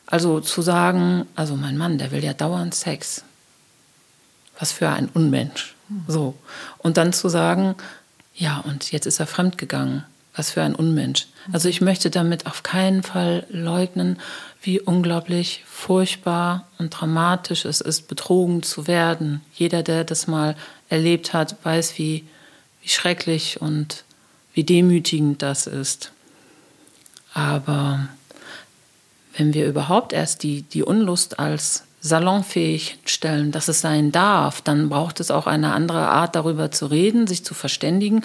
Also 0.06 0.40
zu 0.40 0.62
sagen, 0.62 1.26
also 1.34 1.56
mein 1.56 1.76
Mann, 1.76 1.98
der 1.98 2.10
will 2.10 2.22
ja 2.22 2.34
dauernd 2.34 2.74
Sex. 2.74 3.24
Was 4.58 4.70
für 4.72 4.88
ein 4.88 5.08
Unmensch. 5.14 5.74
So. 6.06 6.34
Und 6.78 6.96
dann 6.96 7.12
zu 7.12 7.28
sagen, 7.28 7.74
ja, 8.34 8.58
und 8.58 8.92
jetzt 8.92 9.06
ist 9.06 9.20
er 9.20 9.26
fremdgegangen. 9.26 10.04
Was 10.34 10.50
für 10.50 10.62
ein 10.62 10.74
Unmensch. 10.74 11.26
Also 11.52 11.68
ich 11.68 11.80
möchte 11.80 12.10
damit 12.10 12.46
auf 12.46 12.62
keinen 12.62 13.02
Fall 13.02 13.46
leugnen, 13.50 14.18
wie 14.62 14.80
unglaublich 14.80 15.64
furchtbar 15.66 16.68
und 16.78 16.90
dramatisch 16.90 17.64
es 17.64 17.80
ist, 17.80 18.08
betrogen 18.08 18.62
zu 18.62 18.86
werden. 18.86 19.42
Jeder, 19.54 19.82
der 19.82 20.04
das 20.04 20.26
mal 20.26 20.56
erlebt 20.88 21.32
hat, 21.32 21.56
weiß, 21.64 21.98
wie, 21.98 22.24
wie 22.80 22.88
schrecklich 22.88 23.60
und 23.60 24.04
wie 24.54 24.64
demütigend 24.64 25.42
das 25.42 25.66
ist. 25.66 26.12
Aber 27.34 28.08
wenn 29.36 29.54
wir 29.54 29.66
überhaupt 29.66 30.12
erst 30.12 30.42
die, 30.42 30.62
die 30.62 30.82
Unlust 30.82 31.38
als 31.38 31.84
salonfähig 32.04 32.98
stellen, 33.04 33.52
dass 33.52 33.68
es 33.68 33.80
sein 33.80 34.10
darf, 34.10 34.60
dann 34.60 34.88
braucht 34.88 35.20
es 35.20 35.30
auch 35.30 35.46
eine 35.46 35.72
andere 35.72 36.08
Art, 36.08 36.34
darüber 36.34 36.72
zu 36.72 36.86
reden, 36.86 37.28
sich 37.28 37.44
zu 37.44 37.54
verständigen 37.54 38.22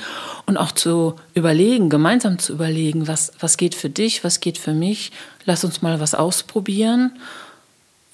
und 0.47 0.57
auch 0.57 0.71
zu 0.71 1.15
überlegen, 1.35 1.91
gemeinsam 1.91 2.39
zu 2.39 2.53
überlegen, 2.53 3.07
was, 3.07 3.31
was 3.39 3.55
geht 3.55 3.75
für 3.75 3.91
dich, 3.91 4.23
was 4.23 4.39
geht 4.39 4.57
für 4.57 4.73
mich, 4.73 5.11
lass 5.45 5.63
uns 5.63 5.83
mal 5.83 5.99
was 5.99 6.15
ausprobieren. 6.15 7.19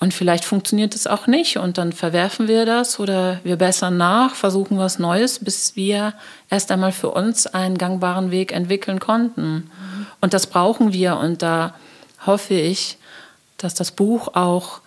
Und 0.01 0.13
vielleicht 0.13 0.43
funktioniert 0.43 0.95
es 0.95 1.07
auch 1.07 1.27
nicht 1.27 1.55
und 1.55 1.77
dann 1.77 1.93
verwerfen 1.93 2.49
wir 2.49 2.65
das 2.65 2.99
oder 2.99 3.39
wir 3.45 3.55
bessern 3.55 3.95
nach, 3.95 4.35
versuchen 4.35 4.77
was 4.77 4.99
Neues, 4.99 5.39
bis 5.39 5.77
wir 5.77 6.13
erst 6.49 6.71
einmal 6.71 6.91
für 6.91 7.11
uns 7.11 7.47
einen 7.47 7.77
gangbaren 7.77 8.29
Weg 8.31 8.51
entwickeln 8.51 8.99
konnten. 8.99 9.71
Und 10.19 10.33
das 10.33 10.47
brauchen 10.47 10.91
wir 10.91 11.15
und 11.15 11.41
da 11.41 11.73
hoffe 12.25 12.53
ich, 12.53 12.97
dass 13.57 13.75
das 13.75 13.91
Buch 13.91 14.35
auch 14.35 14.82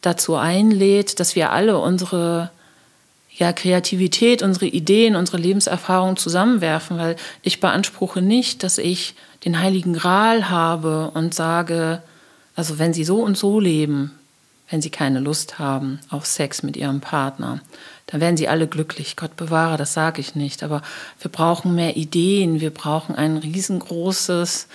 dazu 0.00 0.36
einlädt, 0.36 1.20
dass 1.20 1.34
wir 1.34 1.52
alle 1.52 1.78
unsere 1.78 2.50
ja, 3.38 3.52
Kreativität, 3.52 4.42
unsere 4.42 4.66
Ideen, 4.66 5.16
unsere 5.16 5.38
Lebenserfahrungen 5.38 6.16
zusammenwerfen, 6.16 6.98
weil 6.98 7.16
ich 7.42 7.60
beanspruche 7.60 8.20
nicht, 8.20 8.62
dass 8.62 8.78
ich 8.78 9.14
den 9.44 9.60
heiligen 9.60 9.92
Gral 9.92 10.50
habe 10.50 11.12
und 11.14 11.34
sage, 11.34 12.02
also 12.56 12.78
wenn 12.80 12.92
Sie 12.92 13.04
so 13.04 13.22
und 13.22 13.38
so 13.38 13.60
leben, 13.60 14.18
wenn 14.68 14.82
Sie 14.82 14.90
keine 14.90 15.20
Lust 15.20 15.58
haben 15.58 16.00
auf 16.10 16.26
Sex 16.26 16.64
mit 16.64 16.76
Ihrem 16.76 17.00
Partner, 17.00 17.60
dann 18.06 18.20
werden 18.20 18.36
Sie 18.36 18.48
alle 18.48 18.66
glücklich. 18.66 19.16
Gott 19.16 19.36
bewahre, 19.36 19.76
das 19.76 19.92
sage 19.92 20.20
ich 20.20 20.34
nicht. 20.34 20.62
Aber 20.62 20.82
wir 21.20 21.30
brauchen 21.30 21.74
mehr 21.74 21.96
Ideen, 21.96 22.60
wir 22.60 22.70
brauchen 22.70 23.14
ein 23.14 23.36
riesengroßes, 23.36 24.66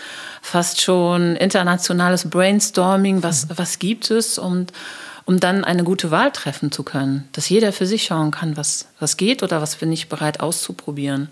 fast 0.42 0.82
schon 0.82 1.36
internationales 1.36 2.30
Brainstorming. 2.30 3.24
Was, 3.24 3.48
was 3.56 3.80
gibt 3.80 4.12
es? 4.12 4.38
Und 4.38 4.72
um 5.26 5.40
dann 5.40 5.64
eine 5.64 5.84
gute 5.84 6.12
Wahl 6.12 6.32
treffen 6.32 6.72
zu 6.72 6.84
können. 6.84 7.28
Dass 7.32 7.50
jeder 7.50 7.72
für 7.72 7.86
sich 7.86 8.04
schauen 8.04 8.32
kann, 8.32 8.58
was, 8.58 8.88
was 9.00 9.18
geht 9.18 9.44
oder 9.44 9.62
was 9.62 9.76
bin 9.76 9.92
ich 9.92 10.10
bereit 10.10 10.40
auszuprobieren. 10.40 11.30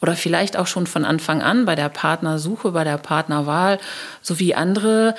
Oder 0.00 0.14
vielleicht 0.14 0.56
auch 0.56 0.66
schon 0.66 0.86
von 0.86 1.04
Anfang 1.04 1.42
an 1.42 1.64
bei 1.64 1.74
der 1.74 1.88
Partnersuche, 1.88 2.72
bei 2.72 2.84
der 2.84 2.98
Partnerwahl, 2.98 3.78
sowie 4.20 4.54
andere 4.54 5.14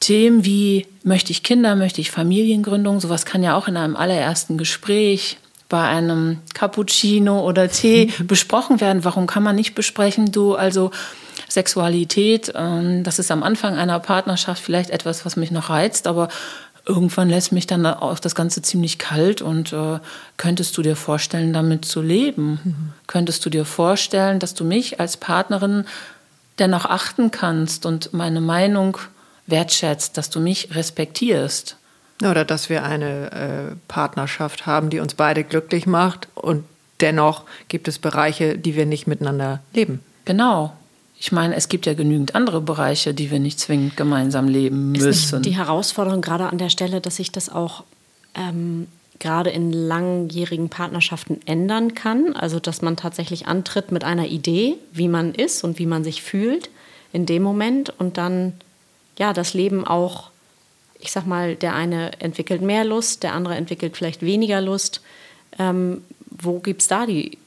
Themen 0.00 0.44
wie 0.44 0.86
möchte 1.02 1.32
ich 1.32 1.42
Kinder, 1.42 1.76
möchte 1.76 2.00
ich 2.00 2.10
Familiengründung, 2.10 3.00
sowas 3.00 3.24
kann 3.24 3.42
ja 3.42 3.56
auch 3.56 3.68
in 3.68 3.76
einem 3.76 3.96
allerersten 3.96 4.58
Gespräch 4.58 5.38
bei 5.68 5.82
einem 5.82 6.40
Cappuccino 6.52 7.40
oder 7.40 7.68
Tee 7.70 8.12
besprochen 8.24 8.80
werden. 8.80 9.04
Warum 9.04 9.26
kann 9.26 9.42
man 9.42 9.56
nicht 9.56 9.74
besprechen, 9.74 10.30
du, 10.30 10.54
also 10.54 10.90
Sexualität, 11.48 12.52
ähm, 12.54 13.02
das 13.02 13.18
ist 13.18 13.30
am 13.30 13.42
Anfang 13.42 13.76
einer 13.76 13.98
Partnerschaft 13.98 14.62
vielleicht 14.62 14.90
etwas, 14.90 15.24
was 15.24 15.36
mich 15.36 15.50
noch 15.50 15.70
reizt, 15.70 16.06
aber 16.06 16.28
irgendwann 16.86 17.30
lässt 17.30 17.52
mich 17.52 17.66
dann 17.66 17.86
auch 17.86 18.18
das 18.18 18.34
Ganze 18.34 18.62
ziemlich 18.62 18.98
kalt 18.98 19.42
und 19.42 19.72
äh, 19.72 19.98
könntest 20.36 20.76
du 20.76 20.82
dir 20.82 20.96
vorstellen, 20.96 21.52
damit 21.52 21.84
zu 21.84 22.02
leben? 22.02 22.60
Mhm. 22.62 22.92
Könntest 23.06 23.44
du 23.44 23.50
dir 23.50 23.64
vorstellen, 23.64 24.38
dass 24.38 24.54
du 24.54 24.64
mich 24.64 25.00
als 25.00 25.16
Partnerin 25.16 25.86
dennoch 26.58 26.84
achten 26.84 27.30
kannst 27.30 27.86
und 27.86 28.12
meine 28.12 28.40
Meinung 28.40 28.98
wertschätzt, 29.46 30.16
dass 30.16 30.30
du 30.30 30.40
mich 30.40 30.74
respektierst? 30.74 31.76
Oder 32.22 32.44
dass 32.44 32.68
wir 32.68 32.84
eine 32.84 33.32
äh, 33.32 33.76
Partnerschaft 33.88 34.66
haben, 34.66 34.90
die 34.90 35.00
uns 35.00 35.14
beide 35.14 35.42
glücklich 35.42 35.86
macht 35.86 36.28
und 36.34 36.64
dennoch 37.00 37.44
gibt 37.68 37.88
es 37.88 37.98
Bereiche, 37.98 38.56
die 38.56 38.76
wir 38.76 38.86
nicht 38.86 39.06
miteinander 39.06 39.60
leben. 39.72 40.00
Genau. 40.24 40.72
Ich 41.24 41.32
meine, 41.32 41.56
es 41.56 41.70
gibt 41.70 41.86
ja 41.86 41.94
genügend 41.94 42.34
andere 42.34 42.60
Bereiche, 42.60 43.14
die 43.14 43.30
wir 43.30 43.38
nicht 43.38 43.58
zwingend 43.58 43.96
gemeinsam 43.96 44.46
leben 44.46 44.92
müssen. 44.92 45.08
Ist 45.08 45.46
die 45.46 45.56
Herausforderung 45.56 46.20
gerade 46.20 46.44
an 46.44 46.58
der 46.58 46.68
Stelle, 46.68 47.00
dass 47.00 47.16
sich 47.16 47.32
das 47.32 47.48
auch 47.48 47.84
ähm, 48.34 48.88
gerade 49.20 49.48
in 49.48 49.72
langjährigen 49.72 50.68
Partnerschaften 50.68 51.40
ändern 51.46 51.94
kann. 51.94 52.36
Also, 52.36 52.60
dass 52.60 52.82
man 52.82 52.98
tatsächlich 52.98 53.46
antritt 53.46 53.90
mit 53.90 54.04
einer 54.04 54.26
Idee, 54.26 54.74
wie 54.92 55.08
man 55.08 55.32
ist 55.34 55.64
und 55.64 55.78
wie 55.78 55.86
man 55.86 56.04
sich 56.04 56.22
fühlt 56.22 56.68
in 57.14 57.24
dem 57.24 57.42
Moment 57.42 57.88
und 57.98 58.18
dann 58.18 58.52
ja 59.18 59.32
das 59.32 59.54
Leben 59.54 59.86
auch, 59.86 60.28
ich 61.00 61.10
sag 61.10 61.26
mal, 61.26 61.56
der 61.56 61.74
eine 61.74 62.20
entwickelt 62.20 62.60
mehr 62.60 62.84
Lust, 62.84 63.22
der 63.22 63.32
andere 63.32 63.54
entwickelt 63.54 63.96
vielleicht 63.96 64.20
weniger 64.20 64.60
Lust. 64.60 65.00
Ähm, 65.58 66.02
wo 66.28 66.58
gibt 66.58 66.82
es 66.82 66.88
da 66.88 67.06
die 67.06 67.38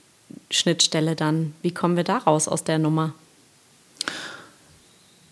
Schnittstelle 0.49 1.15
dann? 1.15 1.53
Wie 1.61 1.75
kommen 1.75 1.95
wir 1.95 2.03
da 2.03 2.17
raus 2.17 2.47
aus 2.47 2.63
der 2.63 2.79
Nummer? 2.79 3.13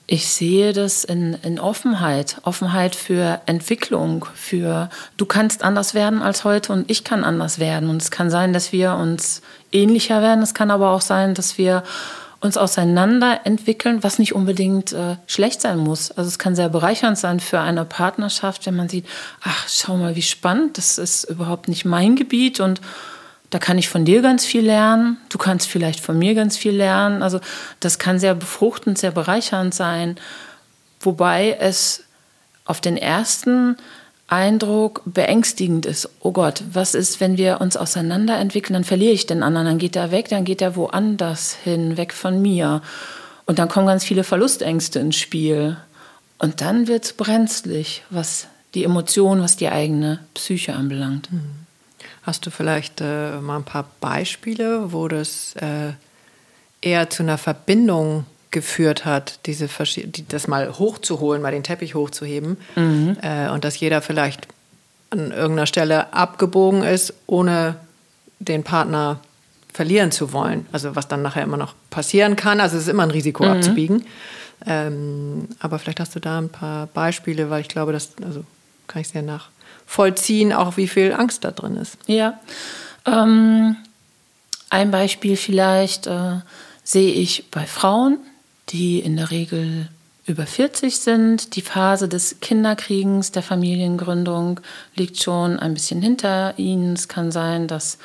Ich 0.07 0.27
sehe 0.27 0.71
das 0.71 1.03
in, 1.03 1.35
in 1.41 1.59
Offenheit, 1.59 2.37
Offenheit 2.43 2.95
für 2.95 3.41
Entwicklung, 3.47 4.25
für 4.35 4.89
du 5.17 5.25
kannst 5.25 5.63
anders 5.63 5.95
werden 5.95 6.21
als 6.21 6.43
heute 6.43 6.73
und 6.73 6.91
ich 6.91 7.03
kann 7.03 7.23
anders 7.23 7.57
werden. 7.57 7.89
Und 7.89 8.01
es 8.01 8.11
kann 8.11 8.29
sein, 8.29 8.53
dass 8.53 8.71
wir 8.71 8.93
uns 8.93 9.41
ähnlicher 9.71 10.21
werden. 10.21 10.43
Es 10.43 10.53
kann 10.53 10.69
aber 10.69 10.91
auch 10.91 11.01
sein, 11.01 11.33
dass 11.33 11.57
wir 11.57 11.83
uns 12.39 12.55
auseinander 12.55 13.41
entwickeln, 13.45 14.03
was 14.03 14.19
nicht 14.19 14.35
unbedingt 14.35 14.93
äh, 14.93 15.15
schlecht 15.25 15.61
sein 15.61 15.79
muss. 15.79 16.11
Also 16.11 16.27
es 16.27 16.37
kann 16.37 16.55
sehr 16.55 16.69
bereichernd 16.69 17.17
sein 17.17 17.39
für 17.39 17.59
eine 17.59 17.85
Partnerschaft, 17.85 18.67
wenn 18.67 18.75
man 18.75 18.89
sieht, 18.89 19.07
ach, 19.41 19.67
schau 19.67 19.97
mal, 19.97 20.15
wie 20.15 20.21
spannend, 20.21 20.77
das 20.77 20.99
ist 20.99 21.23
überhaupt 21.23 21.67
nicht 21.67 21.85
mein 21.85 22.15
Gebiet 22.15 22.59
und 22.59 22.79
da 23.55 23.59
kann 23.59 23.77
ich 23.77 23.87
von 23.87 24.03
dir 24.03 24.21
ganz 24.21 24.43
viel 24.43 24.65
lernen, 24.65 25.15
du 25.29 25.37
kannst 25.37 25.69
vielleicht 25.69 26.01
von 26.01 26.19
mir 26.19 26.35
ganz 26.35 26.57
viel 26.57 26.75
lernen. 26.75 27.23
Also 27.23 27.39
das 27.79 27.99
kann 27.99 28.19
sehr 28.19 28.35
befruchtend, 28.35 28.97
sehr 28.97 29.11
bereichernd 29.11 29.73
sein, 29.73 30.17
wobei 30.99 31.55
es 31.57 32.03
auf 32.65 32.81
den 32.81 32.97
ersten 32.97 33.77
Eindruck 34.27 35.03
beängstigend 35.05 35.85
ist. 35.85 36.09
Oh 36.19 36.33
Gott, 36.33 36.63
was 36.73 36.95
ist, 36.95 37.21
wenn 37.21 37.37
wir 37.37 37.61
uns 37.61 37.77
auseinanderentwickeln, 37.77 38.73
dann 38.73 38.83
verliere 38.83 39.13
ich 39.13 39.25
den 39.25 39.41
anderen, 39.41 39.67
dann 39.67 39.77
geht 39.77 39.95
er 39.95 40.11
weg, 40.11 40.27
dann 40.27 40.43
geht 40.43 40.61
er 40.61 40.75
woanders 40.75 41.53
hin, 41.53 41.95
weg 41.95 42.11
von 42.11 42.41
mir. 42.41 42.81
Und 43.45 43.57
dann 43.57 43.69
kommen 43.69 43.87
ganz 43.87 44.03
viele 44.03 44.25
Verlustängste 44.25 44.99
ins 44.99 45.15
Spiel. 45.15 45.77
Und 46.39 46.59
dann 46.59 46.89
wird 46.89 47.05
es 47.05 47.13
brenzlig, 47.13 48.03
was 48.09 48.47
die 48.73 48.83
Emotionen, 48.83 49.41
was 49.41 49.55
die 49.55 49.69
eigene 49.69 50.19
Psyche 50.33 50.73
anbelangt. 50.73 51.31
Mhm. 51.31 51.64
Hast 52.25 52.45
du 52.45 52.49
vielleicht 52.49 53.01
äh, 53.01 53.39
mal 53.39 53.57
ein 53.57 53.63
paar 53.63 53.85
Beispiele, 54.01 54.91
wo 54.91 55.07
das 55.07 55.55
äh, 55.57 55.93
eher 56.81 57.09
zu 57.09 57.23
einer 57.23 57.38
Verbindung 57.38 58.25
geführt 58.49 59.05
hat, 59.05 59.39
diese 59.45 59.67
die, 59.67 60.27
das 60.27 60.47
mal 60.47 60.79
hochzuholen, 60.79 61.41
mal 61.41 61.51
den 61.51 61.63
Teppich 61.63 61.93
hochzuheben 61.93 62.57
mhm. 62.75 63.17
äh, 63.21 63.49
und 63.49 63.63
dass 63.63 63.79
jeder 63.79 64.01
vielleicht 64.01 64.47
an 65.09 65.31
irgendeiner 65.31 65.67
Stelle 65.67 66.13
abgebogen 66.13 66.83
ist, 66.83 67.13
ohne 67.27 67.75
den 68.39 68.63
Partner 68.63 69.19
verlieren 69.73 70.11
zu 70.11 70.33
wollen. 70.33 70.65
Also 70.71 70.95
was 70.95 71.07
dann 71.07 71.21
nachher 71.21 71.43
immer 71.43 71.57
noch 71.57 71.75
passieren 71.89 72.35
kann. 72.35 72.59
Also 72.59 72.77
es 72.77 72.83
ist 72.83 72.89
immer 72.89 73.03
ein 73.03 73.11
Risiko 73.11 73.43
mhm. 73.43 73.51
abzubiegen. 73.51 74.05
Ähm, 74.65 75.49
aber 75.59 75.77
vielleicht 75.77 75.99
hast 75.99 76.15
du 76.15 76.19
da 76.19 76.39
ein 76.39 76.49
paar 76.49 76.88
Beispiele, 76.88 77.49
weil 77.49 77.61
ich 77.61 77.67
glaube, 77.67 77.91
das 77.91 78.11
also 78.23 78.43
kann 78.88 79.01
ich 79.01 79.09
sehr 79.09 79.21
nach 79.21 79.49
vollziehen, 79.86 80.54
auch 80.54 80.78
wie 80.78 80.88
viel 80.88 81.13
Angst 81.13 81.43
da 81.43 81.52
drin 81.52 81.76
ist. 81.76 81.98
Ja. 82.08 82.39
Ähm, 83.06 83.78
ein 84.69 84.91
Beispiel 84.91 85.38
vielleicht 85.38 86.08
äh, 86.08 86.39
sehe 86.84 87.12
ich 87.12 87.50
bei 87.52 87.65
Frauen, 87.65 88.17
die 88.69 89.00
in 89.00 89.15
der 89.15 89.32
Regel 89.32 89.89
über 90.26 90.45
40 90.45 90.98
sind. 90.98 91.56
Die 91.56 91.62
Phase 91.62 92.08
des 92.08 92.39
Kinderkriegens, 92.39 93.32
der 93.32 93.43
Familiengründung 93.43 94.60
liegt 94.95 95.21
schon 95.21 95.60
ein 95.60 95.74
bisschen 95.74 96.02
hinter 96.02 96.58
ihnen. 96.58 96.93
Es 96.93 97.08
kann 97.08 97.32
sein, 97.32 97.67
dass, 97.67 98.00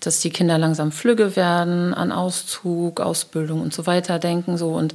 dass 0.00 0.20
die 0.20 0.30
Kinder 0.30 0.58
langsam 0.58 0.92
flügge 0.92 1.34
werden, 1.34 1.94
an 1.94 2.12
Auszug, 2.12 3.00
Ausbildung 3.00 3.62
und 3.62 3.72
so 3.72 3.86
weiter 3.86 4.18
denken. 4.18 4.58
So 4.58 4.74
und 4.74 4.94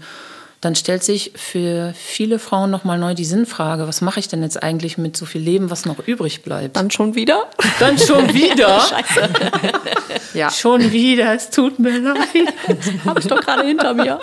dann 0.62 0.76
stellt 0.76 1.04
sich 1.04 1.34
für 1.36 1.94
viele 1.96 2.40
Frauen 2.40 2.72
nochmal 2.72 2.98
neu 2.98 3.14
die 3.14 3.26
Sinnfrage, 3.26 3.88
was 3.88 4.02
mache 4.02 4.20
ich 4.20 4.28
denn 4.28 4.42
jetzt 4.42 4.62
eigentlich 4.64 4.98
mit 4.98 5.16
so 5.16 5.26
viel 5.26 5.42
Leben, 5.42 5.70
was 5.70 5.86
noch 5.86 6.00
übrig 6.08 6.42
bleibt? 6.42 6.76
Dann 6.76 6.90
schon 6.90 7.14
wieder? 7.14 7.44
Dann 7.80 7.98
schon 8.00 8.34
wieder? 8.34 8.80
Scheiße. 8.80 9.30
ja. 10.34 10.50
Schon 10.50 10.92
wieder, 10.92 11.36
es 11.36 11.52
tut 11.52 11.78
mir 11.78 12.00
leid. 12.00 12.54
Habe 13.06 13.20
ich 13.20 13.28
doch 13.28 13.40
gerade 13.42 13.68
hinter 13.68 13.94
mir. 13.94 14.20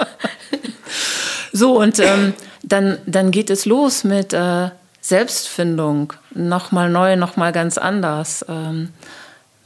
So, 1.53 1.81
und 1.81 2.01
ähm, 2.01 2.35
dann, 2.65 2.99
dann 3.07 3.31
geht 3.31 3.49
es 3.49 3.65
los 3.65 4.03
mit 4.03 4.33
äh, 4.33 4.71
Selbstfindung. 5.01 6.15
Nochmal 6.33 6.91
neu, 6.91 7.15
nochmal 7.15 7.53
ganz 7.53 7.79
anders. 7.79 8.45
Ähm, 8.49 8.89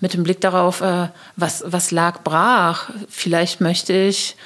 mit 0.01 0.13
dem 0.13 0.23
Blick 0.23 0.43
darauf, 0.43 0.83
äh, 0.83 1.09
was, 1.37 1.65
was 1.67 1.93
lag 1.93 2.23
brach. 2.25 2.91
Vielleicht 3.09 3.63
möchte 3.63 3.95
ich 3.95 4.37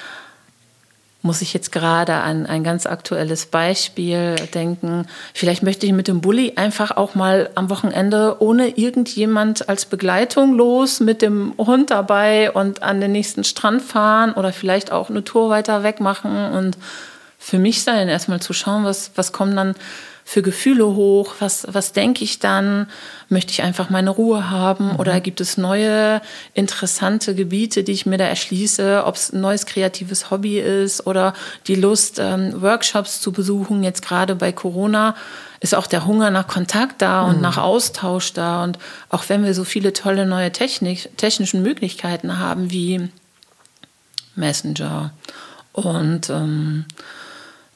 muss 1.23 1.41
ich 1.41 1.53
jetzt 1.53 1.71
gerade 1.71 2.15
an 2.15 2.45
ein 2.45 2.65
ganz 2.65 2.85
aktuelles 2.85 3.45
Beispiel 3.45 4.35
denken. 4.53 5.07
Vielleicht 5.33 5.63
möchte 5.63 5.85
ich 5.85 5.93
mit 5.93 6.09
dem 6.09 6.19
Bulli 6.19 6.53
einfach 6.57 6.91
auch 6.91 7.15
mal 7.15 7.49
am 7.55 7.69
Wochenende 7.69 8.35
ohne 8.39 8.77
irgendjemand 8.77 9.69
als 9.69 9.85
Begleitung 9.85 10.53
los 10.53 10.99
mit 10.99 11.21
dem 11.21 11.53
Hund 11.57 11.91
dabei 11.91 12.51
und 12.51 12.83
an 12.83 12.99
den 12.99 13.13
nächsten 13.13 13.45
Strand 13.45 13.81
fahren 13.81 14.33
oder 14.33 14.51
vielleicht 14.51 14.91
auch 14.91 15.09
eine 15.09 15.23
Tour 15.23 15.49
weiter 15.49 15.81
weg 15.81 16.01
machen 16.01 16.51
und 16.51 16.77
für 17.39 17.57
mich 17.57 17.83
sein, 17.83 18.09
erstmal 18.09 18.41
zu 18.41 18.51
schauen, 18.51 18.83
was, 18.83 19.11
was 19.15 19.31
kommen 19.31 19.55
dann 19.55 19.75
für 20.25 20.41
Gefühle 20.41 20.85
hoch? 20.85 21.35
Was, 21.39 21.67
was 21.69 21.91
denke 21.91 22.23
ich 22.23 22.39
dann? 22.39 22.87
Möchte 23.29 23.51
ich 23.51 23.61
einfach 23.61 23.89
meine 23.89 24.09
Ruhe 24.09 24.49
haben? 24.49 24.93
Mhm. 24.93 24.99
Oder 24.99 25.19
gibt 25.19 25.41
es 25.41 25.57
neue 25.57 26.21
interessante 26.53 27.35
Gebiete, 27.35 27.83
die 27.83 27.91
ich 27.91 28.05
mir 28.05 28.17
da 28.17 28.25
erschließe? 28.25 29.03
Ob 29.05 29.15
es 29.15 29.33
ein 29.33 29.41
neues 29.41 29.65
kreatives 29.65 30.31
Hobby 30.31 30.59
ist 30.59 31.05
oder 31.05 31.33
die 31.67 31.75
Lust, 31.75 32.19
ähm, 32.19 32.61
Workshops 32.61 33.21
zu 33.21 33.31
besuchen. 33.31 33.83
Jetzt 33.83 34.05
gerade 34.05 34.35
bei 34.35 34.51
Corona 34.51 35.15
ist 35.59 35.75
auch 35.75 35.87
der 35.87 36.05
Hunger 36.05 36.29
nach 36.29 36.47
Kontakt 36.47 37.01
da 37.01 37.23
und 37.23 37.37
mhm. 37.37 37.41
nach 37.41 37.57
Austausch 37.57 38.33
da. 38.33 38.63
Und 38.63 38.79
auch 39.09 39.29
wenn 39.29 39.43
wir 39.43 39.53
so 39.53 39.63
viele 39.63 39.93
tolle 39.93 40.25
neue 40.25 40.51
Technik, 40.51 41.17
technischen 41.17 41.61
Möglichkeiten 41.63 42.39
haben 42.39 42.71
wie 42.71 43.09
Messenger 44.35 45.11
und 45.73 46.29
ähm, 46.29 46.85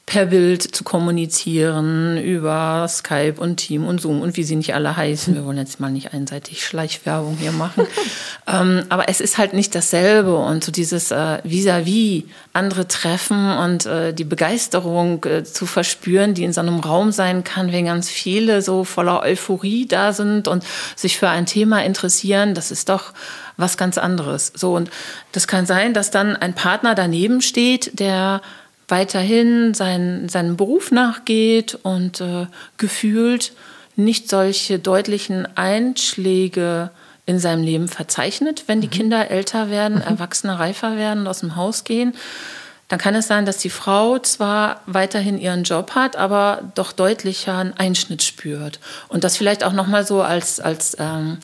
per 0.08 0.24
Bild 0.24 0.62
zu 0.62 0.84
kommunizieren 0.84 2.16
über 2.16 2.86
Skype 2.88 3.34
und 3.36 3.58
Team 3.58 3.86
und 3.86 4.00
Zoom 4.00 4.22
und 4.22 4.38
wie 4.38 4.42
sie 4.42 4.56
nicht 4.56 4.72
alle 4.72 4.96
heißen. 4.96 5.34
Wir 5.34 5.44
wollen 5.44 5.58
jetzt 5.58 5.80
mal 5.80 5.90
nicht 5.90 6.14
einseitig 6.14 6.64
Schleichwerbung 6.64 7.36
hier 7.38 7.52
machen. 7.52 7.86
ähm, 8.46 8.84
aber 8.88 9.10
es 9.10 9.20
ist 9.20 9.36
halt 9.36 9.52
nicht 9.52 9.74
dasselbe 9.74 10.34
und 10.34 10.64
so 10.64 10.72
dieses 10.72 11.10
äh, 11.10 11.42
vis-à-vis 11.44 12.24
andere 12.54 12.88
treffen 12.88 13.58
und 13.58 13.84
äh, 13.84 14.14
die 14.14 14.24
Begeisterung 14.24 15.22
äh, 15.26 15.44
zu 15.44 15.66
verspüren, 15.66 16.32
die 16.32 16.44
in 16.44 16.54
so 16.54 16.62
einem 16.62 16.80
Raum 16.80 17.12
sein 17.12 17.44
kann, 17.44 17.70
wenn 17.70 17.84
ganz 17.84 18.08
viele 18.08 18.62
so 18.62 18.84
voller 18.84 19.20
Euphorie 19.20 19.84
da 19.84 20.14
sind 20.14 20.48
und 20.48 20.64
sich 20.96 21.18
für 21.18 21.28
ein 21.28 21.44
Thema 21.44 21.84
interessieren, 21.84 22.54
das 22.54 22.70
ist 22.70 22.88
doch 22.88 23.12
was 23.58 23.76
ganz 23.76 23.98
anderes. 23.98 24.52
So 24.56 24.74
und 24.74 24.88
das 25.32 25.46
kann 25.46 25.66
sein, 25.66 25.92
dass 25.92 26.10
dann 26.10 26.34
ein 26.34 26.54
Partner 26.54 26.94
daneben 26.94 27.42
steht, 27.42 28.00
der 28.00 28.40
weiterhin 28.88 29.74
sein, 29.74 30.28
seinem 30.28 30.56
Beruf 30.56 30.90
nachgeht 30.90 31.78
und 31.82 32.20
äh, 32.20 32.46
gefühlt 32.76 33.52
nicht 33.96 34.28
solche 34.30 34.78
deutlichen 34.78 35.46
Einschläge 35.56 36.90
in 37.26 37.38
seinem 37.38 37.62
Leben 37.62 37.88
verzeichnet, 37.88 38.64
wenn 38.66 38.80
die 38.80 38.86
mhm. 38.86 38.92
Kinder 38.92 39.30
älter 39.30 39.70
werden, 39.70 39.96
mhm. 39.96 40.02
Erwachsene 40.02 40.58
reifer 40.58 40.96
werden 40.96 41.26
aus 41.26 41.40
dem 41.40 41.56
Haus 41.56 41.84
gehen. 41.84 42.14
Dann 42.88 42.98
kann 42.98 43.14
es 43.14 43.26
sein, 43.26 43.44
dass 43.44 43.58
die 43.58 43.68
Frau 43.68 44.18
zwar 44.18 44.80
weiterhin 44.86 45.38
ihren 45.38 45.62
Job 45.64 45.90
hat, 45.94 46.16
aber 46.16 46.72
doch 46.74 46.92
deutlicher 46.92 47.58
einen 47.58 47.74
Einschnitt 47.74 48.22
spürt 48.22 48.80
und 49.08 49.24
das 49.24 49.36
vielleicht 49.36 49.62
auch 49.62 49.74
noch 49.74 49.86
mal 49.86 50.06
so 50.06 50.22
als 50.22 50.58
als 50.58 50.96
ähm, 50.98 51.36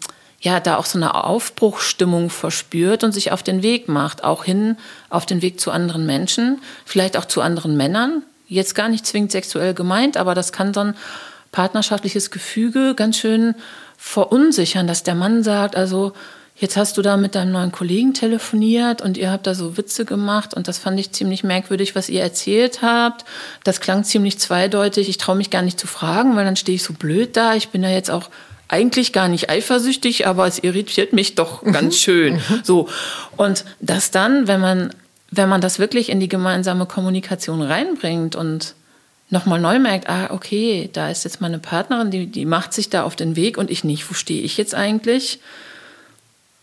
ja, 0.44 0.60
da 0.60 0.76
auch 0.76 0.84
so 0.84 0.98
eine 0.98 1.24
Aufbruchstimmung 1.24 2.28
verspürt 2.28 3.02
und 3.02 3.12
sich 3.12 3.32
auf 3.32 3.42
den 3.42 3.62
Weg 3.62 3.88
macht, 3.88 4.22
auch 4.24 4.44
hin 4.44 4.76
auf 5.08 5.24
den 5.24 5.40
Weg 5.40 5.58
zu 5.58 5.70
anderen 5.70 6.04
Menschen, 6.04 6.60
vielleicht 6.84 7.16
auch 7.16 7.24
zu 7.24 7.40
anderen 7.40 7.78
Männern. 7.78 8.22
Jetzt 8.46 8.74
gar 8.74 8.90
nicht 8.90 9.06
zwingend 9.06 9.32
sexuell 9.32 9.72
gemeint, 9.72 10.18
aber 10.18 10.34
das 10.34 10.52
kann 10.52 10.74
so 10.74 10.80
ein 10.80 10.94
partnerschaftliches 11.50 12.30
Gefüge 12.30 12.94
ganz 12.94 13.16
schön 13.16 13.54
verunsichern, 13.96 14.86
dass 14.86 15.02
der 15.02 15.14
Mann 15.14 15.42
sagt, 15.42 15.76
also 15.76 16.12
jetzt 16.56 16.76
hast 16.76 16.98
du 16.98 17.02
da 17.02 17.16
mit 17.16 17.34
deinem 17.36 17.52
neuen 17.52 17.72
Kollegen 17.72 18.12
telefoniert 18.12 19.00
und 19.00 19.16
ihr 19.16 19.30
habt 19.30 19.46
da 19.46 19.54
so 19.54 19.78
Witze 19.78 20.04
gemacht 20.04 20.52
und 20.52 20.68
das 20.68 20.76
fand 20.76 21.00
ich 21.00 21.12
ziemlich 21.12 21.42
merkwürdig, 21.42 21.96
was 21.96 22.10
ihr 22.10 22.20
erzählt 22.20 22.82
habt. 22.82 23.24
Das 23.64 23.80
klang 23.80 24.04
ziemlich 24.04 24.38
zweideutig. 24.38 25.08
Ich 25.08 25.16
traue 25.16 25.36
mich 25.36 25.48
gar 25.48 25.62
nicht 25.62 25.80
zu 25.80 25.86
fragen, 25.86 26.36
weil 26.36 26.44
dann 26.44 26.56
stehe 26.56 26.76
ich 26.76 26.82
so 26.82 26.92
blöd 26.92 27.34
da. 27.34 27.54
Ich 27.54 27.70
bin 27.70 27.80
da 27.80 27.88
jetzt 27.88 28.10
auch 28.10 28.28
eigentlich 28.74 29.12
gar 29.12 29.28
nicht 29.28 29.50
eifersüchtig, 29.50 30.26
aber 30.26 30.48
es 30.48 30.58
irritiert 30.58 31.12
mich 31.12 31.36
doch 31.36 31.62
mhm. 31.62 31.72
ganz 31.72 31.96
schön. 31.96 32.34
Mhm. 32.34 32.60
So. 32.64 32.88
Und 33.36 33.64
das 33.80 34.10
dann, 34.10 34.48
wenn 34.48 34.60
man, 34.60 34.92
wenn 35.30 35.48
man 35.48 35.60
das 35.60 35.78
wirklich 35.78 36.08
in 36.08 36.18
die 36.18 36.28
gemeinsame 36.28 36.86
Kommunikation 36.86 37.62
reinbringt 37.62 38.34
und 38.34 38.74
nochmal 39.30 39.60
neu 39.60 39.78
merkt, 39.78 40.08
ah, 40.08 40.30
okay, 40.30 40.90
da 40.92 41.08
ist 41.08 41.22
jetzt 41.22 41.40
meine 41.40 41.60
Partnerin, 41.60 42.10
die, 42.10 42.26
die 42.26 42.46
macht 42.46 42.72
sich 42.72 42.90
da 42.90 43.04
auf 43.04 43.14
den 43.14 43.36
Weg 43.36 43.58
und 43.58 43.70
ich 43.70 43.84
nicht, 43.84 44.10
wo 44.10 44.14
stehe 44.14 44.42
ich 44.42 44.56
jetzt 44.56 44.74
eigentlich? 44.74 45.38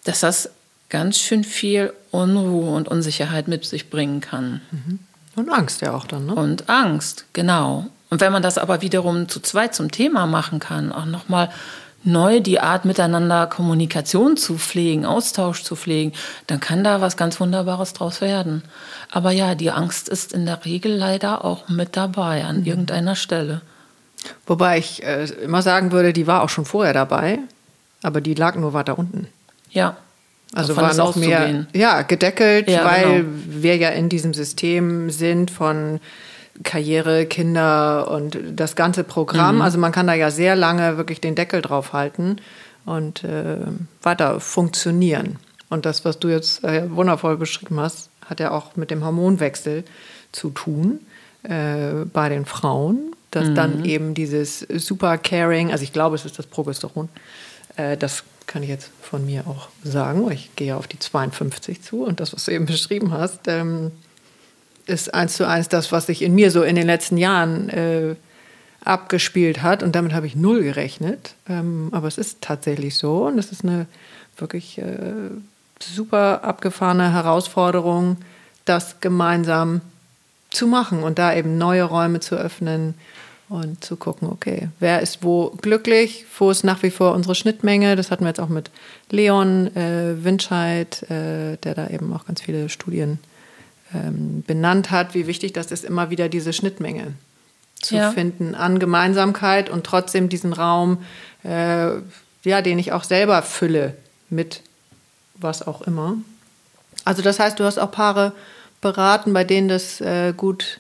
Dass 0.04 0.20
das 0.20 0.50
ganz 0.90 1.18
schön 1.18 1.46
viel 1.46 1.94
Unruhe 2.12 2.76
und 2.76 2.90
Unsicherheit 2.90 3.48
mit 3.48 3.64
sich 3.64 3.90
bringen 3.90 4.20
kann. 4.20 4.60
Mhm. 4.72 5.00
Und 5.38 5.50
Angst 5.50 5.82
ja 5.82 5.94
auch 5.94 6.06
dann, 6.06 6.26
ne? 6.26 6.36
Und 6.36 6.70
Angst, 6.70 7.24
genau. 7.32 7.88
Und 8.10 8.20
wenn 8.20 8.34
man 8.34 8.44
das 8.44 8.58
aber 8.58 8.82
wiederum 8.82 9.30
zu 9.30 9.40
zweit 9.40 9.74
zum 9.74 9.92
Thema 9.92 10.28
machen 10.28 10.60
kann, 10.60 10.92
auch 10.92 11.06
nochmal 11.06 11.50
neu 12.04 12.40
die 12.40 12.60
Art 12.60 12.86
miteinander 12.86 13.48
Kommunikation 13.48 14.38
zu 14.38 14.58
pflegen, 14.58 15.06
Austausch 15.06 15.64
zu 15.64 15.76
pflegen, 15.76 16.14
dann 16.48 16.60
kann 16.60 16.84
da 16.84 17.02
was 17.02 17.18
ganz 17.18 17.40
Wunderbares 17.40 17.94
draus 17.94 18.22
werden. 18.22 18.64
Aber 19.10 19.32
ja, 19.32 19.56
die 19.56 19.72
Angst 19.72 20.10
ist 20.10 20.34
in 20.34 20.46
der 20.46 20.66
Regel 20.66 20.96
leider 20.96 21.46
auch 21.46 21.70
mit 21.70 21.98
dabei 21.98 22.44
an 22.44 22.62
mhm. 22.62 22.66
irgendeiner 22.66 23.16
Stelle. 23.16 23.62
Wobei 24.46 24.78
ich 24.78 25.04
äh, 25.04 25.26
immer 25.44 25.62
sagen 25.62 25.92
würde, 25.92 26.14
die 26.14 26.28
war 26.28 26.44
auch 26.44 26.50
schon 26.50 26.66
vorher 26.66 26.94
dabei, 26.94 27.40
aber 28.04 28.22
die 28.22 28.34
lag 28.34 28.56
nur 28.56 28.74
weiter 28.74 28.98
unten. 28.98 29.28
Ja. 29.70 29.98
Also 30.54 30.76
war 30.76 30.94
noch 30.94 31.16
mehr 31.16 31.66
ja, 31.72 32.02
gedeckelt, 32.02 32.70
ja, 32.70 32.84
weil 32.84 33.24
genau. 33.24 33.30
wir 33.48 33.78
ja 33.78 33.90
in 33.90 34.10
diesem 34.10 34.34
System 34.34 35.10
sind 35.10 35.50
von 35.50 36.02
Karriere, 36.64 37.26
Kinder 37.26 38.10
und 38.12 38.38
das 38.56 38.76
ganze 38.76 39.04
Programm. 39.04 39.56
Mhm. 39.56 39.62
Also 39.62 39.78
man 39.78 39.92
kann 39.92 40.08
da 40.08 40.14
ja 40.14 40.32
sehr 40.32 40.56
lange 40.56 40.98
wirklich 40.98 41.22
den 41.22 41.36
Deckel 41.36 41.62
drauf 41.62 41.94
halten 41.94 42.38
und 42.86 43.24
äh, 43.24 43.58
weiter 44.02 44.40
funktionieren. 44.40 45.38
Und 45.70 45.86
das, 45.86 46.04
was 46.04 46.20
du 46.20 46.28
jetzt 46.28 46.64
äh, 46.64 46.84
wundervoll 46.90 47.38
beschrieben 47.38 47.80
hast, 47.80 48.10
hat 48.26 48.40
ja 48.40 48.52
auch 48.52 48.76
mit 48.76 48.92
dem 48.92 49.04
Hormonwechsel 49.04 49.84
zu 50.32 50.50
tun 50.50 51.00
äh, 51.44 52.06
bei 52.12 52.30
den 52.30 52.46
Frauen, 52.46 53.16
dass 53.32 53.50
mhm. 53.50 53.56
dann 53.56 53.86
eben 53.86 54.14
dieses 54.14 54.60
super 54.60 55.18
Caring, 55.18 55.72
also 55.72 55.84
ich 55.84 55.94
glaube, 55.94 56.16
es 56.16 56.26
ist 56.26 56.38
das 56.38 56.48
Progesteron, 56.48 57.10
äh, 57.78 57.98
das 57.98 58.24
kann 58.48 58.64
ich 58.64 58.70
jetzt 58.70 58.92
von 59.02 59.26
mir 59.26 59.48
auch 59.48 59.70
sagen, 59.84 60.30
ich 60.32 60.56
gehe 60.56 60.76
auf 60.76 60.88
die 60.88 61.00
52 61.00 61.82
zu 61.82 62.04
und 62.04 62.20
das, 62.20 62.34
was 62.34 62.46
du 62.46 62.52
eben 62.52 62.66
beschrieben 62.66 63.12
hast, 63.12 63.48
ähm, 63.48 63.92
ist 64.86 65.14
eins 65.14 65.36
zu 65.36 65.48
eins 65.48 65.70
das, 65.70 65.92
was 65.92 66.08
sich 66.08 66.22
in 66.22 66.36
mir 66.36 66.52
so 66.52 66.64
in 66.64 66.76
den 66.76 66.88
letzten 66.88 67.18
Jahren 67.18 67.70
äh, 67.70 68.16
abgespielt 68.84 69.62
hat. 69.62 69.84
Und 69.84 69.96
damit 69.96 70.14
habe 70.14 70.28
ich 70.28 70.36
null 70.36 70.64
gerechnet. 70.64 71.36
Ähm, 71.48 71.90
aber 71.92 72.08
es 72.08 72.18
ist 72.18 72.42
tatsächlich 72.42 72.96
so. 72.96 73.28
Und 73.28 73.38
es 73.38 73.52
ist 73.52 73.64
eine 73.64 73.86
wirklich 74.38 74.78
äh, 74.78 75.30
super 75.82 76.44
abgefahrene 76.44 77.14
Herausforderung, 77.14 78.18
das 78.66 79.00
gemeinsam 79.00 79.82
zu 80.50 80.68
machen 80.68 81.04
und 81.04 81.18
da 81.18 81.34
eben 81.34 81.58
neue 81.58 81.84
Räume 81.84 82.20
zu 82.20 82.36
öffnen 82.36 82.96
und 83.50 83.84
zu 83.84 83.96
gucken, 83.98 84.30
okay, 84.30 84.70
wer 84.80 85.02
ist 85.02 85.24
wo 85.24 85.50
glücklich, 85.62 86.26
wo 86.38 86.52
ist 86.52 86.64
nach 86.64 86.84
wie 86.84 86.90
vor 86.90 87.14
unsere 87.14 87.36
Schnittmenge. 87.36 87.96
Das 87.96 88.12
hatten 88.12 88.24
wir 88.24 88.30
jetzt 88.30 88.40
auch 88.40 88.50
mit 88.50 88.72
Leon 89.10 89.76
äh, 89.76 90.24
Winscheid, 90.24 91.04
äh, 91.04 91.58
der 91.58 91.76
da 91.76 91.88
eben 91.88 92.14
auch 92.14 92.26
ganz 92.26 92.42
viele 92.42 92.70
Studien 92.70 93.20
ähm, 93.94 94.44
benannt 94.46 94.92
hat, 94.92 95.14
wie 95.14 95.28
wichtig 95.28 95.54
das 95.54 95.72
ist, 95.72 95.84
immer 95.84 96.10
wieder 96.10 96.30
diese 96.30 96.54
Schnittmenge 96.54 97.14
zu 97.82 97.96
ja. 97.96 98.12
finden 98.12 98.56
an 98.56 98.80
Gemeinsamkeit 98.80 99.70
und 99.70 99.86
trotzdem 99.86 100.30
diesen 100.30 100.54
Raum, 100.54 101.04
äh, 101.44 101.94
ja, 102.44 102.62
den 102.62 102.80
ich 102.80 102.92
auch 102.92 103.04
selber 103.04 103.42
fülle 103.42 103.96
mit 104.30 104.62
was 105.36 105.66
auch 105.66 105.82
immer. 105.82 106.16
Also 107.06 107.22
das 107.22 107.40
heißt, 107.40 107.60
du 107.60 107.64
hast 107.64 107.80
auch 107.80 107.92
Paare 107.92 108.34
beraten, 108.80 109.34
bei 109.34 109.44
denen 109.44 109.68
das 109.68 110.02
äh, 110.02 110.34
gut 110.36 110.80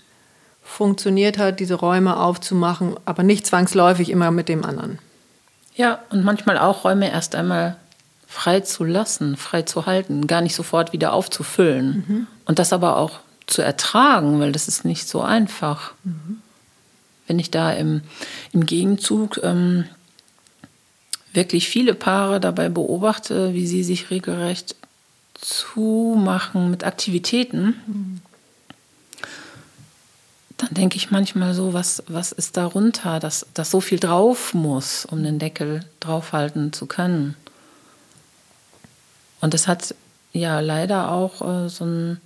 funktioniert 0.63 1.37
hat, 1.37 1.59
diese 1.59 1.75
Räume 1.75 2.17
aufzumachen, 2.17 2.95
aber 3.05 3.23
nicht 3.23 3.45
zwangsläufig 3.45 4.09
immer 4.09 4.31
mit 4.31 4.47
dem 4.47 4.63
anderen. 4.63 4.99
Ja, 5.75 5.99
und 6.09 6.23
manchmal 6.23 6.57
auch 6.57 6.83
Räume 6.83 7.11
erst 7.11 7.35
einmal 7.35 7.77
frei 8.31 8.61
zu 8.61 8.85
lassen, 8.85 9.35
frei 9.35 9.63
zu 9.63 9.85
halten, 9.85 10.25
gar 10.25 10.39
nicht 10.41 10.55
sofort 10.55 10.93
wieder 10.93 11.11
aufzufüllen. 11.11 12.05
Mhm. 12.07 12.27
Und 12.45 12.59
das 12.59 12.71
aber 12.71 12.95
auch 12.95 13.19
zu 13.45 13.61
ertragen, 13.61 14.39
weil 14.39 14.53
das 14.53 14.69
ist 14.69 14.85
nicht 14.85 15.07
so 15.07 15.21
einfach. 15.21 15.91
Mhm. 16.05 16.41
Wenn 17.27 17.39
ich 17.39 17.51
da 17.51 17.73
im, 17.73 18.01
im 18.53 18.65
Gegenzug 18.65 19.41
ähm, 19.43 19.83
wirklich 21.33 21.67
viele 21.67 21.93
Paare 21.93 22.39
dabei 22.39 22.69
beobachte, 22.69 23.53
wie 23.53 23.67
sie 23.67 23.83
sich 23.83 24.09
regelrecht 24.09 24.75
zumachen 25.33 26.71
mit 26.71 26.85
Aktivitäten, 26.85 27.75
mhm. 27.85 28.21
dann 30.55 30.69
denke 30.71 30.95
ich 30.95 31.11
manchmal 31.11 31.53
so, 31.53 31.73
was, 31.73 32.01
was 32.07 32.31
ist 32.31 32.55
darunter, 32.55 33.19
dass, 33.19 33.45
dass 33.53 33.71
so 33.71 33.81
viel 33.81 33.99
drauf 33.99 34.53
muss, 34.53 35.05
um 35.05 35.21
den 35.21 35.37
Deckel 35.37 35.83
draufhalten 35.99 36.71
zu 36.71 36.85
können. 36.85 37.35
Und 39.41 39.53
es 39.53 39.67
hat 39.67 39.95
ja 40.33 40.59
leider 40.59 41.11
auch 41.11 41.41
äh, 41.41 41.69
so, 41.69 41.85
ein, 41.85 42.21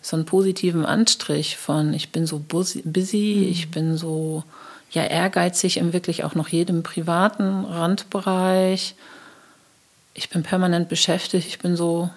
so 0.00 0.16
einen 0.16 0.24
positiven 0.24 0.84
Anstrich 0.84 1.56
von, 1.56 1.92
ich 1.94 2.10
bin 2.10 2.26
so 2.26 2.38
busy, 2.38 3.36
mhm. 3.36 3.48
ich 3.48 3.70
bin 3.70 3.96
so 3.96 4.42
ja 4.90 5.04
ehrgeizig 5.04 5.76
in 5.76 5.92
wirklich 5.92 6.24
auch 6.24 6.34
noch 6.34 6.48
jedem 6.48 6.82
privaten 6.82 7.64
Randbereich. 7.64 8.94
Ich 10.14 10.30
bin 10.30 10.42
permanent 10.42 10.88
beschäftigt, 10.88 11.46
ich 11.46 11.58
bin 11.58 11.76
so, 11.76 12.10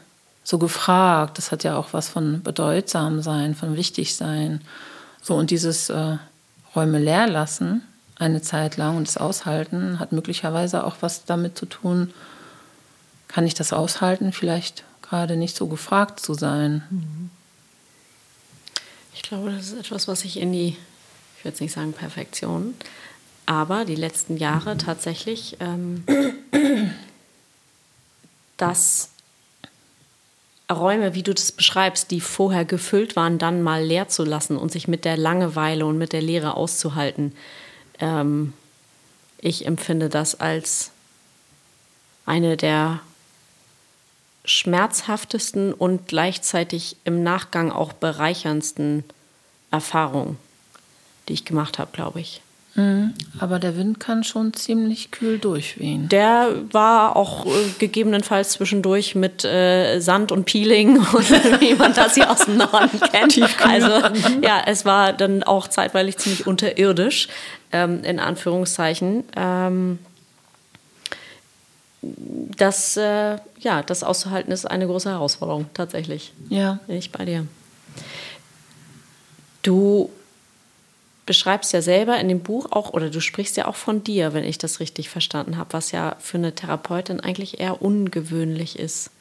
so 0.44 0.58
gefragt. 0.58 1.38
Das 1.38 1.52
hat 1.52 1.64
ja 1.64 1.78
auch 1.78 1.90
was 1.92 2.08
von 2.10 2.42
bedeutsam 2.42 3.22
sein, 3.22 3.56
von 3.56 3.76
wichtig 3.76 4.16
sein. 4.16 4.62
So, 5.22 5.36
und 5.36 5.52
dieses 5.52 5.90
äh, 5.90 6.18
Räume 6.76 7.00
leer 7.00 7.28
lassen, 7.28 7.84
eine 8.18 8.42
Zeit 8.42 8.78
lang 8.78 8.96
und 8.96 9.08
das 9.08 9.18
Aushalten, 9.18 10.00
hat 10.00 10.12
möglicherweise 10.14 10.86
auch 10.86 10.98
was 11.02 11.26
damit 11.26 11.58
zu 11.58 11.66
tun, 11.66 12.14
kann 13.30 13.48
ich 13.48 13.54
das 13.54 13.72
aushalten, 13.72 14.34
vielleicht 14.34 14.84
gerade 15.02 15.38
nicht 15.38 15.56
so 15.56 15.68
gefragt 15.68 16.20
zu 16.20 16.34
sein. 16.34 16.84
Mhm. 16.90 17.30
Ich 19.14 19.22
glaube, 19.22 19.52
das 19.52 19.68
ist 19.68 19.80
etwas, 19.80 20.10
was 20.10 20.26
ich 20.26 20.38
in 20.38 20.52
die 20.52 20.76
ich 21.40 21.46
würde 21.46 21.54
jetzt 21.54 21.62
nicht 21.62 21.72
sagen 21.72 21.94
Perfektion, 21.94 22.74
aber 23.46 23.86
die 23.86 23.96
letzten 23.96 24.36
Jahre 24.36 24.76
tatsächlich, 24.76 25.56
ähm, 25.62 26.04
dass 28.58 29.12
Räume, 30.70 31.14
wie 31.16 31.24
du 31.24 31.34
das 31.34 31.54
beschreibst, 31.54 32.12
die 32.12 32.20
vorher 32.20 32.66
gefüllt 32.66 33.16
waren, 33.16 33.38
dann 33.38 33.62
mal 33.62 33.82
leer 33.82 34.10
zu 34.10 34.26
lassen 34.26 34.58
und 34.58 34.70
sich 34.70 34.90
mit 34.90 35.06
der 35.06 35.16
Langeweile 35.16 35.86
und 35.86 35.98
mit 35.98 36.12
der 36.12 36.22
Leere 36.22 36.58
auszuhalten. 36.58 37.34
Ähm, 38.02 38.52
ich 39.38 39.66
empfinde 39.66 40.10
das 40.10 40.38
als 40.42 40.92
eine 42.26 42.58
der 42.58 43.00
schmerzhaftesten 44.46 45.74
und 45.74 46.08
gleichzeitig 46.08 46.98
im 47.04 47.24
Nachgang 47.24 47.72
auch 47.72 47.94
bereicherndsten 47.94 49.04
Erfahrungen 49.72 50.38
die 51.30 51.34
ich 51.34 51.46
gemacht 51.46 51.80
habe, 51.80 51.92
glaube 51.94 52.20
ich. 52.20 52.42
Mhm. 52.76 53.14
Aber 53.40 53.58
der 53.60 53.76
Wind 53.78 54.00
kann 54.00 54.24
schon 54.24 54.54
ziemlich 54.54 55.12
kühl 55.12 55.40
durchwehen. 55.40 56.08
Der 56.10 56.50
war 56.72 57.16
auch 57.16 57.46
äh, 57.46 57.50
gegebenenfalls 57.80 58.52
zwischendurch 58.52 59.16
mit 59.16 59.44
äh, 59.44 60.00
Sand 60.00 60.32
und 60.32 60.46
Peeling 60.46 60.98
und 61.14 61.62
wie 61.62 61.74
man 61.76 61.94
das 61.94 62.16
hier 62.16 62.30
aus 62.30 62.46
dem 62.46 62.58
Norden 62.58 63.00
kennt. 63.12 63.40
Also 63.64 63.88
ja, 64.42 64.62
es 64.66 64.86
war 64.86 65.14
dann 65.14 65.44
auch 65.44 65.68
zeitweilig 65.68 66.18
ziemlich 66.18 66.46
unterirdisch, 66.46 67.28
ähm, 67.72 68.04
in 68.04 68.20
Anführungszeichen. 68.20 69.24
Ähm, 69.36 70.00
das, 72.02 72.98
äh, 72.98 73.38
ja, 73.60 73.84
das 73.84 74.04
auszuhalten 74.04 74.52
ist 74.52 74.66
eine 74.66 74.88
große 74.88 75.10
Herausforderung, 75.10 75.66
tatsächlich. 75.74 76.34
Ja. 76.50 76.80
Bin 76.88 76.96
ich 76.98 77.12
bei 77.12 77.26
dir. 77.26 77.46
Du 79.62 80.10
beschreibst 81.26 81.74
ja 81.74 81.82
selber 81.82 82.20
in 82.20 82.28
dem 82.28 82.40
Buch 82.40 82.72
auch, 82.72 82.94
oder 82.94 83.10
du 83.10 83.22
sprichst 83.22 83.56
ja 83.58 83.68
auch 83.68 83.76
von 83.76 84.04
dir, 84.04 84.34
wenn 84.34 84.44
ich 84.44 84.58
das 84.58 84.80
richtig 84.80 85.10
verstanden 85.10 85.58
habe, 85.58 85.74
was 85.74 85.92
ja 85.92 86.16
für 86.20 86.38
eine 86.38 86.56
Therapeutin 86.56 87.20
eigentlich 87.20 87.60
eher 87.60 87.82
ungewöhnlich 87.82 88.80
ist. 88.80 89.12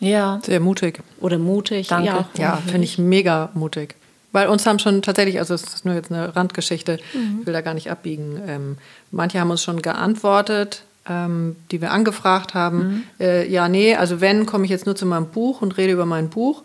Ja. 0.00 0.40
Sehr 0.44 0.60
mutig. 0.60 1.00
Oder 1.20 1.38
mutig. 1.38 1.88
Danke. 1.88 2.08
Ja, 2.08 2.28
ja 2.38 2.56
finde 2.66 2.84
ich 2.84 2.98
mega 2.98 3.50
mutig. 3.54 3.96
Weil 4.32 4.48
uns 4.48 4.66
haben 4.66 4.78
schon 4.78 5.02
tatsächlich, 5.02 5.38
also 5.38 5.54
es 5.54 5.62
ist 5.62 5.84
nur 5.84 5.94
jetzt 5.94 6.12
eine 6.12 6.36
Randgeschichte, 6.36 7.00
mhm. 7.12 7.38
ich 7.40 7.46
will 7.46 7.52
da 7.52 7.62
gar 7.62 7.74
nicht 7.74 7.90
abbiegen. 7.90 8.40
Ähm, 8.46 8.78
manche 9.10 9.40
haben 9.40 9.50
uns 9.50 9.62
schon 9.62 9.82
geantwortet, 9.82 10.84
ähm, 11.08 11.56
die 11.70 11.80
wir 11.80 11.90
angefragt 11.90 12.54
haben. 12.54 12.78
Mhm. 12.78 13.02
Äh, 13.20 13.48
ja, 13.48 13.68
nee, 13.68 13.94
also 13.94 14.20
wenn, 14.20 14.46
komme 14.46 14.64
ich 14.64 14.70
jetzt 14.70 14.86
nur 14.86 14.96
zu 14.96 15.06
meinem 15.06 15.26
Buch 15.26 15.62
und 15.62 15.76
rede 15.76 15.92
über 15.92 16.06
mein 16.06 16.28
Buch 16.28 16.64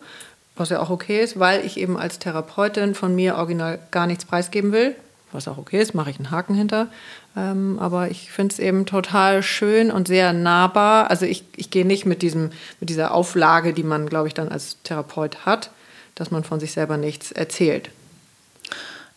was 0.55 0.69
ja 0.69 0.79
auch 0.79 0.89
okay 0.89 1.23
ist, 1.23 1.39
weil 1.39 1.65
ich 1.65 1.77
eben 1.77 1.97
als 1.97 2.19
Therapeutin 2.19 2.95
von 2.95 3.15
mir 3.15 3.35
original 3.35 3.79
gar 3.91 4.07
nichts 4.07 4.25
preisgeben 4.25 4.71
will, 4.71 4.95
was 5.31 5.47
auch 5.47 5.57
okay 5.57 5.81
ist, 5.81 5.95
mache 5.95 6.11
ich 6.11 6.17
einen 6.17 6.29
Haken 6.29 6.53
hinter. 6.53 6.87
Ähm, 7.35 7.79
aber 7.79 8.11
ich 8.11 8.31
finde 8.31 8.53
es 8.53 8.59
eben 8.59 8.85
total 8.85 9.41
schön 9.41 9.91
und 9.91 10.07
sehr 10.07 10.31
nahbar. 10.31 11.09
Also 11.09 11.25
ich, 11.25 11.43
ich 11.55 11.71
gehe 11.71 11.85
nicht 11.85 12.05
mit, 12.05 12.21
diesem, 12.21 12.51
mit 12.79 12.89
dieser 12.89 13.13
Auflage, 13.13 13.73
die 13.73 13.83
man, 13.83 14.07
glaube 14.07 14.27
ich, 14.27 14.35
dann 14.35 14.49
als 14.49 14.77
Therapeut 14.83 15.45
hat, 15.45 15.71
dass 16.13 16.29
man 16.29 16.43
von 16.43 16.59
sich 16.59 16.73
selber 16.73 16.97
nichts 16.97 17.31
erzählt. 17.31 17.89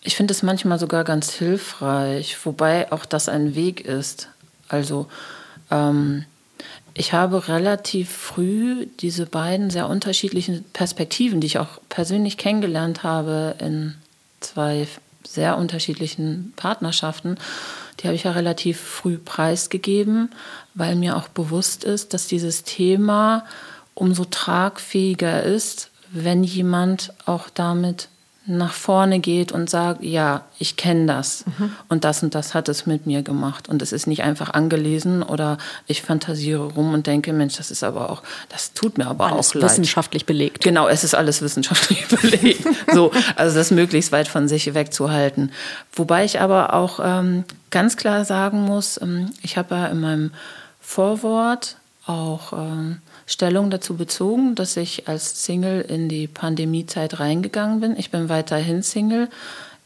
Ich 0.01 0.17
finde 0.17 0.33
es 0.33 0.43
manchmal 0.43 0.79
sogar 0.79 1.05
ganz 1.05 1.33
hilfreich, 1.33 2.39
wobei 2.45 2.91
auch 2.93 3.05
das 3.05 3.29
ein 3.29 3.55
Weg 3.55 3.83
ist. 3.83 4.29
Also 4.69 5.07
ähm, 5.71 6.25
ich 6.95 7.13
habe 7.13 7.49
relativ 7.49 8.11
früh 8.11 8.87
diese 9.01 9.27
beiden 9.27 9.71
sehr 9.71 9.89
unterschiedlichen 9.89 10.65
Perspektiven, 10.73 11.41
die 11.41 11.47
ich 11.47 11.59
auch 11.59 11.79
persönlich 11.89 12.39
kennengelernt 12.39 13.03
habe 13.03 13.57
in 13.59 13.95
zwei 14.41 14.89
sehr 15.27 15.59
unterschiedlichen 15.59 16.53
Partnerschaften, 16.57 17.37
die 18.01 18.07
habe 18.07 18.15
ich 18.15 18.25
ja 18.25 18.33
relativ 18.33 18.81
früh 18.81 19.19
preisgegeben, 19.19 20.31
weil 20.75 20.97
mir 20.97 21.17
auch 21.17 21.29
bewusst 21.29 21.85
ist, 21.85 22.15
dass 22.15 22.29
dieses 22.29 22.63
Thema 22.63 23.45
umso 23.95 24.25
tragfähiger 24.25 25.43
ist, 25.43 25.91
wenn 26.11 26.45
jemand 26.45 27.13
auch 27.25 27.51
damit 27.51 28.09
nach 28.47 28.73
vorne 28.73 29.19
geht 29.19 29.51
und 29.51 29.69
sagt, 29.69 30.03
ja, 30.03 30.45
ich 30.59 30.77
kenne 30.77 31.07
das 31.07 31.45
mhm. 31.47 31.73
und 31.89 32.05
das 32.05 32.23
und 32.23 32.35
das 32.35 32.55
hat 32.55 32.69
es 32.69 32.87
mit 32.87 33.05
mir 33.05 33.23
gemacht. 33.23 33.69
Und 33.69 33.83
es 33.83 33.93
ist 33.93 34.07
nicht 34.07 34.23
einfach 34.23 34.51
angelesen 34.51 35.23
oder 35.23 35.59
ich 35.87 36.03
fantasiere 36.03 36.63
rum 36.63 36.95
und 36.95 37.07
denke, 37.07 37.33
Mensch, 37.33 37.57
das 37.57 37.71
ist 37.71 37.83
aber 37.83 38.11
auch, 38.11 38.23
das 38.49 38.73
tut 38.73 38.99
mir 38.99 39.09
aber 39.09 39.33
alles 39.33 39.51
auch 39.51 39.55
leid. 39.55 39.71
wissenschaftlich 39.71 40.27
belegt. 40.27 40.63
Genau, 40.63 40.87
es 40.87 41.03
ist 41.03 41.15
alles 41.15 41.43
wissenschaftlich 41.43 42.07
belegt. 42.23 42.65
so, 42.93 43.11
also 43.35 43.57
das 43.57 43.71
möglichst 43.73 44.13
weit 44.13 44.29
von 44.29 44.47
sich 44.47 44.75
wegzuhalten. 44.75 45.51
Wobei 45.93 46.25
ich 46.25 46.41
aber 46.41 46.73
auch 46.73 47.01
ähm, 47.03 47.45
ganz 47.71 47.97
klar 47.97 48.25
sagen 48.25 48.63
muss, 48.63 49.01
ähm, 49.03 49.31
ich 49.43 49.59
habe 49.59 49.75
ja 49.75 49.87
in 49.87 50.01
meinem 50.01 50.31
Vorwort 50.81 51.77
auch 52.07 52.53
ähm, 52.53 52.99
Stellung 53.27 53.71
dazu 53.71 53.97
bezogen, 53.97 54.55
dass 54.55 54.77
ich 54.77 55.09
als 55.09 55.45
Single 55.45 55.81
in 55.83 56.09
die 56.09 56.29
Pandemiezeit 56.29 57.19
reingegangen 57.19 57.81
bin. 57.81 57.97
Ich 57.97 58.11
bin 58.11 58.29
weiterhin 58.29 58.83
Single. 58.83 59.29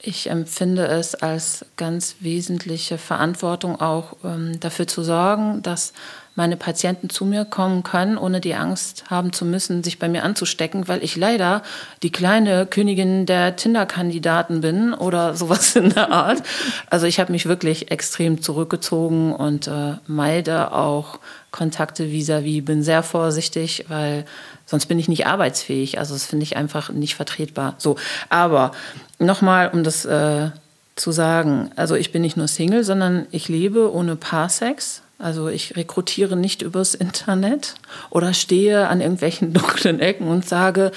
Ich 0.02 0.30
empfinde 0.30 0.86
es 0.86 1.14
als 1.14 1.66
ganz 1.76 2.16
wesentliche 2.20 2.96
Verantwortung 2.96 3.80
auch 3.80 4.16
ähm, 4.24 4.58
dafür 4.58 4.86
zu 4.86 5.02
sorgen, 5.02 5.62
dass 5.62 5.92
meine 6.34 6.56
Patienten 6.56 7.10
zu 7.10 7.26
mir 7.26 7.44
kommen 7.44 7.82
können, 7.82 8.16
ohne 8.16 8.40
die 8.40 8.54
Angst 8.54 9.10
haben 9.10 9.32
zu 9.32 9.44
müssen, 9.44 9.82
sich 9.82 9.98
bei 9.98 10.08
mir 10.08 10.24
anzustecken, 10.24 10.88
weil 10.88 11.04
ich 11.04 11.16
leider 11.16 11.62
die 12.02 12.12
kleine 12.12 12.64
Königin 12.64 13.26
der 13.26 13.56
Tinder-Kandidaten 13.56 14.62
bin 14.62 14.94
oder 14.94 15.34
sowas 15.34 15.76
in 15.76 15.90
der 15.90 16.10
Art. 16.10 16.42
Also 16.88 17.06
ich 17.06 17.20
habe 17.20 17.32
mich 17.32 17.44
wirklich 17.44 17.90
extrem 17.90 18.40
zurückgezogen 18.40 19.34
und 19.34 19.66
äh, 19.66 19.96
meide 20.06 20.72
auch 20.72 21.18
Kontakte 21.50 22.04
vis-à-vis, 22.04 22.60
-vis, 22.60 22.64
bin 22.64 22.82
sehr 22.82 23.02
vorsichtig, 23.02 23.86
weil 23.88 24.24
sonst 24.66 24.86
bin 24.86 24.98
ich 24.98 25.08
nicht 25.08 25.26
arbeitsfähig. 25.26 25.98
Also 25.98 26.14
das 26.14 26.26
finde 26.26 26.44
ich 26.44 26.56
einfach 26.56 26.90
nicht 26.90 27.14
vertretbar. 27.14 27.74
So, 27.78 27.96
aber 28.28 28.72
nochmal, 29.18 29.70
um 29.72 29.82
das 29.82 30.04
äh, 30.04 30.50
zu 30.96 31.12
sagen, 31.12 31.70
also 31.76 31.94
ich 31.94 32.12
bin 32.12 32.22
nicht 32.22 32.36
nur 32.36 32.48
Single, 32.48 32.84
sondern 32.84 33.26
ich 33.30 33.48
lebe 33.48 33.92
ohne 33.92 34.16
Paarsex. 34.16 35.02
Also 35.18 35.48
ich 35.48 35.76
rekrutiere 35.76 36.36
nicht 36.36 36.62
übers 36.62 36.94
Internet 36.94 37.74
oder 38.08 38.32
stehe 38.32 38.88
an 38.88 39.00
irgendwelchen 39.00 39.52
dunklen 39.52 40.00
Ecken 40.00 40.28
und 40.28 40.48
sage, 40.48 40.92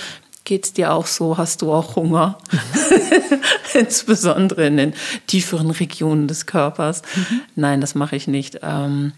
geht's 0.46 0.74
dir 0.74 0.94
auch 0.94 1.08
so? 1.08 1.38
Hast 1.38 1.62
du 1.62 1.72
auch 1.72 1.96
Hunger? 1.96 2.38
Insbesondere 3.74 4.68
in 4.68 4.78
den 4.78 4.94
tieferen 5.28 5.72
Regionen 5.72 6.28
des 6.28 6.46
Körpers. 6.46 7.02
Mhm. 7.16 7.42
Nein, 7.56 7.82
das 7.82 7.96
mache 7.96 8.16
ich 8.16 8.28
nicht. 8.28 8.60
Ähm, 8.62 9.14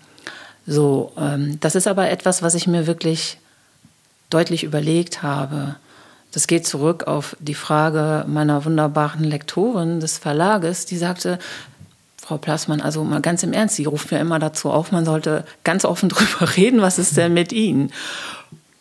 so, 0.67 1.11
ähm, 1.17 1.59
das 1.59 1.75
ist 1.75 1.87
aber 1.87 2.09
etwas, 2.09 2.41
was 2.41 2.55
ich 2.55 2.67
mir 2.67 2.87
wirklich 2.87 3.37
deutlich 4.29 4.63
überlegt 4.63 5.21
habe. 5.23 5.75
Das 6.31 6.47
geht 6.47 6.67
zurück 6.67 7.05
auf 7.07 7.37
die 7.39 7.53
Frage 7.53 8.25
meiner 8.27 8.65
wunderbaren 8.65 9.23
Lektorin 9.23 9.99
des 9.99 10.17
Verlages, 10.17 10.85
die 10.85 10.97
sagte, 10.97 11.39
Frau 12.17 12.37
Plassmann, 12.37 12.81
also 12.81 13.03
mal 13.03 13.21
ganz 13.21 13.43
im 13.43 13.53
Ernst, 13.53 13.75
sie 13.75 13.85
ruft 13.85 14.11
mir 14.11 14.19
immer 14.19 14.39
dazu 14.39 14.71
auf, 14.71 14.91
man 14.91 15.05
sollte 15.05 15.45
ganz 15.63 15.85
offen 15.85 16.09
drüber 16.09 16.57
reden, 16.57 16.81
was 16.81 16.97
ist 16.97 17.15
denn 17.17 17.33
mit 17.33 17.53
Ihnen? 17.53 17.91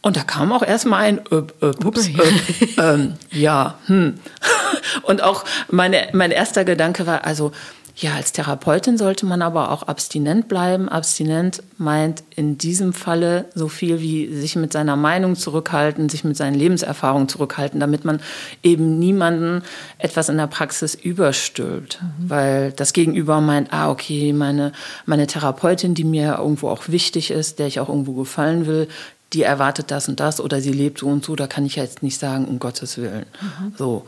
Und 0.01 0.17
da 0.17 0.23
kam 0.23 0.53
auch 0.53 0.63
erstmal 0.63 1.05
ein 1.05 1.21
öp, 1.31 1.55
öp, 1.63 1.85
ups, 1.85 2.09
öp, 2.19 2.79
ähm, 2.79 3.15
ja, 3.31 3.79
hm. 3.87 4.19
Und 5.03 5.23
auch 5.23 5.45
meine, 5.71 6.09
mein 6.13 6.31
erster 6.31 6.65
Gedanke 6.65 7.07
war, 7.07 7.25
also 7.25 7.53
ja, 7.97 8.15
als 8.15 8.33
Therapeutin 8.33 8.99
sollte 8.99 9.25
man 9.25 9.41
aber 9.41 9.71
auch 9.71 9.85
abstinent 9.85 10.49
bleiben. 10.49 10.89
Abstinent 10.89 11.63
meint 11.79 12.25
in 12.35 12.59
diesem 12.59 12.93
Falle 12.93 13.45
so 13.55 13.69
viel 13.69 14.01
wie 14.01 14.35
sich 14.35 14.57
mit 14.57 14.73
seiner 14.73 14.97
Meinung 14.97 15.37
zurückhalten, 15.37 16.09
sich 16.09 16.25
mit 16.25 16.37
seinen 16.37 16.55
Lebenserfahrungen 16.55 17.29
zurückhalten, 17.29 17.79
damit 17.79 18.05
man 18.05 18.21
eben 18.65 18.99
niemanden 18.99 19.63
etwas 19.99 20.29
in 20.29 20.37
der 20.39 20.49
Praxis 20.49 20.97
überstülpt. 20.97 22.03
Mhm. 22.03 22.31
Weil 22.31 22.73
das 22.73 22.95
Gegenüber 22.95 23.41
meint, 23.41 23.73
ah, 23.73 23.91
okay, 23.91 24.33
meine, 24.33 24.73
meine 25.07 25.29
Therapeutin, 25.29 25.95
die 25.95 26.05
mir 26.05 26.39
irgendwo 26.39 26.71
auch 26.71 26.89
wichtig 26.89 27.31
ist, 27.31 27.61
der 27.61 27.69
ich 27.69 27.79
auch 27.79 27.89
irgendwo 27.89 28.15
gefallen 28.15 28.67
will, 28.67 28.89
die 29.33 29.43
erwartet 29.43 29.93
das 29.93 30.09
und 30.09 30.19
das 30.19 30.41
oder 30.41 30.61
sie 30.61 30.73
lebt 30.73 30.99
so 30.99 31.07
und 31.07 31.25
so, 31.25 31.37
da 31.37 31.47
kann 31.47 31.65
ich 31.65 31.77
jetzt 31.77 32.03
nicht 32.03 32.19
sagen, 32.19 32.47
um 32.47 32.59
Gottes 32.59 32.99
Willen. 32.99 33.27
Mhm. 33.41 33.75
So. 33.79 34.05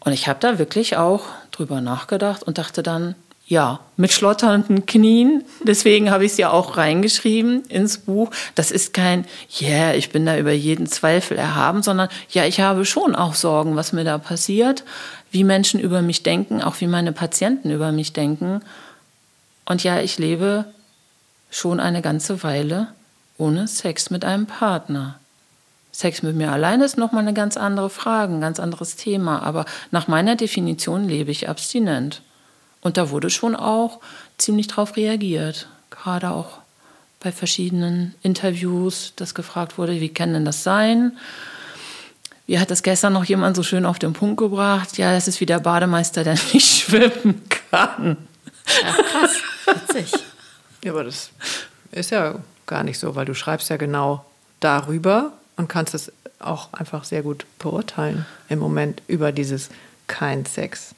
Und 0.00 0.12
ich 0.12 0.28
habe 0.28 0.40
da 0.40 0.58
wirklich 0.58 0.96
auch 0.96 1.24
drüber 1.50 1.80
nachgedacht 1.80 2.42
und 2.42 2.58
dachte 2.58 2.82
dann, 2.82 3.14
ja, 3.48 3.80
mit 3.96 4.12
schlotternden 4.12 4.84
Knien. 4.84 5.42
Deswegen 5.62 6.10
habe 6.10 6.26
ich 6.26 6.32
es 6.32 6.38
ja 6.38 6.50
auch 6.50 6.76
reingeschrieben 6.76 7.64
ins 7.64 7.98
Buch. 7.98 8.30
Das 8.54 8.70
ist 8.70 8.92
kein, 8.92 9.24
ja, 9.48 9.68
yeah, 9.68 9.94
ich 9.94 10.10
bin 10.10 10.26
da 10.26 10.36
über 10.36 10.52
jeden 10.52 10.86
Zweifel 10.86 11.38
erhaben, 11.38 11.82
sondern 11.82 12.10
ja, 12.28 12.44
ich 12.44 12.60
habe 12.60 12.84
schon 12.84 13.14
auch 13.14 13.34
Sorgen, 13.34 13.74
was 13.74 13.94
mir 13.94 14.04
da 14.04 14.18
passiert, 14.18 14.84
wie 15.30 15.44
Menschen 15.44 15.80
über 15.80 16.02
mich 16.02 16.22
denken, 16.22 16.62
auch 16.62 16.80
wie 16.80 16.86
meine 16.86 17.12
Patienten 17.12 17.70
über 17.70 17.90
mich 17.90 18.12
denken. 18.12 18.60
Und 19.64 19.82
ja, 19.82 20.00
ich 20.00 20.18
lebe 20.18 20.66
schon 21.50 21.80
eine 21.80 22.02
ganze 22.02 22.42
Weile 22.42 22.88
ohne 23.38 23.66
Sex 23.66 24.10
mit 24.10 24.26
einem 24.26 24.46
Partner. 24.46 25.18
Sex 25.98 26.22
mit 26.22 26.36
mir 26.36 26.52
alleine 26.52 26.84
ist 26.84 26.96
nochmal 26.96 27.22
eine 27.22 27.34
ganz 27.34 27.56
andere 27.56 27.90
Frage, 27.90 28.32
ein 28.32 28.40
ganz 28.40 28.60
anderes 28.60 28.94
Thema. 28.94 29.42
Aber 29.42 29.64
nach 29.90 30.06
meiner 30.06 30.36
Definition 30.36 31.08
lebe 31.08 31.32
ich 31.32 31.48
abstinent. 31.48 32.22
Und 32.82 32.96
da 32.96 33.10
wurde 33.10 33.30
schon 33.30 33.56
auch 33.56 33.98
ziemlich 34.36 34.68
drauf 34.68 34.96
reagiert. 34.96 35.66
Gerade 35.90 36.30
auch 36.30 36.58
bei 37.18 37.32
verschiedenen 37.32 38.14
Interviews, 38.22 39.12
dass 39.16 39.34
gefragt 39.34 39.76
wurde, 39.76 40.00
wie 40.00 40.08
kann 40.08 40.32
denn 40.32 40.44
das 40.44 40.62
sein? 40.62 41.18
Wie 42.46 42.60
hat 42.60 42.70
das 42.70 42.84
gestern 42.84 43.12
noch 43.12 43.24
jemand 43.24 43.56
so 43.56 43.64
schön 43.64 43.84
auf 43.84 43.98
den 43.98 44.12
Punkt 44.12 44.36
gebracht? 44.36 44.98
Ja, 44.98 45.12
das 45.12 45.26
ist 45.26 45.40
wie 45.40 45.46
der 45.46 45.58
Bademeister, 45.58 46.22
der 46.22 46.34
nicht 46.52 46.84
schwimmen 46.84 47.42
kann. 47.72 48.18
Ja, 48.84 49.02
krass, 49.02 49.32
witzig. 49.66 50.12
Ja, 50.84 50.92
aber 50.92 51.02
das 51.02 51.30
ist 51.90 52.12
ja 52.12 52.36
gar 52.66 52.84
nicht 52.84 53.00
so, 53.00 53.16
weil 53.16 53.24
du 53.24 53.34
schreibst 53.34 53.68
ja 53.68 53.76
genau 53.76 54.24
darüber 54.60 55.32
und 55.58 55.68
kannst 55.68 55.92
es 55.92 56.10
auch 56.38 56.72
einfach 56.72 57.04
sehr 57.04 57.22
gut 57.22 57.44
beurteilen 57.58 58.24
im 58.48 58.60
Moment 58.60 59.02
über 59.08 59.32
dieses 59.32 59.68
kein 60.06 60.46
Sex. 60.46 60.94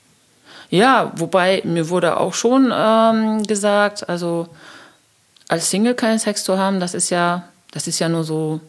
Ja, 0.69 1.13
wobei 1.17 1.63
mir 1.65 1.89
wurde 1.89 2.19
auch 2.19 2.35
schon 2.35 2.73
ähm, 2.73 3.43
gesagt, 3.43 4.09
also 4.09 4.49
als 5.49 5.69
Single 5.69 5.95
keinen 5.95 6.21
Sex 6.21 6.45
zu 6.45 6.59
haben, 6.59 6.79
das 6.79 6.95
ist 6.95 7.11
ja, 7.11 7.49
das 7.73 7.89
ist 7.89 7.99
ja 7.99 8.09
nur 8.09 8.23
so, 8.23 8.61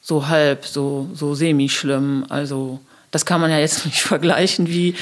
so 0.00 0.28
halb, 0.28 0.64
so, 0.64 1.10
so 1.12 1.34
semi-schlimm. 1.34 2.24
Also 2.30 2.80
das 3.10 3.26
kann 3.26 3.42
man 3.42 3.50
ja 3.50 3.58
jetzt 3.58 3.84
nicht 3.84 4.00
vergleichen 4.00 4.68
wie 4.68 4.94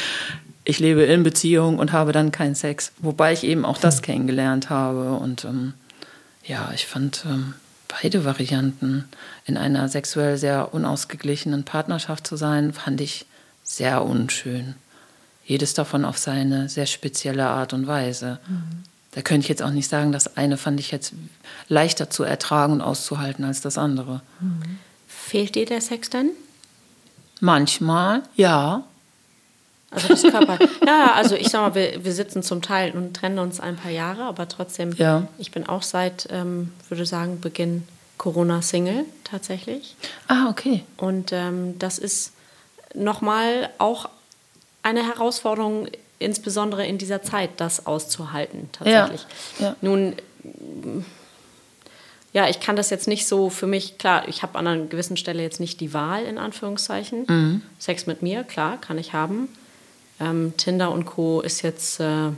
ich 0.64 0.80
lebe 0.80 1.02
in 1.04 1.22
Beziehung 1.22 1.78
und 1.78 1.92
habe 1.92 2.12
dann 2.12 2.30
keinen 2.30 2.54
Sex. 2.54 2.92
Wobei 2.98 3.32
ich 3.32 3.44
eben 3.44 3.64
auch 3.64 3.78
das 3.78 4.02
kennengelernt 4.02 4.68
habe. 4.68 5.12
Und 5.12 5.46
ähm, 5.46 5.72
ja, 6.44 6.70
ich 6.74 6.86
fand 6.86 7.24
ähm, 7.26 7.54
beide 7.88 8.24
Varianten 8.24 9.08
in 9.46 9.56
einer 9.56 9.88
sexuell 9.88 10.36
sehr 10.38 10.74
unausgeglichenen 10.74 11.64
Partnerschaft 11.64 12.26
zu 12.26 12.36
sein, 12.36 12.72
fand 12.72 13.00
ich 13.00 13.26
sehr 13.64 14.04
unschön 14.04 14.74
jedes 15.48 15.72
davon 15.72 16.04
auf 16.04 16.18
seine 16.18 16.68
sehr 16.68 16.84
spezielle 16.84 17.46
Art 17.46 17.72
und 17.72 17.86
Weise. 17.86 18.38
Mhm. 18.46 18.84
Da 19.12 19.22
könnte 19.22 19.46
ich 19.46 19.48
jetzt 19.48 19.62
auch 19.62 19.70
nicht 19.70 19.88
sagen, 19.88 20.12
das 20.12 20.36
eine 20.36 20.58
fand 20.58 20.78
ich 20.78 20.90
jetzt 20.90 21.14
leichter 21.68 22.10
zu 22.10 22.22
ertragen 22.22 22.74
und 22.74 22.80
auszuhalten 22.82 23.44
als 23.44 23.62
das 23.62 23.78
andere. 23.78 24.20
Mhm. 24.40 24.78
Fehlt 25.08 25.54
dir 25.54 25.64
der 25.64 25.80
Sex 25.80 26.10
denn? 26.10 26.30
Manchmal, 27.40 28.22
ja. 28.36 28.84
Also 29.90 30.08
das 30.08 30.22
Körper. 30.22 30.58
ja, 30.86 31.12
also 31.12 31.34
ich 31.34 31.48
sag 31.48 31.60
mal, 31.60 31.74
wir, 31.74 32.04
wir 32.04 32.12
sitzen 32.12 32.42
zum 32.42 32.60
Teil 32.60 32.92
und 32.92 33.14
trennen 33.14 33.38
uns 33.38 33.58
ein 33.58 33.76
paar 33.76 33.90
Jahre, 33.90 34.24
aber 34.24 34.48
trotzdem, 34.48 34.92
ja. 34.92 35.26
ich 35.38 35.50
bin 35.50 35.66
auch 35.66 35.82
seit, 35.82 36.28
ähm, 36.30 36.72
würde 36.88 37.06
sagen, 37.06 37.40
Beginn 37.40 37.84
Corona 38.18 38.60
Single 38.60 39.04
tatsächlich. 39.24 39.96
Ah, 40.26 40.48
okay. 40.50 40.84
Und 40.96 41.32
ähm, 41.32 41.78
das 41.78 41.98
ist 41.98 42.32
nochmal 42.94 43.70
auch 43.78 44.08
eine 44.82 45.06
Herausforderung, 45.06 45.88
insbesondere 46.18 46.86
in 46.86 46.98
dieser 46.98 47.22
Zeit, 47.22 47.50
das 47.58 47.86
auszuhalten, 47.86 48.68
tatsächlich. 48.72 49.26
Ja, 49.58 49.66
ja. 49.66 49.76
Nun, 49.80 50.16
ja, 52.32 52.48
ich 52.48 52.60
kann 52.60 52.76
das 52.76 52.90
jetzt 52.90 53.08
nicht 53.08 53.26
so 53.26 53.50
für 53.50 53.66
mich, 53.66 53.98
klar, 53.98 54.28
ich 54.28 54.42
habe 54.42 54.58
an 54.58 54.66
einer 54.66 54.84
gewissen 54.84 55.16
Stelle 55.16 55.42
jetzt 55.42 55.60
nicht 55.60 55.80
die 55.80 55.94
Wahl, 55.94 56.24
in 56.24 56.38
Anführungszeichen. 56.38 57.24
Mhm. 57.28 57.62
Sex 57.78 58.06
mit 58.06 58.22
mir, 58.22 58.44
klar, 58.44 58.78
kann 58.80 58.98
ich 58.98 59.12
haben. 59.12 59.48
Ähm, 60.20 60.54
Tinder 60.56 60.90
und 60.92 61.04
Co. 61.04 61.40
ist 61.40 61.62
jetzt 61.62 62.00
äh, 62.00 62.30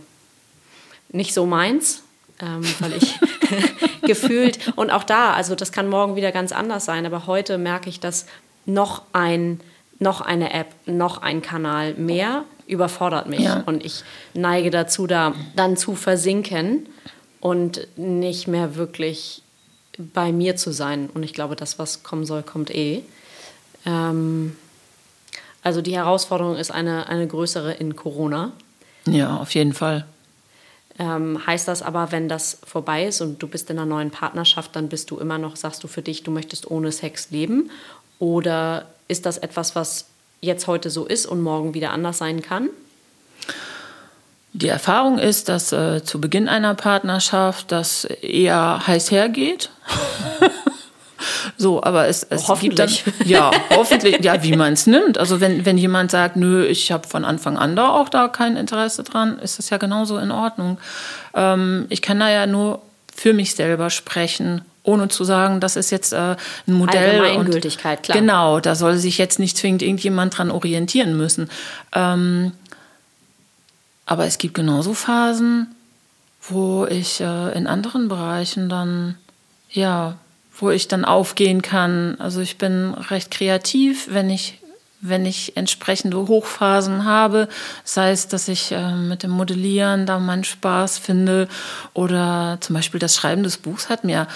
nicht 1.10 1.34
so 1.34 1.46
meins, 1.46 2.02
ähm, 2.40 2.62
weil 2.80 2.94
ich 2.94 3.18
gefühlt, 4.02 4.76
und 4.76 4.90
auch 4.90 5.04
da, 5.04 5.32
also 5.32 5.54
das 5.54 5.72
kann 5.72 5.88
morgen 5.88 6.16
wieder 6.16 6.32
ganz 6.32 6.52
anders 6.52 6.84
sein, 6.84 7.06
aber 7.06 7.26
heute 7.26 7.58
merke 7.58 7.88
ich, 7.88 8.00
dass 8.00 8.26
noch 8.66 9.02
ein 9.12 9.60
noch 10.00 10.22
eine 10.22 10.52
App, 10.52 10.68
noch 10.86 11.22
ein 11.22 11.42
Kanal 11.42 11.94
mehr 11.94 12.44
überfordert 12.66 13.28
mich. 13.28 13.40
Ja. 13.40 13.62
Und 13.66 13.84
ich 13.84 14.02
neige 14.34 14.70
dazu, 14.70 15.06
da 15.06 15.34
dann 15.56 15.76
zu 15.76 15.94
versinken 15.94 16.88
und 17.40 17.86
nicht 17.96 18.48
mehr 18.48 18.76
wirklich 18.76 19.42
bei 19.98 20.32
mir 20.32 20.56
zu 20.56 20.72
sein. 20.72 21.10
Und 21.12 21.22
ich 21.22 21.34
glaube, 21.34 21.54
das, 21.54 21.78
was 21.78 22.02
kommen 22.02 22.24
soll, 22.24 22.42
kommt 22.42 22.74
eh. 22.74 23.02
Ähm, 23.84 24.56
also 25.62 25.82
die 25.82 25.94
Herausforderung 25.94 26.56
ist 26.56 26.70
eine, 26.70 27.08
eine 27.08 27.26
größere 27.26 27.72
in 27.72 27.96
Corona. 27.96 28.52
Ja, 29.06 29.36
auf 29.36 29.54
jeden 29.54 29.72
Fall. 29.72 30.06
Ähm, 30.98 31.46
heißt 31.46 31.68
das 31.68 31.82
aber, 31.82 32.12
wenn 32.12 32.28
das 32.28 32.58
vorbei 32.64 33.06
ist 33.06 33.20
und 33.20 33.42
du 33.42 33.46
bist 33.46 33.70
in 33.70 33.78
einer 33.78 33.86
neuen 33.86 34.11
Partnerschaft, 34.11 34.76
dann 34.76 34.88
bist 34.88 35.11
du 35.11 35.18
immer 35.18 35.38
noch, 35.38 35.56
sagst 35.56 35.82
du 35.82 35.88
für 35.88 36.02
dich, 36.02 36.22
du 36.22 36.30
möchtest 36.30 36.70
ohne 36.70 36.92
Sex 36.92 37.30
leben? 37.30 37.70
Oder 38.18 38.86
ist 39.08 39.26
das 39.26 39.38
etwas, 39.38 39.74
was 39.74 40.06
jetzt 40.40 40.66
heute 40.66 40.90
so 40.90 41.06
ist 41.06 41.26
und 41.26 41.40
morgen 41.40 41.74
wieder 41.74 41.92
anders 41.92 42.18
sein 42.18 42.42
kann? 42.42 42.68
Die 44.52 44.68
Erfahrung 44.68 45.18
ist, 45.18 45.48
dass 45.48 45.72
äh, 45.72 46.02
zu 46.02 46.20
Beginn 46.20 46.48
einer 46.48 46.74
Partnerschaft 46.74 47.70
das 47.70 48.04
eher 48.04 48.86
heiß 48.86 49.11
hergeht. 49.11 49.70
so, 51.61 51.82
aber 51.82 52.08
es, 52.08 52.22
es 52.22 52.50
gibt 52.58 52.78
dann 52.78 52.90
ja 53.26 53.50
hoffentlich 53.76 54.24
ja, 54.24 54.42
wie 54.42 54.56
man 54.56 54.72
es 54.72 54.86
nimmt. 54.86 55.18
Also 55.18 55.42
wenn 55.42 55.66
wenn 55.66 55.76
jemand 55.76 56.11
sagt, 56.11 56.36
nö, 56.36 56.64
ich 56.64 56.90
habe 56.90 57.06
von 57.06 57.22
Anfang 57.22 57.58
an 57.58 57.76
da 57.76 57.90
auch 57.90 58.08
da 58.08 58.28
kein 58.28 58.56
Interesse 58.56 59.02
dran, 59.02 59.38
ist 59.38 59.58
das 59.58 59.68
ja 59.68 59.76
genauso 59.76 60.16
in 60.16 60.30
Ordnung. 60.30 60.78
Ähm, 61.34 61.84
ich 61.90 62.00
kann 62.00 62.18
da 62.18 62.30
ja 62.30 62.46
nur 62.46 62.80
für 63.14 63.34
mich 63.34 63.54
selber 63.54 63.90
sprechen 63.90 64.62
ohne 64.84 65.08
zu 65.08 65.24
sagen, 65.24 65.61
das 65.61 65.76
ist 65.76 65.90
jetzt 65.90 66.14
äh, 66.14 66.36
ein 66.66 66.72
Modell. 66.72 67.20
Allgemeingültigkeit, 67.20 67.98
und, 67.98 68.04
klar. 68.04 68.18
Genau, 68.18 68.61
da 68.61 68.74
soll 68.74 68.96
sich 68.96 69.18
jetzt 69.18 69.38
nicht 69.38 69.58
zwingend 69.58 69.82
irgendjemand 69.82 70.38
dran 70.38 70.50
orientieren 70.50 71.14
müssen. 71.18 71.50
Ähm, 71.92 72.52
aber 74.06 74.24
es 74.24 74.38
gibt 74.38 74.54
genauso 74.54 74.94
Phasen, 74.94 75.66
wo 76.48 76.86
ich 76.86 77.20
äh, 77.20 77.52
in 77.52 77.66
anderen 77.66 78.08
Bereichen 78.08 78.70
dann, 78.70 79.16
ja, 79.70 80.16
wo 80.61 80.70
ich 80.70 80.88
dann 80.88 81.04
aufgehen 81.04 81.62
kann. 81.62 82.16
Also 82.18 82.40
ich 82.40 82.58
bin 82.58 82.94
recht 82.94 83.30
kreativ, 83.30 84.08
wenn 84.11 84.30
ich 84.30 84.58
wenn 85.02 85.24
ich 85.24 85.56
entsprechende 85.56 86.18
Hochphasen 86.18 87.06
habe, 87.06 87.48
sei 87.84 88.11
es, 88.11 88.28
dass 88.28 88.48
ich 88.48 88.72
äh, 88.72 88.94
mit 88.94 89.22
dem 89.22 89.30
Modellieren 89.30 90.04
da 90.04 90.18
meinen 90.18 90.44
Spaß 90.44 90.98
finde 90.98 91.48
oder 91.94 92.58
zum 92.61 92.74
Beispiel 92.74 93.00
das 93.00 93.16
Schreiben 93.16 93.42
des 93.42 93.56
Buchs 93.56 93.88
hat 93.88 94.04
mir 94.04 94.26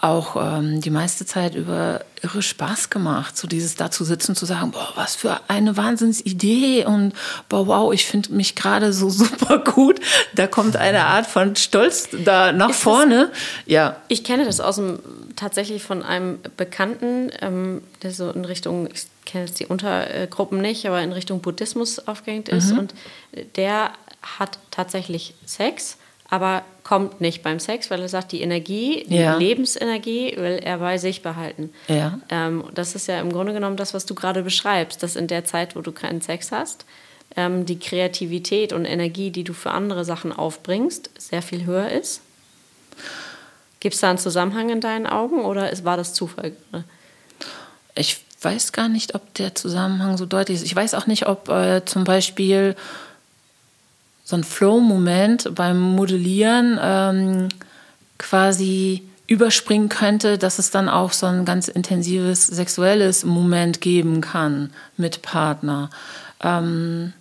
auch 0.00 0.36
ähm, 0.36 0.80
die 0.82 0.90
meiste 0.90 1.24
Zeit 1.24 1.54
über 1.54 2.04
irre 2.22 2.42
Spaß 2.42 2.90
gemacht, 2.90 3.36
so 3.36 3.48
dieses 3.48 3.76
da 3.76 3.90
zu 3.90 4.04
sitzen, 4.04 4.36
zu 4.36 4.44
sagen, 4.44 4.70
boah, 4.70 4.92
was 4.94 5.16
für 5.16 5.40
eine 5.48 5.76
Wahnsinnsidee 5.76 6.84
und 6.84 7.14
boah, 7.48 7.66
wow, 7.66 7.92
ich 7.92 8.04
finde 8.04 8.32
mich 8.34 8.54
gerade 8.54 8.92
so 8.92 9.08
super 9.10 9.58
gut. 9.58 10.00
Da 10.34 10.46
kommt 10.46 10.76
eine 10.76 11.06
Art 11.06 11.26
von 11.26 11.56
Stolz 11.56 12.08
da 12.24 12.52
nach 12.52 12.70
Ist 12.70 12.82
vorne. 12.82 13.30
Das, 13.30 13.38
ja. 13.66 13.96
Ich 14.08 14.22
kenne 14.22 14.44
das 14.44 14.60
aus 14.60 14.76
dem, 14.76 14.98
tatsächlich 15.36 15.82
von 15.82 16.02
einem 16.02 16.38
Bekannten, 16.56 17.30
ähm, 17.40 17.82
der 18.02 18.10
so 18.10 18.30
in 18.30 18.44
Richtung, 18.44 18.88
ich 18.92 19.06
kenne 19.24 19.44
jetzt 19.44 19.60
die 19.60 19.66
Untergruppen 19.66 20.60
nicht, 20.60 20.86
aber 20.86 21.02
in 21.02 21.12
Richtung 21.12 21.40
Buddhismus 21.40 22.06
aufgehängt 22.08 22.48
ist 22.48 22.72
mhm. 22.72 22.78
und 22.78 22.94
der 23.56 23.92
hat 24.22 24.58
tatsächlich 24.70 25.34
Sex 25.44 25.98
aber 26.28 26.64
kommt 26.82 27.20
nicht 27.20 27.42
beim 27.42 27.58
Sex, 27.58 27.90
weil 27.90 28.00
er 28.00 28.08
sagt, 28.08 28.32
die 28.32 28.40
Energie, 28.40 29.04
die 29.08 29.18
ja. 29.18 29.36
Lebensenergie 29.36 30.36
will 30.36 30.60
er 30.62 30.78
bei 30.78 30.98
sich 30.98 31.22
behalten. 31.22 31.70
Ja. 31.88 32.20
Ähm, 32.30 32.64
das 32.74 32.94
ist 32.94 33.06
ja 33.06 33.20
im 33.20 33.32
Grunde 33.32 33.52
genommen 33.52 33.76
das, 33.76 33.94
was 33.94 34.06
du 34.06 34.14
gerade 34.14 34.42
beschreibst, 34.42 35.02
dass 35.02 35.16
in 35.16 35.26
der 35.26 35.44
Zeit, 35.44 35.76
wo 35.76 35.80
du 35.80 35.92
keinen 35.92 36.20
Sex 36.20 36.52
hast, 36.52 36.84
ähm, 37.36 37.66
die 37.66 37.78
Kreativität 37.78 38.72
und 38.72 38.84
Energie, 38.84 39.30
die 39.30 39.44
du 39.44 39.52
für 39.52 39.70
andere 39.70 40.04
Sachen 40.04 40.32
aufbringst, 40.32 41.10
sehr 41.18 41.42
viel 41.42 41.64
höher 41.64 41.90
ist. 41.90 42.22
Gibt 43.86 43.94
es 43.94 44.00
da 44.00 44.08
einen 44.08 44.18
Zusammenhang 44.18 44.68
in 44.68 44.80
deinen 44.80 45.06
Augen 45.06 45.44
oder 45.44 45.70
ist, 45.70 45.84
war 45.84 45.96
das 45.96 46.12
Zufall? 46.12 46.50
Ich 47.94 48.20
weiß 48.42 48.72
gar 48.72 48.88
nicht, 48.88 49.14
ob 49.14 49.32
der 49.34 49.54
Zusammenhang 49.54 50.16
so 50.16 50.26
deutlich 50.26 50.56
ist. 50.56 50.64
Ich 50.64 50.74
weiß 50.74 50.94
auch 50.94 51.06
nicht, 51.06 51.28
ob 51.28 51.48
äh, 51.48 51.84
zum 51.84 52.02
Beispiel 52.02 52.74
so 54.24 54.34
ein 54.34 54.42
Flow-Moment 54.42 55.54
beim 55.54 55.78
Modellieren 55.78 56.80
ähm, 56.82 57.48
quasi 58.18 59.04
überspringen 59.28 59.88
könnte, 59.88 60.36
dass 60.36 60.58
es 60.58 60.72
dann 60.72 60.88
auch 60.88 61.12
so 61.12 61.26
ein 61.26 61.44
ganz 61.44 61.68
intensives 61.68 62.44
sexuelles 62.44 63.24
Moment 63.24 63.80
geben 63.80 64.20
kann 64.20 64.72
mit 64.96 65.22
Partner. 65.22 65.90
Ähm, 66.42 67.12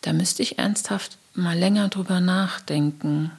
da 0.00 0.14
müsste 0.14 0.42
ich 0.42 0.58
ernsthaft 0.58 1.18
mal 1.34 1.58
länger 1.58 1.88
drüber 1.90 2.20
nachdenken. 2.20 3.32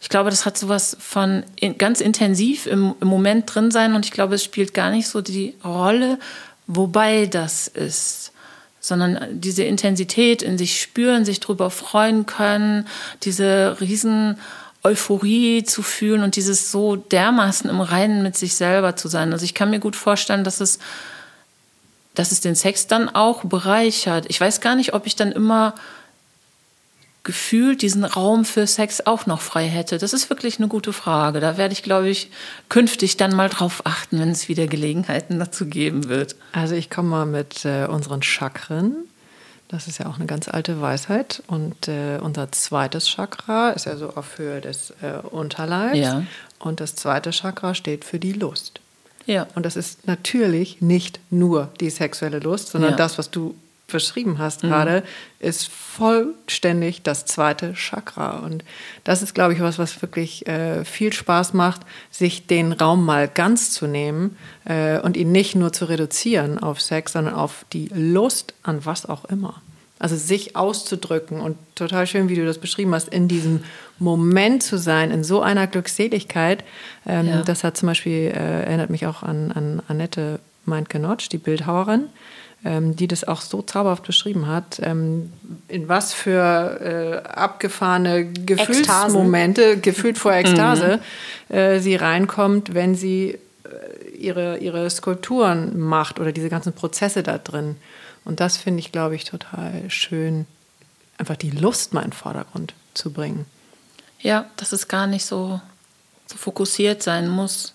Ich 0.00 0.08
glaube, 0.08 0.30
das 0.30 0.46
hat 0.46 0.56
sowas 0.56 0.96
von 0.98 1.44
in, 1.56 1.76
ganz 1.78 2.00
intensiv 2.00 2.66
im, 2.66 2.94
im 3.00 3.08
Moment 3.08 3.54
drin 3.54 3.70
sein 3.70 3.94
und 3.94 4.06
ich 4.06 4.12
glaube, 4.12 4.34
es 4.34 4.44
spielt 4.44 4.74
gar 4.74 4.90
nicht 4.90 5.08
so 5.08 5.20
die 5.20 5.54
Rolle, 5.64 6.18
wobei 6.66 7.26
das 7.26 7.68
ist 7.68 8.32
sondern 8.80 9.18
diese 9.30 9.62
Intensität 9.62 10.42
in 10.42 10.56
sich 10.56 10.80
spüren, 10.80 11.26
sich 11.26 11.38
darüber 11.38 11.70
freuen 11.70 12.24
können, 12.24 12.88
diese 13.22 13.76
riesen 13.80 14.38
Euphorie 14.82 15.62
zu 15.64 15.82
fühlen 15.82 16.22
und 16.22 16.36
dieses 16.36 16.72
so 16.72 16.96
dermaßen 16.96 17.68
im 17.68 17.82
Reinen 17.82 18.22
mit 18.22 18.36
sich 18.36 18.54
selber 18.54 18.96
zu 18.96 19.08
sein. 19.08 19.32
Also 19.32 19.44
ich 19.44 19.52
kann 19.52 19.68
mir 19.68 19.80
gut 19.80 19.96
vorstellen, 19.96 20.44
dass 20.44 20.60
es, 20.60 20.78
dass 22.14 22.32
es 22.32 22.40
den 22.40 22.54
Sex 22.54 22.86
dann 22.86 23.10
auch 23.10 23.44
bereichert. 23.44 24.24
Ich 24.28 24.40
weiß 24.40 24.62
gar 24.62 24.74
nicht, 24.74 24.94
ob 24.94 25.06
ich 25.06 25.14
dann 25.14 25.32
immer 25.32 25.74
gefühlt 27.22 27.82
diesen 27.82 28.04
Raum 28.04 28.44
für 28.44 28.66
Sex 28.66 29.06
auch 29.06 29.26
noch 29.26 29.40
frei 29.40 29.66
hätte? 29.66 29.98
Das 29.98 30.12
ist 30.12 30.30
wirklich 30.30 30.58
eine 30.58 30.68
gute 30.68 30.92
Frage. 30.92 31.40
Da 31.40 31.56
werde 31.56 31.72
ich, 31.72 31.82
glaube 31.82 32.08
ich, 32.08 32.30
künftig 32.68 33.16
dann 33.16 33.34
mal 33.34 33.48
drauf 33.48 33.82
achten, 33.84 34.18
wenn 34.18 34.30
es 34.30 34.48
wieder 34.48 34.66
Gelegenheiten 34.66 35.38
dazu 35.38 35.66
geben 35.66 36.08
wird. 36.08 36.36
Also 36.52 36.74
ich 36.74 36.90
komme 36.90 37.08
mal 37.08 37.26
mit 37.26 37.64
äh, 37.64 37.86
unseren 37.86 38.22
Chakren. 38.22 38.96
Das 39.68 39.86
ist 39.86 39.98
ja 39.98 40.06
auch 40.06 40.16
eine 40.16 40.26
ganz 40.26 40.48
alte 40.48 40.80
Weisheit. 40.80 41.42
Und 41.46 41.88
äh, 41.88 42.18
unser 42.20 42.50
zweites 42.52 43.08
Chakra 43.08 43.70
ist 43.70 43.86
ja 43.86 43.96
so 43.96 44.14
auf 44.14 44.38
Höhe 44.38 44.60
des 44.60 44.92
äh, 45.02 45.18
Unterleibs. 45.28 45.98
Ja. 45.98 46.24
Und 46.58 46.80
das 46.80 46.96
zweite 46.96 47.30
Chakra 47.30 47.74
steht 47.74 48.04
für 48.04 48.18
die 48.18 48.32
Lust. 48.32 48.80
Ja. 49.26 49.46
Und 49.54 49.64
das 49.66 49.76
ist 49.76 50.06
natürlich 50.06 50.80
nicht 50.80 51.20
nur 51.30 51.68
die 51.80 51.90
sexuelle 51.90 52.40
Lust, 52.40 52.68
sondern 52.68 52.92
ja. 52.92 52.96
das, 52.96 53.18
was 53.18 53.30
du 53.30 53.54
beschrieben 53.90 54.38
hast 54.38 54.62
mhm. 54.62 54.68
gerade, 54.68 55.02
ist 55.38 55.68
vollständig 55.68 57.02
das 57.02 57.24
zweite 57.24 57.74
Chakra. 57.74 58.38
Und 58.38 58.64
das 59.04 59.22
ist, 59.22 59.34
glaube 59.34 59.54
ich, 59.54 59.60
was, 59.60 59.78
was 59.78 60.00
wirklich 60.02 60.46
äh, 60.46 60.84
viel 60.84 61.12
Spaß 61.12 61.54
macht, 61.54 61.82
sich 62.10 62.46
den 62.46 62.72
Raum 62.72 63.04
mal 63.04 63.28
ganz 63.28 63.70
zu 63.70 63.86
nehmen 63.86 64.36
äh, 64.64 64.98
und 65.00 65.16
ihn 65.16 65.32
nicht 65.32 65.54
nur 65.54 65.72
zu 65.72 65.86
reduzieren 65.86 66.58
auf 66.58 66.80
Sex, 66.80 67.12
sondern 67.12 67.34
auf 67.34 67.64
die 67.72 67.88
Lust 67.94 68.54
an 68.62 68.84
was 68.84 69.06
auch 69.06 69.24
immer. 69.26 69.62
Also 69.98 70.16
sich 70.16 70.56
auszudrücken 70.56 71.42
und 71.42 71.58
total 71.74 72.06
schön, 72.06 72.30
wie 72.30 72.34
du 72.34 72.46
das 72.46 72.56
beschrieben 72.56 72.94
hast, 72.94 73.08
in 73.10 73.28
diesem 73.28 73.64
Moment 73.98 74.62
zu 74.62 74.78
sein, 74.78 75.10
in 75.10 75.24
so 75.24 75.42
einer 75.42 75.66
Glückseligkeit. 75.66 76.64
Ähm, 77.06 77.26
ja. 77.26 77.42
Das 77.42 77.64
hat 77.64 77.76
zum 77.76 77.88
Beispiel, 77.88 78.32
äh, 78.34 78.62
erinnert 78.64 78.88
mich 78.88 79.06
auch 79.06 79.22
an, 79.22 79.52
an 79.52 79.82
Annette 79.88 80.40
Meintke-Notch, 80.64 81.28
die 81.28 81.36
Bildhauerin 81.36 82.04
die 82.62 83.08
das 83.08 83.24
auch 83.24 83.40
so 83.40 83.62
zauberhaft 83.62 84.06
beschrieben 84.06 84.46
hat, 84.46 84.80
ähm, 84.82 85.32
in 85.68 85.88
was 85.88 86.12
für 86.12 87.22
äh, 87.24 87.28
abgefahrene 87.28 88.26
Gefühlsmomente, 88.26 89.78
gefühlt 89.78 90.18
vor 90.18 90.32
Ekstase, 90.34 91.00
mhm. 91.48 91.54
äh, 91.54 91.80
sie 91.80 91.96
reinkommt, 91.96 92.74
wenn 92.74 92.94
sie 92.94 93.38
äh, 93.64 94.08
ihre, 94.14 94.58
ihre 94.58 94.90
Skulpturen 94.90 95.78
macht 95.78 96.20
oder 96.20 96.32
diese 96.32 96.50
ganzen 96.50 96.74
Prozesse 96.74 97.22
da 97.22 97.38
drin. 97.38 97.76
Und 98.24 98.40
das 98.40 98.58
finde 98.58 98.80
ich, 98.80 98.92
glaube 98.92 99.14
ich, 99.14 99.24
total 99.24 99.88
schön, 99.88 100.46
einfach 101.16 101.36
die 101.36 101.50
Lust 101.50 101.94
mal 101.94 102.02
in 102.02 102.10
den 102.10 102.12
Vordergrund 102.12 102.74
zu 102.92 103.10
bringen. 103.10 103.46
Ja, 104.20 104.50
dass 104.56 104.72
es 104.72 104.86
gar 104.86 105.06
nicht 105.06 105.24
so, 105.24 105.60
so 106.26 106.36
fokussiert 106.36 107.02
sein 107.02 107.28
muss. 107.28 107.72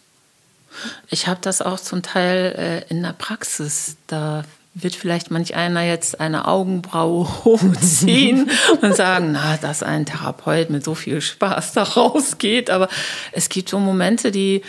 Ich 1.10 1.28
habe 1.28 1.40
das 1.42 1.62
auch 1.62 1.80
zum 1.80 2.04
Teil 2.04 2.84
äh, 2.88 2.94
in 2.94 3.02
der 3.02 3.14
Praxis. 3.14 3.98
Da 4.08 4.44
wird 4.76 4.94
vielleicht 4.94 5.32
manch 5.32 5.56
einer 5.56 5.84
jetzt 5.84 6.20
eine 6.20 6.48
Augenbraue 6.48 7.28
hochziehen 7.46 8.52
und 8.82 8.96
sagen, 8.96 9.32
na, 9.32 9.58
dass 9.58 9.82
ein 9.82 10.06
Therapeut 10.06 10.70
mit 10.70 10.84
so 10.84 10.94
viel 10.94 11.22
Spaß 11.22 11.74
da 11.74 11.84
rausgeht. 11.84 12.70
Aber 12.70 12.90
es 13.32 13.50
gibt 13.50 13.70
so 13.70 13.80
Momente, 13.80 14.32
die, 14.32 14.62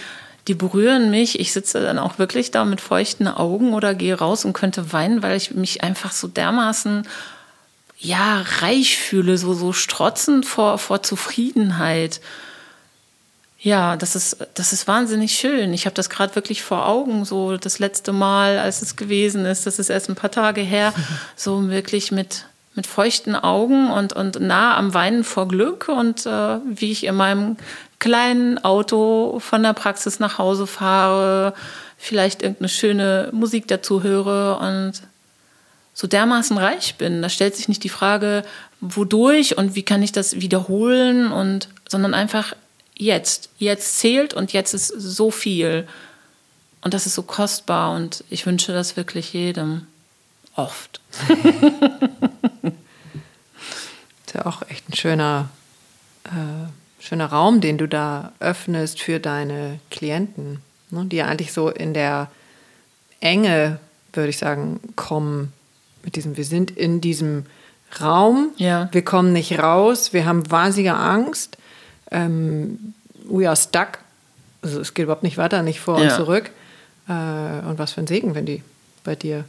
die 0.46 0.54
berühren 0.54 1.11
mich. 1.11 1.40
Ich 1.40 1.52
sitze 1.52 1.80
dann 1.82 1.98
auch 1.98 2.18
wirklich 2.18 2.52
da 2.52 2.64
mit 2.64 2.80
feuchten 2.80 3.26
Augen 3.26 3.74
oder 3.74 3.94
gehe 3.94 4.16
raus 4.16 4.44
und 4.44 4.52
könnte 4.52 4.92
weinen, 4.92 5.22
weil 5.24 5.36
ich 5.36 5.50
mich 5.50 5.82
einfach 5.82 6.12
so 6.12 6.28
dermaßen 6.28 7.07
ja, 7.98 8.44
reich 8.61 8.98
fühle, 8.98 9.38
so, 9.38 9.54
so 9.54 9.72
strotzend 9.72 10.46
vor, 10.46 10.78
vor 10.78 11.02
Zufriedenheit. 11.02 12.20
Ja, 13.59 13.96
das 13.96 14.14
ist, 14.14 14.46
das 14.54 14.72
ist 14.72 14.86
wahnsinnig 14.86 15.32
schön. 15.32 15.72
Ich 15.72 15.86
habe 15.86 15.94
das 15.94 16.11
gerade 16.11 16.34
wirklich 16.34 16.62
vor 16.62 16.86
Augen, 16.86 17.24
so 17.24 17.57
das 17.57 17.78
letzte 17.78 18.12
Mal, 18.12 18.59
als 18.59 18.82
es 18.82 18.96
gewesen 18.96 19.46
ist, 19.46 19.66
das 19.66 19.78
ist 19.78 19.88
erst 19.88 20.09
ein 20.09 20.14
paar 20.14 20.30
Tage 20.30 20.61
her, 20.61 20.92
so 21.36 21.70
wirklich 21.70 22.12
mit, 22.12 22.44
mit 22.74 22.86
feuchten 22.86 23.34
Augen 23.34 23.90
und, 23.90 24.12
und 24.12 24.40
nah 24.40 24.76
am 24.76 24.92
Weinen 24.92 25.24
vor 25.24 25.48
Glück 25.48 25.88
und 25.88 26.26
äh, 26.26 26.59
wie 26.66 26.92
ich 26.92 27.04
in 27.04 27.14
meinem 27.14 27.57
kleinen 27.98 28.62
Auto 28.62 29.40
von 29.40 29.62
der 29.62 29.72
Praxis 29.72 30.20
nach 30.20 30.36
Hause 30.36 30.66
fahre, 30.66 31.54
vielleicht 31.96 32.42
irgendeine 32.42 32.68
schöne 32.68 33.30
Musik 33.32 33.66
dazu 33.68 34.02
höre 34.02 34.61
und 34.61 35.02
so 35.94 36.07
dermaßen 36.07 36.59
reich 36.59 36.96
bin. 36.96 37.22
Da 37.22 37.30
stellt 37.30 37.57
sich 37.57 37.68
nicht 37.68 37.82
die 37.82 37.88
Frage, 37.88 38.44
wodurch 38.82 39.57
und 39.57 39.74
wie 39.74 39.82
kann 39.82 40.02
ich 40.02 40.12
das 40.12 40.40
wiederholen 40.42 41.32
und 41.32 41.70
sondern 41.88 42.12
einfach 42.12 42.52
jetzt. 42.97 43.51
Jetzt 43.59 43.99
zählt 43.99 44.34
und 44.34 44.53
jetzt 44.53 44.74
ist 44.74 44.88
so 44.88 45.30
viel. 45.30 45.86
Und 46.82 46.94
das 46.94 47.07
ist 47.07 47.14
so 47.14 47.22
kostbar 47.22 47.94
und 47.94 48.24
ich 48.30 48.47
wünsche 48.47 48.72
das 48.72 48.97
wirklich 48.97 49.32
jedem. 49.32 49.86
Oft. 50.55 51.01
ist 54.26 54.34
ja 54.34 54.47
auch 54.47 54.62
echt 54.68 54.88
ein 54.88 54.94
schöner, 54.94 55.51
äh, 56.24 56.68
schöner 56.99 57.26
Raum, 57.26 57.61
den 57.61 57.76
du 57.76 57.86
da 57.86 58.32
öffnest 58.40 59.03
für 59.03 59.20
deine 59.20 59.80
Klienten, 59.90 60.62
ne, 60.90 61.05
die 61.05 61.16
ja 61.16 61.26
eigentlich 61.26 61.53
so 61.53 61.68
in 61.68 61.92
der 61.92 62.30
Enge, 63.20 63.78
würde 64.12 64.30
ich 64.30 64.38
sagen, 64.38 64.80
kommen. 64.97 65.53
Mit 66.03 66.16
diesem, 66.16 66.36
wir 66.36 66.44
sind 66.44 66.70
in 66.70 67.01
diesem 67.01 67.47
Raum, 68.01 68.51
ja. 68.57 68.88
wir 68.92 69.03
kommen 69.03 69.32
nicht 69.32 69.59
raus, 69.59 70.12
wir 70.12 70.24
haben 70.24 70.51
wahnsinnige 70.51 70.94
Angst 70.94 71.59
ähm, 72.11 72.94
we 73.24 73.46
are 73.46 73.57
stuck. 73.57 73.98
Also 74.62 74.80
es 74.80 74.94
geht 74.94 75.04
überhaupt 75.04 75.22
nicht 75.22 75.38
weiter, 75.38 75.62
nicht 75.62 75.80
vor 75.80 75.98
ja. 75.98 76.04
und 76.04 76.16
zurück. 76.16 76.50
Äh, 77.09 77.12
und 77.12 77.78
was 77.78 77.92
für 77.92 78.00
ein 78.00 78.07
Segen, 78.07 78.34
wenn 78.34 78.46
die 78.46 78.62
bei 79.04 79.14
dir 79.14 79.44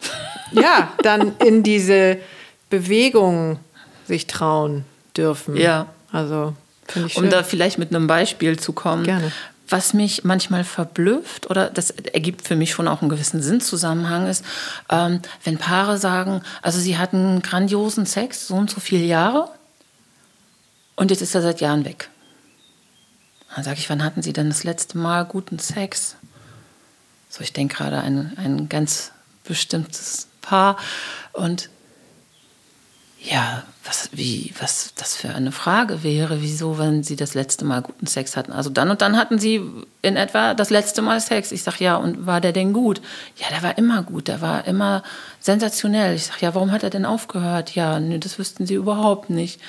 ja 0.52 0.92
dann 1.02 1.36
in 1.38 1.62
diese 1.62 2.18
Bewegung 2.68 3.58
sich 4.06 4.26
trauen 4.26 4.84
dürfen. 5.16 5.56
Ja. 5.56 5.86
Also 6.12 6.54
ich 6.88 7.14
schön. 7.14 7.24
Um 7.24 7.30
da 7.30 7.42
vielleicht 7.42 7.78
mit 7.78 7.94
einem 7.94 8.06
Beispiel 8.06 8.58
zu 8.58 8.72
kommen. 8.72 9.04
Gerne. 9.04 9.32
Was 9.68 9.94
mich 9.94 10.24
manchmal 10.24 10.64
verblüfft 10.64 11.48
oder 11.48 11.70
das 11.70 11.90
ergibt 11.90 12.46
für 12.46 12.56
mich 12.56 12.72
schon 12.72 12.88
auch 12.88 13.02
einen 13.02 13.08
gewissen 13.08 13.40
Sinnzusammenhang 13.40 14.26
ist, 14.26 14.44
ähm, 14.90 15.20
wenn 15.44 15.58
Paare 15.58 15.96
sagen, 15.96 16.42
also 16.60 16.80
sie 16.80 16.98
hatten 16.98 17.40
grandiosen 17.40 18.04
Sex, 18.04 18.48
so 18.48 18.56
und 18.56 18.68
so 18.68 18.80
viele 18.80 19.04
Jahre, 19.04 19.48
und 21.00 21.10
jetzt 21.10 21.22
ist 21.22 21.34
er 21.34 21.40
seit 21.40 21.62
Jahren 21.62 21.86
weg. 21.86 22.10
Dann 23.54 23.64
sage 23.64 23.78
ich, 23.78 23.88
wann 23.88 24.04
hatten 24.04 24.20
Sie 24.20 24.34
denn 24.34 24.50
das 24.50 24.64
letzte 24.64 24.98
Mal 24.98 25.24
guten 25.24 25.58
Sex? 25.58 26.16
So, 27.30 27.40
ich 27.40 27.54
denke 27.54 27.76
gerade 27.76 28.00
an 28.00 28.34
ein 28.36 28.68
ganz 28.68 29.10
bestimmtes 29.44 30.28
Paar. 30.42 30.76
Und 31.32 31.70
ja, 33.18 33.64
was, 33.82 34.10
wie, 34.12 34.52
was 34.60 34.92
das 34.94 35.16
für 35.16 35.30
eine 35.30 35.52
Frage 35.52 36.02
wäre, 36.02 36.42
wieso, 36.42 36.76
wenn 36.76 37.02
Sie 37.02 37.16
das 37.16 37.32
letzte 37.32 37.64
Mal 37.64 37.80
guten 37.80 38.06
Sex 38.06 38.36
hatten. 38.36 38.52
Also 38.52 38.68
dann 38.68 38.90
und 38.90 39.00
dann 39.00 39.16
hatten 39.16 39.38
Sie 39.38 39.62
in 40.02 40.16
etwa 40.16 40.52
das 40.52 40.68
letzte 40.68 41.00
Mal 41.00 41.18
Sex. 41.22 41.50
Ich 41.50 41.62
sage, 41.62 41.82
ja, 41.82 41.96
und 41.96 42.26
war 42.26 42.42
der 42.42 42.52
denn 42.52 42.74
gut? 42.74 43.00
Ja, 43.36 43.46
der 43.48 43.62
war 43.62 43.78
immer 43.78 44.02
gut, 44.02 44.28
der 44.28 44.42
war 44.42 44.66
immer 44.66 45.02
sensationell. 45.40 46.14
Ich 46.14 46.26
sage, 46.26 46.40
ja, 46.42 46.54
warum 46.54 46.72
hat 46.72 46.82
er 46.82 46.90
denn 46.90 47.06
aufgehört? 47.06 47.74
Ja, 47.74 48.00
nee, 48.00 48.18
das 48.18 48.38
wüssten 48.38 48.66
Sie 48.66 48.74
überhaupt 48.74 49.30
nicht. 49.30 49.62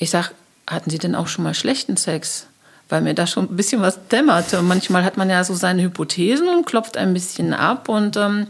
Ich 0.00 0.10
sag, 0.10 0.32
hatten 0.66 0.88
Sie 0.88 0.98
denn 0.98 1.14
auch 1.14 1.28
schon 1.28 1.44
mal 1.44 1.54
schlechten 1.54 1.96
Sex? 1.96 2.46
Weil 2.88 3.02
mir 3.02 3.14
da 3.14 3.26
schon 3.26 3.44
ein 3.44 3.56
bisschen 3.56 3.82
was 3.82 4.08
dämmerte. 4.08 4.62
Manchmal 4.62 5.04
hat 5.04 5.16
man 5.16 5.28
ja 5.30 5.44
so 5.44 5.54
seine 5.54 5.82
Hypothesen 5.82 6.48
und 6.48 6.66
klopft 6.66 6.96
ein 6.96 7.12
bisschen 7.12 7.52
ab. 7.52 7.88
Und 7.88 8.16
ähm, 8.16 8.48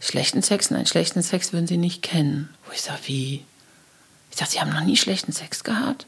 schlechten 0.00 0.42
Sex, 0.42 0.70
nein, 0.70 0.86
schlechten 0.86 1.22
Sex 1.22 1.52
würden 1.52 1.68
Sie 1.68 1.78
nicht 1.78 2.02
kennen. 2.02 2.50
Wo 2.66 2.72
ich 2.72 2.82
sage, 2.82 2.98
wie? 3.06 3.44
Ich 4.30 4.36
sage, 4.36 4.50
Sie 4.50 4.60
haben 4.60 4.72
noch 4.72 4.82
nie 4.82 4.96
schlechten 4.96 5.32
Sex 5.32 5.62
gehabt? 5.62 6.06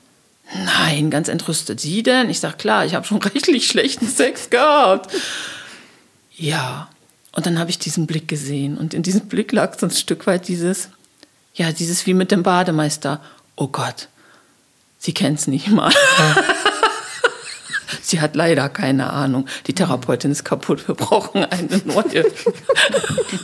Nein, 0.54 1.10
ganz 1.10 1.28
entrüstet. 1.28 1.80
Sie 1.80 2.02
denn? 2.02 2.28
Ich 2.28 2.40
sage, 2.40 2.56
klar, 2.56 2.84
ich 2.84 2.94
habe 2.94 3.06
schon 3.06 3.22
rechtlich 3.22 3.68
schlechten 3.68 4.08
Sex 4.08 4.50
gehabt. 4.50 5.14
Ja. 6.36 6.90
Und 7.30 7.46
dann 7.46 7.60
habe 7.60 7.70
ich 7.70 7.78
diesen 7.78 8.06
Blick 8.08 8.26
gesehen. 8.26 8.76
Und 8.76 8.92
in 8.92 9.04
diesem 9.04 9.28
Blick 9.28 9.52
lag 9.52 9.78
so 9.78 9.86
ein 9.86 9.92
Stück 9.92 10.26
weit 10.26 10.48
dieses, 10.48 10.88
ja, 11.54 11.70
dieses 11.70 12.06
wie 12.06 12.14
mit 12.14 12.32
dem 12.32 12.42
Bademeister. 12.42 13.22
Oh 13.56 13.68
Gott, 13.68 14.08
Sie 15.06 15.14
kennt 15.14 15.38
es 15.38 15.46
nicht 15.46 15.68
mal. 15.68 15.92
Sie 18.02 18.20
hat 18.20 18.34
leider 18.34 18.68
keine 18.68 19.12
Ahnung. 19.12 19.46
Die 19.68 19.72
Therapeutin 19.72 20.32
ist 20.32 20.42
kaputt. 20.42 20.88
Wir 20.88 20.96
brauchen 20.96 21.44
eine 21.44 21.80
neue. 21.84 22.24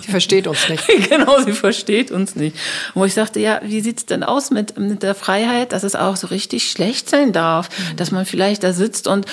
Sie 0.02 0.10
versteht 0.10 0.48
uns 0.48 0.68
nicht. 0.68 0.84
genau, 1.08 1.40
sie 1.40 1.52
versteht 1.52 2.10
uns 2.10 2.34
nicht. 2.34 2.56
Wo 2.94 3.04
ich 3.04 3.14
sagte, 3.14 3.38
ja, 3.38 3.60
wie 3.62 3.80
sieht 3.80 3.98
es 3.98 4.06
denn 4.06 4.24
aus 4.24 4.50
mit, 4.50 4.76
mit 4.76 5.04
der 5.04 5.14
Freiheit, 5.14 5.70
dass 5.70 5.84
es 5.84 5.94
auch 5.94 6.16
so 6.16 6.26
richtig 6.26 6.68
schlecht 6.68 7.08
sein 7.08 7.32
darf? 7.32 7.68
Mhm. 7.68 7.96
Dass 7.96 8.10
man 8.10 8.26
vielleicht 8.26 8.64
da 8.64 8.72
sitzt 8.72 9.06
und 9.06 9.26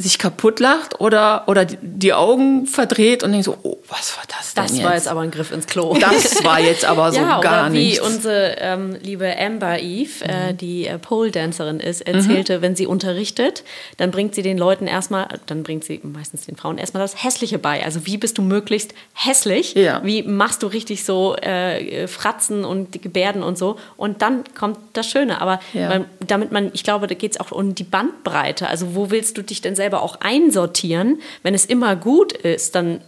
sich 0.00 0.18
kaputt 0.18 0.60
lacht 0.60 1.00
oder, 1.00 1.44
oder 1.46 1.64
die 1.64 2.12
Augen 2.14 2.66
verdreht 2.66 3.22
und 3.22 3.32
denkt 3.32 3.44
so, 3.44 3.56
oh, 3.62 3.78
was 3.88 4.16
war 4.16 4.24
das 4.28 4.54
denn 4.54 4.64
Das 4.64 4.72
jetzt? 4.72 4.84
war 4.84 4.94
jetzt 4.94 5.08
aber 5.08 5.20
ein 5.20 5.30
Griff 5.30 5.52
ins 5.52 5.66
Klo. 5.66 5.96
Das 5.98 6.42
war 6.44 6.58
jetzt 6.58 6.84
aber 6.84 7.12
so 7.12 7.20
ja, 7.20 7.40
gar 7.40 7.66
oder 7.66 7.74
wie 7.74 8.00
unsere 8.00 8.56
ähm, 8.58 8.96
liebe 9.02 9.36
Amber 9.38 9.78
Eve, 9.78 10.24
äh, 10.24 10.28
mhm. 10.28 10.50
äh, 10.50 10.54
die 10.54 10.86
äh, 10.86 10.98
Pole-Dancerin 10.98 11.80
ist, 11.80 12.00
erzählte, 12.02 12.58
mhm. 12.58 12.62
wenn 12.62 12.76
sie 12.76 12.86
unterrichtet, 12.86 13.62
dann 13.98 14.10
bringt 14.10 14.34
sie 14.34 14.42
den 14.42 14.56
Leuten 14.56 14.86
erstmal, 14.86 15.28
dann 15.46 15.62
bringt 15.62 15.84
sie 15.84 16.00
meistens 16.02 16.46
den 16.46 16.56
Frauen 16.56 16.78
erstmal 16.78 17.02
das 17.02 17.22
Hässliche 17.22 17.58
bei. 17.58 17.84
Also 17.84 18.06
wie 18.06 18.16
bist 18.16 18.38
du 18.38 18.42
möglichst 18.42 18.94
hässlich? 19.12 19.74
Ja. 19.74 20.00
Wie 20.02 20.22
machst 20.22 20.62
du 20.62 20.66
richtig 20.66 21.04
so 21.04 21.36
äh, 21.36 22.06
Fratzen 22.06 22.64
und 22.64 23.02
Gebärden 23.02 23.42
und 23.42 23.58
so? 23.58 23.76
Und 23.96 24.22
dann 24.22 24.44
kommt 24.58 24.78
das 24.94 25.10
Schöne. 25.10 25.40
Aber 25.40 25.60
ja. 25.74 25.88
man, 25.88 26.04
damit 26.26 26.52
man, 26.52 26.70
ich 26.72 26.84
glaube, 26.84 27.06
da 27.06 27.14
geht 27.14 27.32
es 27.32 27.40
auch 27.40 27.52
um 27.52 27.74
die 27.74 27.84
Bandbreite. 27.84 28.68
Also 28.68 28.94
wo 28.94 29.10
willst 29.10 29.36
du 29.36 29.42
dich 29.42 29.60
denn 29.60 29.76
selber 29.76 29.89
selber 29.90 30.02
auch 30.02 30.20
einsortieren. 30.20 31.20
Wenn 31.42 31.54
es 31.54 31.64
immer 31.64 31.96
gut 31.96 32.32
ist, 32.32 32.74
dann 32.74 33.00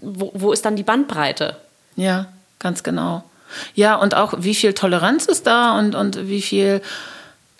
wo, 0.00 0.30
wo 0.34 0.52
ist 0.52 0.64
dann 0.64 0.76
die 0.76 0.82
Bandbreite? 0.82 1.56
Ja, 1.96 2.26
ganz 2.58 2.82
genau. 2.82 3.24
Ja, 3.74 3.96
und 3.96 4.14
auch 4.14 4.34
wie 4.38 4.54
viel 4.54 4.72
Toleranz 4.72 5.26
ist 5.26 5.46
da 5.46 5.78
und, 5.78 5.94
und 5.94 6.28
wie 6.28 6.42
viel 6.42 6.82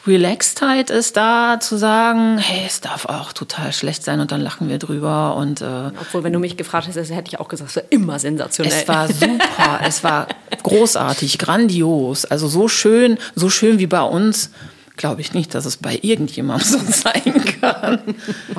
Relaxedheit 0.07 0.91
ist 0.91 1.17
da, 1.17 1.59
zu 1.61 1.77
sagen, 1.77 2.39
hey, 2.39 2.65
es 2.67 2.81
darf 2.81 3.07
auch 3.07 3.33
total 3.33 3.73
schlecht 3.73 4.05
sein 4.05 4.21
und 4.21 4.31
dann 4.31 4.41
lachen 4.41 4.69
wir 4.69 4.79
drüber. 4.79 5.35
Und, 5.37 5.61
äh, 5.61 5.91
Obwohl, 6.01 6.25
wenn 6.25 6.33
du 6.33 6.39
mich 6.39 6.57
gefragt 6.57 6.87
hättest, 6.87 7.13
hätte 7.13 7.29
ich 7.29 7.41
auch 7.41 7.49
gesagt, 7.49 7.71
es 7.71 7.77
war 7.77 7.83
immer 7.91 8.19
sensationell. 8.19 8.73
Es 8.73 8.89
war 8.89 9.09
super, 9.09 9.81
es 9.85 10.05
war 10.05 10.29
großartig, 10.63 11.39
grandios. 11.39 12.27
Also 12.27 12.49
so 12.49 12.69
schön, 12.69 13.19
so 13.35 13.51
schön 13.51 13.79
wie 13.79 13.87
bei 13.87 14.03
uns 14.03 14.51
glaube 14.99 15.23
ich 15.23 15.33
nicht, 15.33 15.55
dass 15.55 15.65
es 15.65 15.79
bei 15.79 15.99
irgendjemandem 16.03 16.69
so 16.69 16.79
sein 16.87 17.45
kann. 17.61 18.01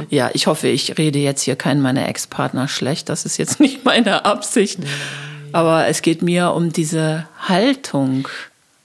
Ja, 0.09 0.31
ich 0.33 0.47
hoffe, 0.47 0.67
ich 0.67 0.97
rede 0.97 1.19
jetzt 1.19 1.43
hier 1.43 1.55
keinen 1.55 1.81
meiner 1.81 2.07
Ex-Partner 2.07 2.67
schlecht. 2.67 3.09
Das 3.09 3.25
ist 3.25 3.37
jetzt 3.37 3.59
nicht 3.59 3.85
meine 3.85 4.25
Absicht. 4.25 4.79
Aber 5.51 5.87
es 5.87 6.01
geht 6.01 6.21
mir 6.21 6.53
um 6.53 6.71
diese 6.71 7.27
Haltung. 7.47 8.27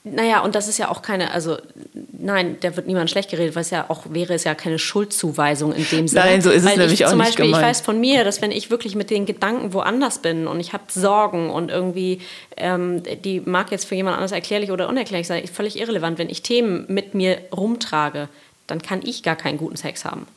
Naja, 0.07 0.41
und 0.41 0.53
das 0.53 0.67
ist 0.67 0.77
ja 0.77 0.89
auch 0.89 1.01
keine, 1.01 1.31
also 1.31 1.57
nein, 2.11 2.57
da 2.61 2.75
wird 2.75 2.85
niemand 2.85 3.09
schlecht 3.09 3.31
geredet, 3.31 3.55
weil 3.55 3.63
es 3.63 3.71
ja 3.71 3.85
auch 3.89 4.03
wäre 4.11 4.35
es 4.35 4.43
ja 4.43 4.53
keine 4.53 4.77
Schuldzuweisung 4.77 5.73
in 5.73 5.83
dem 5.89 6.07
Sinne. 6.07 6.25
Nein, 6.25 6.41
so 6.43 6.51
ist 6.51 6.63
weil 6.63 6.73
es 6.73 6.77
nämlich 6.77 6.99
ich, 6.99 7.05
auch 7.07 7.09
zum 7.09 7.17
nicht 7.17 7.29
Beispiel, 7.29 7.45
gemeint. 7.47 7.63
Ich 7.63 7.69
weiß 7.69 7.81
von 7.81 7.99
mir, 7.99 8.23
dass 8.23 8.39
wenn 8.39 8.51
ich 8.51 8.69
wirklich 8.69 8.95
mit 8.95 9.09
den 9.09 9.25
Gedanken 9.25 9.73
woanders 9.73 10.19
bin 10.19 10.45
und 10.45 10.59
ich 10.59 10.73
habe 10.73 10.83
Sorgen 10.89 11.49
und 11.49 11.71
irgendwie, 11.71 12.21
ähm, 12.55 13.01
die 13.23 13.39
mag 13.39 13.71
jetzt 13.71 13.85
für 13.85 13.95
jemand 13.95 14.17
anders 14.17 14.31
erklärlich 14.31 14.69
oder 14.69 14.87
unerklärlich 14.89 15.25
sein, 15.25 15.43
ist 15.43 15.55
völlig 15.55 15.79
irrelevant. 15.79 16.19
Wenn 16.19 16.29
ich 16.29 16.43
Themen 16.43 16.85
mit 16.87 17.15
mir 17.15 17.39
rumtrage, 17.51 18.29
dann 18.67 18.83
kann 18.83 19.01
ich 19.03 19.23
gar 19.23 19.35
keinen 19.35 19.57
guten 19.57 19.75
Sex 19.75 20.05
haben. 20.05 20.27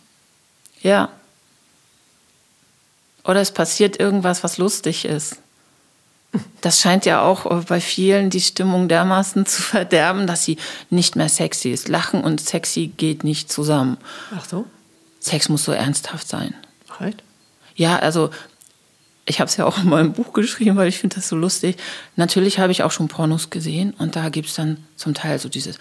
Ja. 0.81 1.11
Oder 3.25 3.43
es 3.43 3.51
passiert 3.51 4.01
irgendwas, 4.01 4.43
was 4.43 4.57
lustig 4.57 5.05
ist. 5.05 5.37
Das 6.61 6.81
scheint 6.81 7.07
ja 7.07 7.23
auch 7.23 7.65
bei 7.65 7.81
vielen 7.81 8.31
die 8.31 8.41
Stimmung 8.41 8.89
dermaßen 8.89 9.47
zu 9.47 9.63
verderben, 9.63 10.27
dass 10.27 10.45
sie 10.45 10.59
nicht 10.91 11.17
mehr 11.17 11.29
sexy 11.29 11.71
ist. 11.71 11.89
Lachen 11.89 12.23
und 12.23 12.41
sexy 12.41 12.89
geht 12.97 13.25
nicht 13.25 13.51
zusammen. 13.53 13.99
Ach 14.37 14.45
so? 14.45 14.67
Sex 15.21 15.49
muss 15.49 15.65
so 15.65 15.73
ernsthaft 15.73 16.29
sein. 16.29 16.55
Halt. 16.99 17.23
Ja, 17.75 17.99
also 17.99 18.31
ich 19.27 19.41
habe 19.41 19.49
es 19.49 19.57
ja 19.57 19.67
auch 19.67 19.79
in 19.79 19.89
meinem 19.89 20.13
Buch 20.13 20.33
geschrieben, 20.33 20.77
weil 20.77 20.89
ich 20.89 20.99
finde 20.99 21.17
das 21.17 21.29
so 21.29 21.37
lustig. 21.37 21.77
Natürlich 22.17 22.59
habe 22.59 22.73
ich 22.73 22.83
auch 22.83 22.91
schon 22.91 23.09
Pornos 23.09 23.51
gesehen 23.51 23.95
und 23.99 24.17
da 24.17 24.31
gibt 24.31 24.49
es 24.49 24.55
dann 24.55 24.85
zum 24.97 25.15
Teil 25.15 25.39
so 25.39 25.49
dieses, 25.49 25.79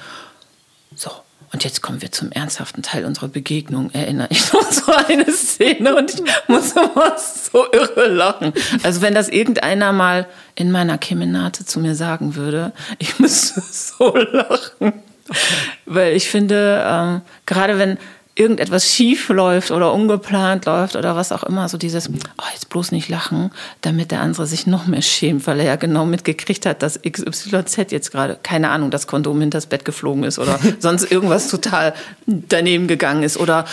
so, 0.95 1.11
und 1.53 1.63
jetzt 1.63 1.81
kommen 1.81 2.01
wir 2.01 2.11
zum 2.11 2.31
ernsthaften 2.31 2.83
Teil 2.83 3.05
unserer 3.05 3.29
Begegnung. 3.29 3.89
Erinnere 3.91 4.27
ich 4.29 4.51
noch 4.51 4.69
so 4.71 4.91
eine 4.91 5.31
Szene 5.31 5.95
und 5.95 6.13
ich 6.13 6.21
muss 6.47 6.73
immer 6.73 7.15
so 7.17 7.65
irre 7.71 8.07
lachen. 8.07 8.53
Also 8.83 9.01
wenn 9.01 9.13
das 9.13 9.29
irgendeiner 9.29 9.93
mal 9.93 10.27
in 10.55 10.71
meiner 10.71 10.97
Kemenate 10.97 11.65
zu 11.65 11.79
mir 11.79 11.95
sagen 11.95 12.35
würde, 12.35 12.73
ich 12.99 13.19
müsste 13.19 13.61
so 13.71 14.15
lachen. 14.15 14.93
Okay. 15.29 15.39
Weil 15.85 16.15
ich 16.15 16.29
finde, 16.29 16.83
ähm, 16.85 17.21
gerade 17.45 17.77
wenn 17.79 17.97
irgendetwas 18.37 18.93
schief 18.93 19.29
läuft 19.29 19.71
oder 19.71 19.93
ungeplant 19.93 20.65
läuft 20.65 20.95
oder 20.95 21.15
was 21.15 21.31
auch 21.31 21.43
immer, 21.43 21.67
so 21.69 21.77
dieses, 21.77 22.09
oh, 22.09 22.45
jetzt 22.53 22.69
bloß 22.69 22.91
nicht 22.91 23.09
lachen, 23.09 23.51
damit 23.81 24.11
der 24.11 24.21
andere 24.21 24.45
sich 24.45 24.67
noch 24.67 24.85
mehr 24.85 25.01
schämt, 25.01 25.47
weil 25.47 25.59
er 25.59 25.65
ja 25.65 25.75
genau 25.75 26.05
mitgekriegt 26.05 26.65
hat, 26.65 26.83
dass 26.83 26.99
XYZ 27.01 27.91
jetzt 27.91 28.11
gerade, 28.11 28.37
keine 28.41 28.69
Ahnung, 28.69 28.91
das 28.91 29.07
Kondom 29.07 29.39
hinters 29.41 29.65
Bett 29.65 29.85
geflogen 29.85 30.23
ist 30.23 30.37
oder 30.37 30.59
sonst 30.79 31.11
irgendwas 31.11 31.49
total 31.49 31.93
daneben 32.25 32.87
gegangen 32.87 33.23
ist 33.23 33.37
oder 33.37 33.65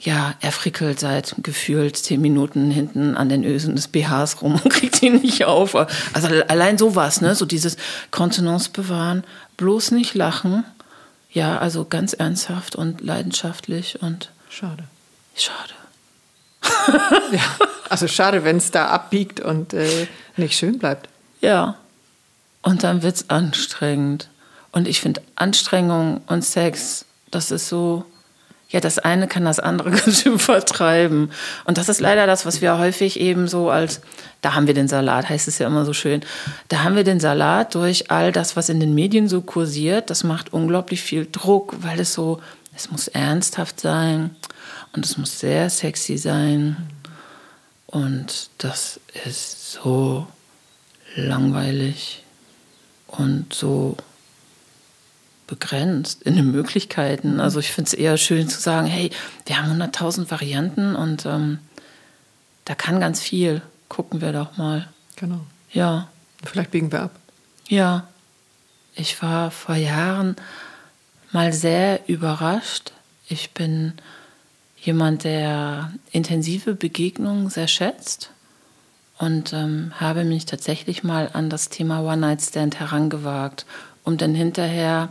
ja, 0.00 0.34
er 0.40 0.52
frickelt 0.52 1.00
seit 1.00 1.34
gefühlt 1.42 1.96
zehn 1.96 2.20
Minuten 2.20 2.70
hinten 2.70 3.16
an 3.16 3.30
den 3.30 3.42
Ösen 3.42 3.74
des 3.74 3.88
BHs 3.88 4.42
rum 4.42 4.60
und 4.62 4.70
kriegt 4.70 5.02
ihn 5.02 5.16
nicht 5.16 5.44
auf. 5.44 5.74
Also 5.74 6.28
allein 6.48 6.76
sowas, 6.76 7.22
ne? 7.22 7.34
So 7.34 7.46
dieses 7.46 7.78
Kontenance 8.10 8.70
bewahren, 8.70 9.24
bloß 9.56 9.92
nicht 9.92 10.14
lachen 10.14 10.64
ja, 11.34 11.58
also 11.58 11.84
ganz 11.84 12.12
ernsthaft 12.12 12.76
und 12.76 13.00
leidenschaftlich 13.00 14.00
und. 14.00 14.30
Schade. 14.48 14.84
Schade. 15.34 15.74
ja, 17.32 17.42
also 17.90 18.06
schade, 18.06 18.44
wenn 18.44 18.56
es 18.56 18.70
da 18.70 18.86
abbiegt 18.86 19.40
und 19.40 19.74
äh, 19.74 20.06
nicht 20.36 20.56
schön 20.56 20.78
bleibt. 20.78 21.08
Ja. 21.40 21.76
Und 22.62 22.84
dann 22.84 23.02
wird 23.02 23.16
es 23.16 23.30
anstrengend. 23.30 24.30
Und 24.70 24.88
ich 24.88 25.00
finde 25.00 25.22
Anstrengung 25.34 26.22
und 26.28 26.44
Sex, 26.44 27.04
das 27.30 27.50
ist 27.50 27.68
so, 27.68 28.06
ja, 28.74 28.80
das 28.80 28.98
eine 28.98 29.28
kann 29.28 29.44
das 29.44 29.60
andere 29.60 29.90
ganz 29.92 30.22
schön 30.22 30.40
vertreiben. 30.40 31.30
Und 31.64 31.78
das 31.78 31.88
ist 31.88 32.00
leider 32.00 32.26
das, 32.26 32.44
was 32.44 32.60
wir 32.60 32.76
häufig 32.76 33.20
eben 33.20 33.46
so 33.46 33.70
als, 33.70 34.00
da 34.40 34.54
haben 34.54 34.66
wir 34.66 34.74
den 34.74 34.88
Salat, 34.88 35.28
heißt 35.28 35.46
es 35.46 35.60
ja 35.60 35.68
immer 35.68 35.84
so 35.84 35.92
schön, 35.92 36.22
da 36.68 36.82
haben 36.82 36.96
wir 36.96 37.04
den 37.04 37.20
Salat 37.20 37.76
durch 37.76 38.10
all 38.10 38.32
das, 38.32 38.56
was 38.56 38.68
in 38.68 38.80
den 38.80 38.92
Medien 38.92 39.28
so 39.28 39.42
kursiert. 39.42 40.10
Das 40.10 40.24
macht 40.24 40.52
unglaublich 40.52 41.02
viel 41.02 41.28
Druck, 41.30 41.76
weil 41.82 42.00
es 42.00 42.14
so, 42.14 42.40
es 42.74 42.90
muss 42.90 43.06
ernsthaft 43.06 43.78
sein 43.78 44.34
und 44.92 45.06
es 45.06 45.16
muss 45.18 45.38
sehr 45.38 45.70
sexy 45.70 46.18
sein. 46.18 46.76
Und 47.86 48.50
das 48.58 48.98
ist 49.24 49.70
so 49.70 50.26
langweilig 51.14 52.24
und 53.06 53.54
so 53.54 53.96
begrenzt 55.46 56.22
in 56.22 56.36
den 56.36 56.50
Möglichkeiten. 56.50 57.34
Mhm. 57.34 57.40
Also 57.40 57.60
ich 57.60 57.72
finde 57.72 57.88
es 57.88 57.94
eher 57.94 58.16
schön 58.16 58.48
zu 58.48 58.60
sagen, 58.60 58.86
hey, 58.86 59.10
wir 59.46 59.62
haben 59.62 59.80
100.000 59.80 60.30
Varianten 60.30 60.96
und 60.96 61.26
ähm, 61.26 61.58
da 62.64 62.74
kann 62.74 63.00
ganz 63.00 63.20
viel. 63.20 63.62
Gucken 63.88 64.20
wir 64.20 64.32
doch 64.32 64.56
mal. 64.56 64.88
Genau. 65.16 65.40
Ja. 65.72 66.08
Vielleicht 66.44 66.70
biegen 66.70 66.92
wir 66.92 67.02
ab. 67.02 67.12
Ja. 67.68 68.08
Ich 68.94 69.20
war 69.22 69.50
vor 69.50 69.74
Jahren 69.74 70.36
mal 71.32 71.52
sehr 71.52 72.08
überrascht. 72.08 72.92
Ich 73.28 73.50
bin 73.52 73.94
jemand, 74.80 75.24
der 75.24 75.92
intensive 76.12 76.74
Begegnungen 76.74 77.50
sehr 77.50 77.68
schätzt 77.68 78.30
und 79.18 79.52
ähm, 79.52 79.92
habe 79.98 80.24
mich 80.24 80.46
tatsächlich 80.46 81.02
mal 81.02 81.30
an 81.32 81.50
das 81.50 81.68
Thema 81.70 82.02
One-Night-Stand 82.02 82.78
herangewagt, 82.80 83.66
um 84.04 84.16
dann 84.16 84.34
hinterher 84.34 85.08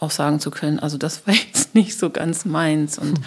auch 0.00 0.10
sagen 0.10 0.40
zu 0.40 0.50
können, 0.50 0.80
also 0.80 0.98
das 0.98 1.26
war 1.26 1.34
jetzt 1.52 1.74
nicht 1.74 1.98
so 1.98 2.10
ganz 2.10 2.44
meins. 2.44 2.98
Und 2.98 3.20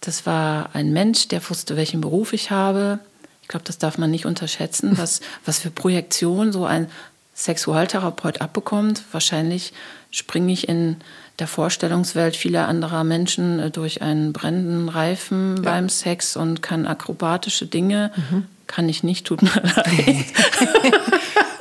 das 0.00 0.26
war 0.26 0.70
ein 0.74 0.92
Mensch, 0.92 1.28
der 1.28 1.48
wusste, 1.48 1.76
welchen 1.76 2.00
Beruf 2.00 2.32
ich 2.32 2.50
habe. 2.50 3.00
Ich 3.42 3.48
glaube, 3.48 3.64
das 3.64 3.78
darf 3.78 3.98
man 3.98 4.10
nicht 4.10 4.26
unterschätzen, 4.26 4.98
was, 4.98 5.20
was 5.44 5.58
für 5.58 5.70
Projektion 5.70 6.52
so 6.52 6.66
ein 6.66 6.88
Sexualtherapeut 7.34 8.40
abbekommt. 8.40 9.02
Wahrscheinlich 9.12 9.72
springe 10.10 10.52
ich 10.52 10.68
in 10.68 10.96
der 11.38 11.46
Vorstellungswelt 11.46 12.36
vieler 12.36 12.66
anderer 12.66 13.04
Menschen 13.04 13.60
äh, 13.60 13.70
durch 13.70 14.02
einen 14.02 14.32
brennenden 14.32 14.88
Reifen 14.88 15.56
ja. 15.56 15.62
beim 15.62 15.88
Sex 15.88 16.36
und 16.36 16.62
kann 16.62 16.86
akrobatische 16.86 17.66
Dinge. 17.66 18.10
Mhm. 18.16 18.44
Kann 18.66 18.88
ich 18.88 19.02
nicht, 19.02 19.26
tut 19.26 19.42
mir 19.42 19.50
leid. 19.76 20.26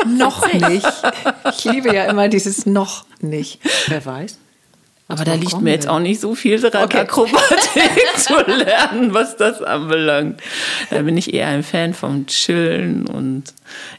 Noch 0.07 0.51
nicht. 0.53 0.85
Ich 1.57 1.65
liebe 1.65 1.93
ja 1.93 2.05
immer 2.05 2.27
dieses 2.27 2.65
noch 2.65 3.05
nicht. 3.21 3.59
Wer 3.87 4.05
weiß. 4.05 4.37
Aber 5.09 5.23
da 5.23 5.35
liegt 5.35 5.61
mir 5.61 5.71
jetzt 5.71 5.87
auch 5.87 5.99
nicht 5.99 6.19
so 6.19 6.35
viel 6.35 6.59
dran, 6.59 6.83
okay. 6.83 6.99
Akrobatik 6.99 8.17
zu 8.17 8.35
lernen, 8.41 9.13
was 9.13 9.37
das 9.37 9.61
anbelangt. 9.61 10.41
Da 10.89 11.01
bin 11.01 11.15
ich 11.15 11.33
eher 11.33 11.47
ein 11.47 11.63
Fan 11.63 11.93
vom 11.93 12.25
Chillen 12.27 13.07
und 13.07 13.43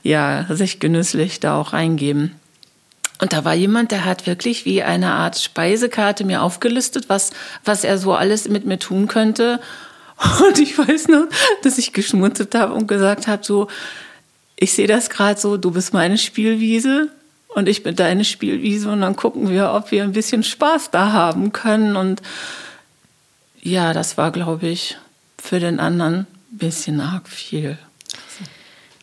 ja, 0.02 0.44
sich 0.50 0.80
genüsslich 0.80 1.40
da 1.40 1.59
auch 1.59 1.72
reingeben. 1.72 2.34
Und 3.20 3.32
da 3.32 3.44
war 3.44 3.54
jemand, 3.54 3.90
der 3.90 4.04
hat 4.04 4.26
wirklich 4.26 4.66
wie 4.66 4.82
eine 4.82 5.12
Art 5.12 5.38
Speisekarte 5.38 6.24
mir 6.24 6.42
aufgelistet, 6.42 7.09
was, 7.09 7.30
was 7.64 7.84
er 7.84 7.96
so 7.96 8.12
alles 8.14 8.48
mit 8.48 8.66
mir 8.66 8.78
tun 8.78 9.09
könnte. 9.09 9.61
Und 10.46 10.59
ich 10.59 10.76
weiß 10.76 11.09
noch, 11.09 11.26
dass 11.62 11.78
ich 11.78 11.92
geschmunzelt 11.92 12.54
habe 12.56 12.74
und 12.74 12.88
gesagt 12.88 13.28
habe, 13.28 13.44
so, 13.44 13.68
ich 14.61 14.72
sehe 14.72 14.88
das 14.88 15.09
gerade 15.09 15.40
so, 15.40 15.56
du 15.56 15.70
bist 15.70 15.92
meine 15.92 16.18
Spielwiese 16.18 17.11
und 17.48 17.68
ich 17.68 17.84
bin 17.84 17.94
deine 17.94 18.24
Spielwiese 18.24 18.90
und 18.90 19.00
dann 19.00 19.14
gucken 19.14 19.50
wir, 19.50 19.72
ob 19.72 19.92
wir 19.92 20.02
ein 20.02 20.12
bisschen 20.12 20.42
Spaß 20.42 20.90
da 20.90 21.12
haben 21.12 21.52
können. 21.52 21.96
Und 21.96 22.22
ja, 23.61 23.92
das 23.92 24.18
war, 24.18 24.32
glaube 24.32 24.66
ich, 24.68 24.96
für 25.40 25.61
den 25.61 25.78
anderen 25.78 26.26
ein 26.52 26.59
bisschen 26.59 27.00
arg 27.00 27.28
viel. 27.28 27.78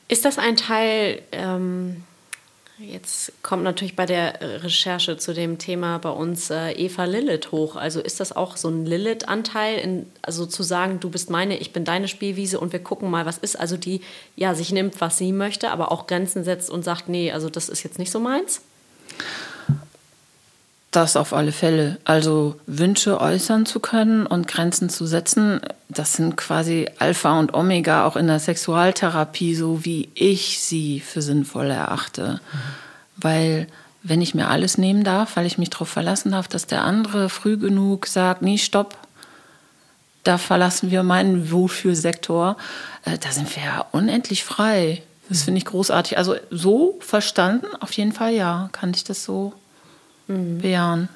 Ist 0.09 0.25
das 0.25 0.37
ein 0.37 0.57
Teil, 0.57 1.21
ähm, 1.31 2.03
jetzt 2.77 3.31
kommt 3.41 3.63
natürlich 3.63 3.95
bei 3.95 4.05
der 4.05 4.63
Recherche 4.63 5.17
zu 5.17 5.33
dem 5.33 5.57
Thema 5.57 5.97
bei 5.99 6.09
uns 6.09 6.49
äh, 6.49 6.71
Eva 6.71 7.05
Lilith 7.05 7.51
hoch. 7.51 7.75
Also 7.75 8.01
ist 8.01 8.19
das 8.19 8.35
auch 8.35 8.57
so 8.57 8.69
ein 8.69 8.85
Lilith-Anteil, 8.85 10.05
also 10.21 10.45
zu 10.45 10.63
sagen, 10.63 10.99
du 10.99 11.09
bist 11.09 11.29
meine, 11.29 11.57
ich 11.57 11.73
bin 11.73 11.85
deine 11.85 12.07
Spielwiese 12.07 12.59
und 12.59 12.73
wir 12.73 12.83
gucken 12.83 13.09
mal, 13.09 13.25
was 13.25 13.37
ist. 13.37 13.59
Also 13.59 13.77
die 13.77 14.01
ja 14.35 14.53
sich 14.55 14.71
nimmt, 14.71 14.99
was 15.01 15.17
sie 15.17 15.31
möchte, 15.31 15.71
aber 15.71 15.91
auch 15.91 16.07
Grenzen 16.07 16.43
setzt 16.43 16.69
und 16.69 16.83
sagt, 16.83 17.07
nee, 17.07 17.31
also 17.31 17.49
das 17.49 17.69
ist 17.69 17.83
jetzt 17.83 17.99
nicht 17.99 18.11
so 18.11 18.19
meins? 18.19 18.61
Das 20.95 21.17
auf 21.17 21.33
alle 21.33 21.51
Fälle. 21.51 21.97
Also 22.05 22.55
Wünsche 22.67 23.19
äußern 23.19 23.65
zu 23.65 23.81
können 23.81 24.25
und 24.25 24.47
Grenzen 24.47 24.87
zu 24.87 25.05
setzen, 25.05 25.59
das 25.89 26.13
sind 26.13 26.37
quasi 26.37 26.87
Alpha 26.99 27.37
und 27.37 27.53
Omega 27.53 28.05
auch 28.05 28.15
in 28.15 28.27
der 28.27 28.39
Sexualtherapie, 28.39 29.55
so 29.55 29.83
wie 29.83 30.07
ich 30.13 30.61
sie 30.61 31.01
für 31.01 31.21
sinnvoll 31.21 31.69
erachte. 31.69 32.39
Mhm. 32.39 32.57
Weil 33.17 33.67
wenn 34.03 34.21
ich 34.21 34.35
mir 34.35 34.47
alles 34.47 34.77
nehmen 34.77 35.03
darf, 35.03 35.35
weil 35.35 35.45
ich 35.45 35.57
mich 35.57 35.69
darauf 35.69 35.89
verlassen 35.89 36.31
darf, 36.31 36.47
dass 36.47 36.65
der 36.65 36.85
andere 36.85 37.27
früh 37.27 37.57
genug 37.57 38.07
sagt, 38.07 38.41
nee, 38.41 38.57
stopp, 38.57 38.95
da 40.23 40.37
verlassen 40.37 40.91
wir 40.91 41.03
meinen 41.03 41.51
Wohlfühlsektor, 41.51 42.55
äh, 43.03 43.17
da 43.17 43.31
sind 43.31 43.53
wir 43.53 43.63
ja 43.63 43.85
unendlich 43.91 44.45
frei. 44.45 45.03
Das 45.27 45.43
finde 45.43 45.57
ich 45.57 45.65
großartig. 45.65 46.17
Also 46.17 46.35
so 46.51 46.97
verstanden, 47.01 47.67
auf 47.81 47.91
jeden 47.91 48.13
Fall 48.13 48.31
ja, 48.31 48.69
kann 48.71 48.91
ich 48.91 49.03
das 49.03 49.25
so 49.25 49.51
mhm. 50.27 50.59
bejahen. 50.59 51.09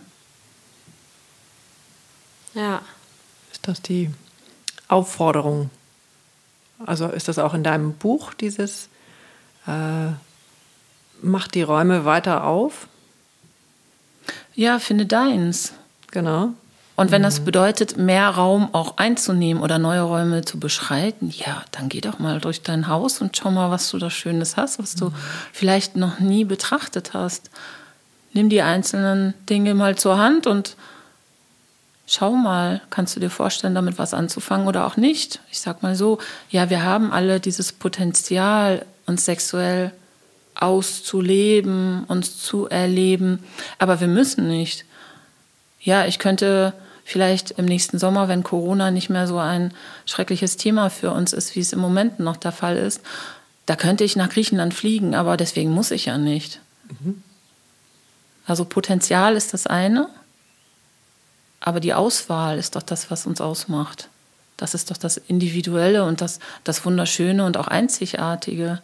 Ja. 2.54 2.82
Ist 3.52 3.68
das 3.68 3.82
die 3.82 4.10
Aufforderung? 4.88 5.70
Also 6.86 7.08
ist 7.08 7.28
das 7.28 7.40
auch 7.40 7.54
in 7.54 7.64
deinem 7.64 7.94
Buch 7.94 8.34
dieses 8.34 8.90
äh, 9.68 10.12
Mach 11.22 11.48
die 11.48 11.64
Räume 11.64 12.06
weiter 12.06 12.46
auf? 12.46 12.88
Ja, 14.56 14.80
finde 14.80 15.06
deins. 15.06 15.74
Genau. 16.12 16.54
Und 16.96 17.12
wenn 17.12 17.24
das 17.24 17.42
mhm. 17.42 17.46
bedeutet, 17.46 17.98
mehr 17.98 18.30
Raum 18.30 18.74
auch 18.74 18.98
einzunehmen 18.98 19.64
oder 19.64 19.80
neue 19.80 20.02
Räume 20.02 20.44
zu 20.44 20.60
beschreiten, 20.60 21.30
ja, 21.30 21.64
dann 21.72 21.88
geh 21.90 22.02
doch 22.02 22.20
mal 22.20 22.40
durch 22.40 22.62
dein 22.62 22.88
Haus 22.88 23.22
und 23.22 23.36
schau 23.38 23.52
mal, 23.52 23.72
was 23.72 23.90
du 23.90 23.98
da 23.98 24.10
Schönes 24.10 24.58
hast, 24.58 24.80
was 24.80 24.96
du 24.96 25.06
mhm. 25.06 25.16
vielleicht 25.54 25.96
noch 25.96 26.20
nie 26.20 26.46
betrachtet 26.46 27.14
hast 27.14 27.50
nimm 28.40 28.48
die 28.48 28.62
einzelnen 28.62 29.34
Dinge 29.50 29.76
mal 29.76 29.98
zur 29.98 30.18
Hand 30.18 30.48
und 30.48 30.78
schau 32.08 32.32
mal, 32.32 32.80
kannst 32.90 33.18
du 33.18 33.20
dir 33.20 33.30
vorstellen, 33.30 33.76
damit 33.76 34.00
was 34.00 34.14
anzufangen 34.14 34.66
oder 34.66 34.88
auch 34.88 34.96
nicht? 34.96 35.42
Ich 35.52 35.60
sag 35.60 35.84
mal 35.84 35.94
so, 35.94 36.20
ja, 36.50 36.70
wir 36.70 36.84
haben 36.84 37.12
alle 37.12 37.42
dieses 37.42 37.74
Potenzial, 37.74 38.86
uns 39.06 39.26
sexuell 39.26 39.92
auszuleben, 40.56 42.06
uns 42.06 42.42
zu 42.42 42.70
erleben, 42.70 43.44
aber 43.78 44.00
wir 44.00 44.08
müssen 44.08 44.48
nicht. 44.48 44.86
Ja, 45.82 46.06
ich 46.06 46.18
könnte 46.18 46.72
vielleicht 47.04 47.52
im 47.52 47.66
nächsten 47.66 48.00
Sommer, 48.00 48.30
wenn 48.30 48.44
Corona 48.44 48.90
nicht 48.90 49.10
mehr 49.10 49.28
so 49.28 49.38
ein 49.38 49.74
schreckliches 50.06 50.56
Thema 50.56 50.90
für 50.90 51.12
uns 51.12 51.34
ist, 51.34 51.58
wie 51.58 51.60
es 51.60 51.74
im 51.74 51.80
Moment 51.80 52.22
noch 52.22 52.38
der 52.38 52.54
Fall 52.54 52.78
ist, 52.78 53.02
da 53.66 53.76
könnte 53.76 54.06
ich 54.06 54.16
nach 54.16 54.30
Griechenland 54.30 54.74
fliegen, 54.74 55.14
aber 55.14 55.36
deswegen 55.36 55.72
muss 55.72 55.92
ich 55.92 56.06
ja 56.06 56.18
nicht. 56.18 56.62
Mhm. 57.02 57.22
Also 58.50 58.66
Potenzial 58.66 59.36
ist 59.36 59.54
das 59.54 59.68
eine, 59.68 60.10
aber 61.60 61.80
die 61.80 61.94
Auswahl 61.94 62.58
ist 62.58 62.76
doch 62.76 62.82
das, 62.82 63.12
was 63.12 63.28
uns 63.28 63.42
ausmacht. 63.42 64.10
Das 64.58 64.74
ist 64.74 64.90
doch 64.90 64.98
das 64.98 65.18
Individuelle 65.18 66.04
und 66.04 66.20
das, 66.20 66.40
das 66.64 66.84
Wunderschöne 66.84 67.46
und 67.46 67.58
auch 67.58 67.68
Einzigartige. 67.68 68.82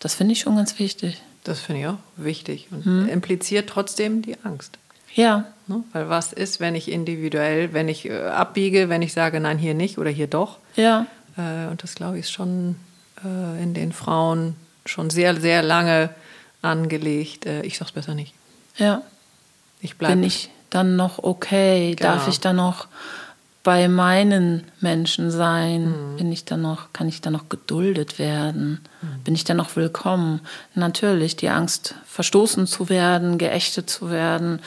Das 0.00 0.14
finde 0.14 0.32
ich 0.32 0.40
schon 0.40 0.56
ganz 0.56 0.78
wichtig. 0.78 1.22
Das 1.44 1.60
finde 1.60 1.80
ich 1.80 1.86
auch 1.86 1.98
wichtig 2.16 2.68
und 2.70 2.84
hm. 2.84 3.08
impliziert 3.08 3.70
trotzdem 3.70 4.20
die 4.20 4.36
Angst. 4.44 4.78
Ja. 5.14 5.46
Ne? 5.66 5.82
Weil 5.92 6.10
was 6.10 6.34
ist, 6.34 6.60
wenn 6.60 6.74
ich 6.74 6.90
individuell, 6.90 7.72
wenn 7.72 7.88
ich 7.88 8.04
äh, 8.04 8.26
abbiege, 8.26 8.90
wenn 8.90 9.00
ich 9.00 9.14
sage, 9.14 9.40
nein, 9.40 9.56
hier 9.56 9.72
nicht 9.74 9.96
oder 9.96 10.10
hier 10.10 10.26
doch? 10.26 10.58
Ja. 10.76 11.06
Äh, 11.38 11.70
und 11.70 11.82
das 11.82 11.94
glaube 11.94 12.18
ich 12.18 12.26
ist 12.26 12.32
schon 12.32 12.76
äh, 13.24 13.62
in 13.62 13.72
den 13.72 13.92
Frauen 13.92 14.56
schon 14.84 15.08
sehr, 15.08 15.40
sehr 15.40 15.62
lange 15.62 16.10
angelegt. 16.62 17.46
Äh, 17.46 17.62
ich 17.62 17.78
sag's 17.78 17.92
besser 17.92 18.14
nicht. 18.14 18.34
Ja. 18.76 19.02
Ich 19.80 19.96
bleibe. 19.96 20.16
Bin 20.16 20.24
ich 20.24 20.50
dann 20.70 20.96
noch 20.96 21.18
okay? 21.22 21.94
Genau. 21.94 22.14
Darf 22.14 22.28
ich 22.28 22.40
dann 22.40 22.56
noch 22.56 22.86
bei 23.62 23.88
meinen 23.88 24.64
Menschen 24.80 25.30
sein? 25.30 25.90
Mhm. 26.12 26.16
Bin 26.16 26.32
ich 26.32 26.44
dann 26.44 26.62
noch, 26.62 26.92
kann 26.92 27.08
ich 27.08 27.20
dann 27.20 27.32
noch 27.32 27.48
geduldet 27.48 28.18
werden? 28.18 28.80
Mhm. 29.02 29.22
Bin 29.24 29.34
ich 29.34 29.44
dann 29.44 29.56
noch 29.56 29.76
willkommen? 29.76 30.40
Natürlich, 30.74 31.36
die 31.36 31.48
Angst, 31.48 31.94
verstoßen 32.06 32.66
zu 32.66 32.88
werden, 32.88 33.38
geächtet 33.38 33.90
zu 33.90 34.10
werden, 34.10 34.60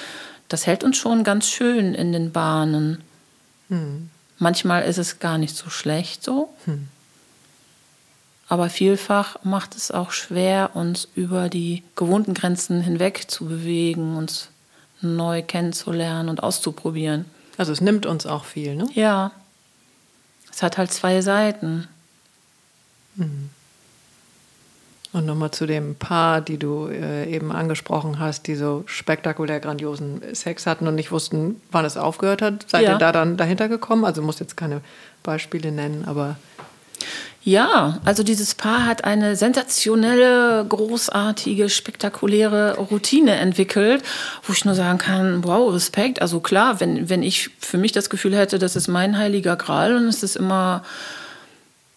das 0.49 0.67
hält 0.67 0.83
uns 0.83 0.97
schon 0.97 1.23
ganz 1.23 1.47
schön 1.47 1.95
in 1.95 2.11
den 2.11 2.31
Bahnen. 2.31 3.01
Mhm. 3.69 4.09
Manchmal 4.37 4.83
ist 4.83 4.97
es 4.97 5.19
gar 5.19 5.37
nicht 5.37 5.55
so 5.55 5.69
schlecht 5.69 6.23
so. 6.23 6.53
Mhm. 6.65 6.89
Aber 8.49 8.69
vielfach 8.69 9.37
macht 9.43 9.75
es 9.75 9.91
auch 9.91 10.11
schwer, 10.11 10.71
uns 10.73 11.07
über 11.15 11.49
die 11.49 11.83
gewohnten 11.95 12.33
Grenzen 12.33 12.81
hinweg 12.81 13.25
zu 13.29 13.45
bewegen, 13.45 14.17
uns 14.17 14.49
neu 15.01 15.41
kennenzulernen 15.41 16.29
und 16.29 16.43
auszuprobieren. 16.43 17.25
Also 17.57 17.71
es 17.71 17.81
nimmt 17.81 18.05
uns 18.05 18.25
auch 18.25 18.45
viel, 18.45 18.75
ne? 18.75 18.87
Ja. 18.93 19.31
Es 20.51 20.61
hat 20.61 20.77
halt 20.77 20.91
zwei 20.91 21.21
Seiten. 21.21 21.87
Mhm. 23.15 23.49
Und 25.13 25.27
nochmal 25.27 25.51
zu 25.51 25.67
dem 25.67 25.95
Paar, 25.95 26.41
die 26.41 26.57
du 26.57 26.87
äh, 26.87 27.31
eben 27.31 27.51
angesprochen 27.51 28.17
hast, 28.17 28.47
die 28.47 28.55
so 28.55 28.83
spektakulär 28.87 29.59
grandiosen 29.59 30.21
Sex 30.33 30.65
hatten 30.65 30.87
und 30.87 30.95
nicht 30.95 31.11
wussten, 31.11 31.61
wann 31.71 31.85
es 31.85 31.97
aufgehört 31.97 32.41
hat. 32.41 32.65
Seid 32.67 32.83
ja. 32.83 32.93
ihr 32.93 32.97
da 32.97 33.11
dann 33.11 33.37
dahinter 33.37 33.69
gekommen? 33.69 34.05
Also 34.05 34.23
muss 34.23 34.39
jetzt 34.39 34.57
keine 34.57 34.81
Beispiele 35.21 35.71
nennen, 35.71 36.05
aber 36.05 36.37
ja, 37.45 37.99
also 38.05 38.23
dieses 38.23 38.55
Paar 38.55 38.85
hat 38.85 39.03
eine 39.03 39.35
sensationelle, 39.35 40.65
großartige, 40.67 41.69
spektakuläre 41.69 42.77
Routine 42.77 43.35
entwickelt, 43.35 44.01
wo 44.43 44.53
ich 44.53 44.63
nur 44.63 44.75
sagen 44.75 44.97
kann, 44.97 45.43
wow, 45.43 45.73
Respekt. 45.73 46.21
Also 46.21 46.39
klar, 46.39 46.79
wenn, 46.79 47.09
wenn 47.09 47.21
ich 47.21 47.49
für 47.59 47.77
mich 47.77 47.91
das 47.91 48.09
Gefühl 48.09 48.35
hätte, 48.35 48.59
das 48.59 48.77
ist 48.77 48.87
mein 48.87 49.17
heiliger 49.17 49.57
Gral 49.57 49.97
und 49.97 50.05
es 50.05 50.23
ist 50.23 50.37
immer 50.37 50.83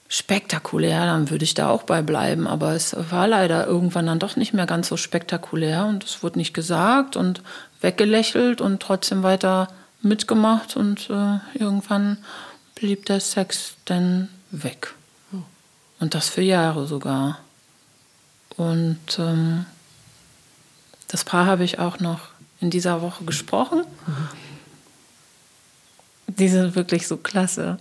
spektakulär, 0.08 1.06
dann 1.06 1.30
würde 1.30 1.44
ich 1.44 1.54
da 1.54 1.68
auch 1.68 1.84
bei 1.84 2.02
bleiben. 2.02 2.48
Aber 2.48 2.72
es 2.72 2.96
war 3.10 3.28
leider 3.28 3.68
irgendwann 3.68 4.06
dann 4.06 4.18
doch 4.18 4.34
nicht 4.34 4.52
mehr 4.52 4.66
ganz 4.66 4.88
so 4.88 4.96
spektakulär 4.96 5.86
und 5.86 6.02
es 6.02 6.24
wurde 6.24 6.38
nicht 6.40 6.54
gesagt 6.54 7.14
und 7.14 7.42
weggelächelt 7.80 8.60
und 8.60 8.82
trotzdem 8.82 9.22
weiter 9.22 9.68
mitgemacht 10.02 10.76
und 10.76 11.08
äh, 11.08 11.38
irgendwann 11.58 12.18
blieb 12.74 13.06
der 13.06 13.20
Sex 13.20 13.74
dann 13.84 14.28
weg. 14.62 14.94
Und 15.98 16.14
das 16.14 16.28
für 16.28 16.42
Jahre 16.42 16.86
sogar. 16.86 17.38
Und 18.56 19.18
ähm, 19.18 19.64
das 21.08 21.24
Paar 21.24 21.46
habe 21.46 21.64
ich 21.64 21.78
auch 21.78 22.00
noch 22.00 22.20
in 22.60 22.70
dieser 22.70 23.02
Woche 23.02 23.24
gesprochen. 23.24 23.84
Die 26.26 26.48
sind 26.48 26.74
wirklich 26.74 27.06
so 27.06 27.16
klasse. 27.16 27.78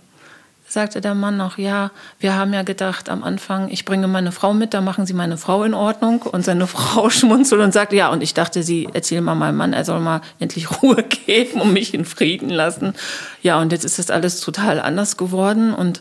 Sagte 0.68 1.00
der 1.00 1.14
Mann 1.14 1.36
noch, 1.36 1.58
ja, 1.58 1.92
wir 2.18 2.34
haben 2.34 2.52
ja 2.52 2.62
gedacht 2.62 3.08
am 3.08 3.22
Anfang, 3.22 3.68
ich 3.70 3.84
bringe 3.84 4.08
meine 4.08 4.32
Frau 4.32 4.52
mit, 4.52 4.74
da 4.74 4.80
machen 4.80 5.06
Sie 5.06 5.12
meine 5.12 5.36
Frau 5.36 5.62
in 5.62 5.74
Ordnung. 5.74 6.22
Und 6.22 6.44
seine 6.44 6.66
Frau 6.66 7.08
schmunzelt 7.10 7.60
und 7.60 7.72
sagt, 7.72 7.92
ja, 7.92 8.08
und 8.08 8.22
ich 8.22 8.34
dachte, 8.34 8.62
Sie 8.62 8.88
erzählen 8.92 9.22
mal 9.22 9.34
meinem 9.34 9.56
Mann, 9.56 9.72
er 9.72 9.84
soll 9.84 10.00
mal 10.00 10.22
endlich 10.38 10.70
Ruhe 10.82 11.02
geben 11.02 11.60
und 11.60 11.72
mich 11.72 11.94
in 11.94 12.04
Frieden 12.04 12.50
lassen. 12.50 12.94
Ja, 13.42 13.60
und 13.60 13.72
jetzt 13.72 13.84
ist 13.84 13.98
das 13.98 14.10
alles 14.10 14.40
total 14.40 14.80
anders 14.80 15.16
geworden. 15.16 15.72
Und 15.72 16.00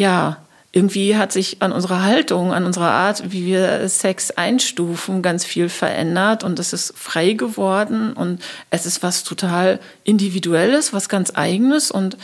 ja, 0.00 0.38
irgendwie 0.72 1.16
hat 1.16 1.30
sich 1.30 1.60
an 1.60 1.72
unserer 1.72 2.02
Haltung, 2.02 2.54
an 2.54 2.64
unserer 2.64 2.90
Art, 2.90 3.32
wie 3.32 3.44
wir 3.44 3.86
Sex 3.88 4.30
einstufen, 4.30 5.20
ganz 5.20 5.44
viel 5.44 5.68
verändert 5.68 6.42
und 6.42 6.58
es 6.58 6.72
ist 6.72 6.96
frei 6.96 7.34
geworden 7.34 8.14
und 8.14 8.40
es 8.70 8.86
ist 8.86 9.02
was 9.02 9.22
total 9.22 9.78
Individuelles, 10.04 10.94
was 10.94 11.10
ganz 11.10 11.32
Eigenes 11.34 11.90
und 11.90 12.16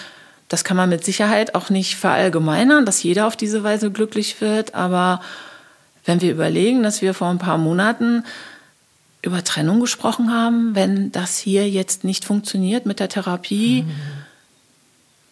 das 0.49 0.65
kann 0.65 0.77
man 0.77 0.89
mit 0.89 1.05
Sicherheit 1.05 1.55
auch 1.55 1.69
nicht 1.71 1.97
verallgemeinern, 1.97 2.87
dass 2.87 3.03
jeder 3.03 3.27
auf 3.27 3.37
diese 3.37 3.63
Weise 3.63 3.91
glücklich 3.91 4.41
wird, 4.41 4.75
aber 4.75 5.21
wenn 6.07 6.23
wir 6.23 6.31
überlegen, 6.31 6.83
dass 6.83 7.03
wir 7.03 7.13
vor 7.13 7.29
ein 7.29 7.39
paar 7.39 7.59
Monaten 7.59 8.25
über 9.21 9.45
Trennung 9.45 9.81
gesprochen 9.81 10.33
haben, 10.33 10.75
wenn 10.75 11.13
das 11.13 11.37
hier 11.37 11.69
jetzt 11.69 12.05
nicht 12.05 12.25
funktioniert 12.25 12.87
mit 12.87 13.01
der 13.01 13.09
Therapie. 13.09 13.83
Mhm. 13.83 13.91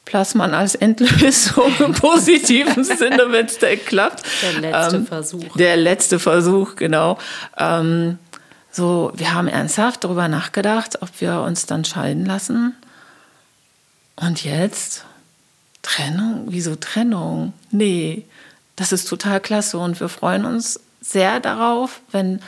Plasman 0.04 0.54
als 0.54 0.74
Endlösung 0.74 1.72
im 1.78 1.92
positiven 1.94 2.84
Sinne, 2.84 3.26
wenn 3.30 3.46
es 3.46 3.58
da 3.58 3.74
klappt. 3.76 4.24
Der 4.42 4.60
letzte 4.60 4.96
ähm, 4.96 5.06
Versuch. 5.06 5.56
Der 5.56 5.76
letzte 5.76 6.18
Versuch, 6.18 6.76
genau. 6.76 7.18
Ähm, 7.56 8.18
so, 8.70 9.12
wir 9.14 9.34
haben 9.34 9.48
ernsthaft 9.48 10.04
darüber 10.04 10.28
nachgedacht, 10.28 11.00
ob 11.00 11.08
wir 11.20 11.40
uns 11.40 11.66
dann 11.66 11.84
scheiden 11.84 12.26
lassen. 12.26 12.74
Und 14.16 14.44
jetzt? 14.44 15.04
Trennung? 15.82 16.46
Wieso 16.48 16.76
Trennung? 16.76 17.52
Nee, 17.70 18.24
das 18.76 18.92
ist 18.92 19.08
total 19.08 19.40
klasse 19.40 19.78
und 19.78 20.00
wir 20.00 20.08
freuen 20.08 20.44
uns 20.44 20.80
sehr 21.00 21.40
darauf, 21.40 22.00
wenn 22.10 22.40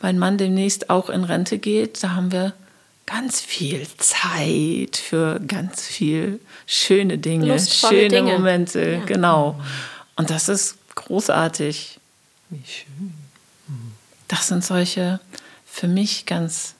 mein 0.00 0.18
Mann 0.18 0.38
demnächst 0.38 0.90
auch 0.90 1.08
in 1.08 1.24
Rente 1.24 1.58
geht. 1.58 2.02
Da 2.02 2.10
haben 2.10 2.30
wir 2.30 2.52
ganz 3.06 3.40
viel 3.40 3.86
Zeit 3.98 4.96
für 4.96 5.40
ganz 5.40 5.86
viel 5.86 6.40
schöne 6.66 7.18
Dinge, 7.18 7.46
Lustvolle 7.46 7.94
schöne 7.94 8.08
Dinge. 8.08 8.32
Momente, 8.32 8.98
ja. 9.00 9.04
genau. 9.04 9.60
Und 10.16 10.30
das 10.30 10.48
ist 10.48 10.76
großartig. 10.94 11.98
Wie 12.50 12.62
schön. 12.66 13.14
Das 14.28 14.48
sind 14.48 14.64
solche 14.64 15.20
für 15.66 15.88
mich 15.88 16.26
ganz 16.26 16.74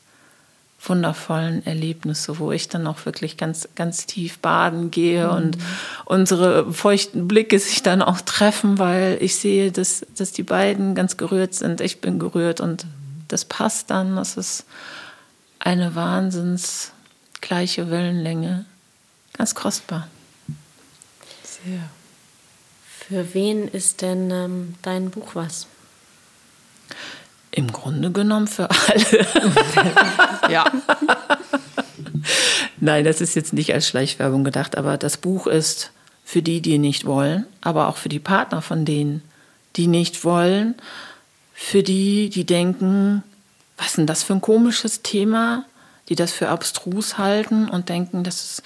wundervollen 0.88 1.64
Erlebnisse, 1.66 2.38
wo 2.38 2.52
ich 2.52 2.68
dann 2.68 2.86
auch 2.86 3.04
wirklich 3.06 3.36
ganz, 3.36 3.68
ganz 3.74 4.06
tief 4.06 4.38
baden 4.38 4.90
gehe 4.90 5.26
mhm. 5.26 5.34
und 5.34 5.58
unsere 6.04 6.72
feuchten 6.72 7.26
Blicke 7.26 7.58
sich 7.58 7.82
dann 7.82 8.02
auch 8.02 8.20
treffen, 8.20 8.78
weil 8.78 9.18
ich 9.20 9.36
sehe, 9.36 9.72
dass, 9.72 10.06
dass 10.16 10.32
die 10.32 10.42
beiden 10.42 10.94
ganz 10.94 11.16
gerührt 11.16 11.54
sind. 11.54 11.80
Ich 11.80 12.00
bin 12.00 12.18
gerührt 12.18 12.60
und 12.60 12.86
das 13.28 13.44
passt 13.44 13.90
dann. 13.90 14.16
Das 14.16 14.36
ist 14.36 14.66
eine 15.58 15.94
wahnsinns 15.94 16.92
gleiche 17.40 17.90
Wellenlänge. 17.90 18.66
Ganz 19.34 19.54
kostbar. 19.54 20.08
Sehr. 21.42 21.90
Für 22.86 23.34
wen 23.34 23.68
ist 23.68 24.00
denn 24.00 24.30
ähm, 24.30 24.74
dein 24.82 25.10
Buch 25.10 25.34
was? 25.34 25.66
Im 27.50 27.70
Grunde 27.70 28.10
genommen 28.10 28.48
für 28.48 28.68
alle. 28.70 29.26
ja. 30.50 30.64
Nein, 32.80 33.04
das 33.04 33.20
ist 33.20 33.34
jetzt 33.34 33.52
nicht 33.52 33.72
als 33.72 33.86
Schleichwerbung 33.86 34.42
gedacht, 34.42 34.76
aber 34.76 34.96
das 34.96 35.16
Buch 35.18 35.46
ist 35.46 35.90
für 36.24 36.42
die, 36.42 36.60
die 36.60 36.78
nicht 36.78 37.04
wollen, 37.04 37.46
aber 37.60 37.88
auch 37.88 37.96
für 37.96 38.08
die 38.08 38.18
Partner 38.18 38.62
von 38.62 38.84
denen, 38.84 39.22
die 39.76 39.86
nicht 39.86 40.24
wollen, 40.24 40.74
für 41.52 41.82
die, 41.82 42.30
die 42.30 42.44
denken, 42.44 43.22
was 43.76 43.88
ist 43.88 43.98
denn 43.98 44.06
das 44.06 44.22
für 44.22 44.32
ein 44.32 44.40
komisches 44.40 45.02
Thema, 45.02 45.64
die 46.08 46.16
das 46.16 46.32
für 46.32 46.48
abstrus 46.48 47.18
halten 47.18 47.68
und 47.68 47.88
denken, 47.88 48.24
dass 48.24 48.42
es 48.42 48.62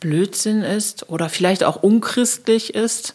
Blödsinn 0.00 0.62
ist 0.62 1.08
oder 1.08 1.28
vielleicht 1.28 1.64
auch 1.64 1.82
unchristlich 1.82 2.74
ist 2.74 3.14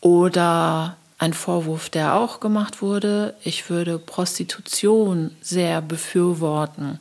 oder 0.00 0.96
ein 1.18 1.32
Vorwurf, 1.32 1.90
der 1.90 2.14
auch 2.14 2.40
gemacht 2.40 2.80
wurde. 2.80 3.34
Ich 3.42 3.68
würde 3.70 3.98
Prostitution 3.98 5.36
sehr 5.40 5.82
befürworten. 5.82 7.00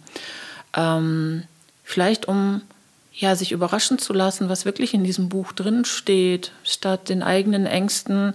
Ähm, 0.76 1.44
vielleicht 1.84 2.28
um 2.28 2.62
ja, 3.14 3.36
sich 3.36 3.52
überraschen 3.52 3.98
zu 3.98 4.14
lassen, 4.14 4.50
was 4.50 4.66
wirklich 4.66 4.94
in 4.94 5.04
diesem 5.04 5.30
Buch 5.30 5.52
drin 5.52 5.86
steht, 5.86 6.52
statt 6.64 7.10
den 7.10 7.24
eigenen 7.24 7.66
Ängsten 7.66 8.34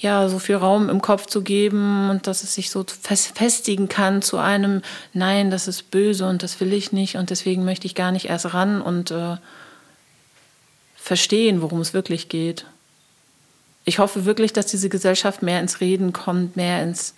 ja, 0.00 0.28
so 0.28 0.38
viel 0.38 0.56
Raum 0.56 0.88
im 0.88 1.02
Kopf 1.02 1.26
zu 1.26 1.42
geben 1.42 2.10
und 2.10 2.26
dass 2.26 2.42
es 2.42 2.54
sich 2.54 2.70
so 2.70 2.84
festigen 2.84 3.88
kann 3.88 4.22
zu 4.22 4.38
einem, 4.38 4.82
nein, 5.12 5.50
das 5.50 5.68
ist 5.68 5.90
böse 5.90 6.26
und 6.26 6.42
das 6.42 6.60
will 6.60 6.72
ich 6.72 6.92
nicht 6.92 7.16
und 7.16 7.30
deswegen 7.30 7.64
möchte 7.64 7.86
ich 7.86 7.94
gar 7.94 8.10
nicht 8.10 8.26
erst 8.26 8.54
ran 8.54 8.80
und 8.80 9.10
äh, 9.10 9.36
verstehen, 10.96 11.62
worum 11.62 11.80
es 11.80 11.94
wirklich 11.94 12.28
geht 12.28 12.64
ich 13.84 13.98
hoffe 13.98 14.24
wirklich, 14.24 14.52
dass 14.52 14.66
diese 14.66 14.88
Gesellschaft 14.88 15.42
mehr 15.42 15.60
ins 15.60 15.80
Reden 15.80 16.12
kommt, 16.12 16.56
mehr 16.56 16.82
ins 16.82 17.14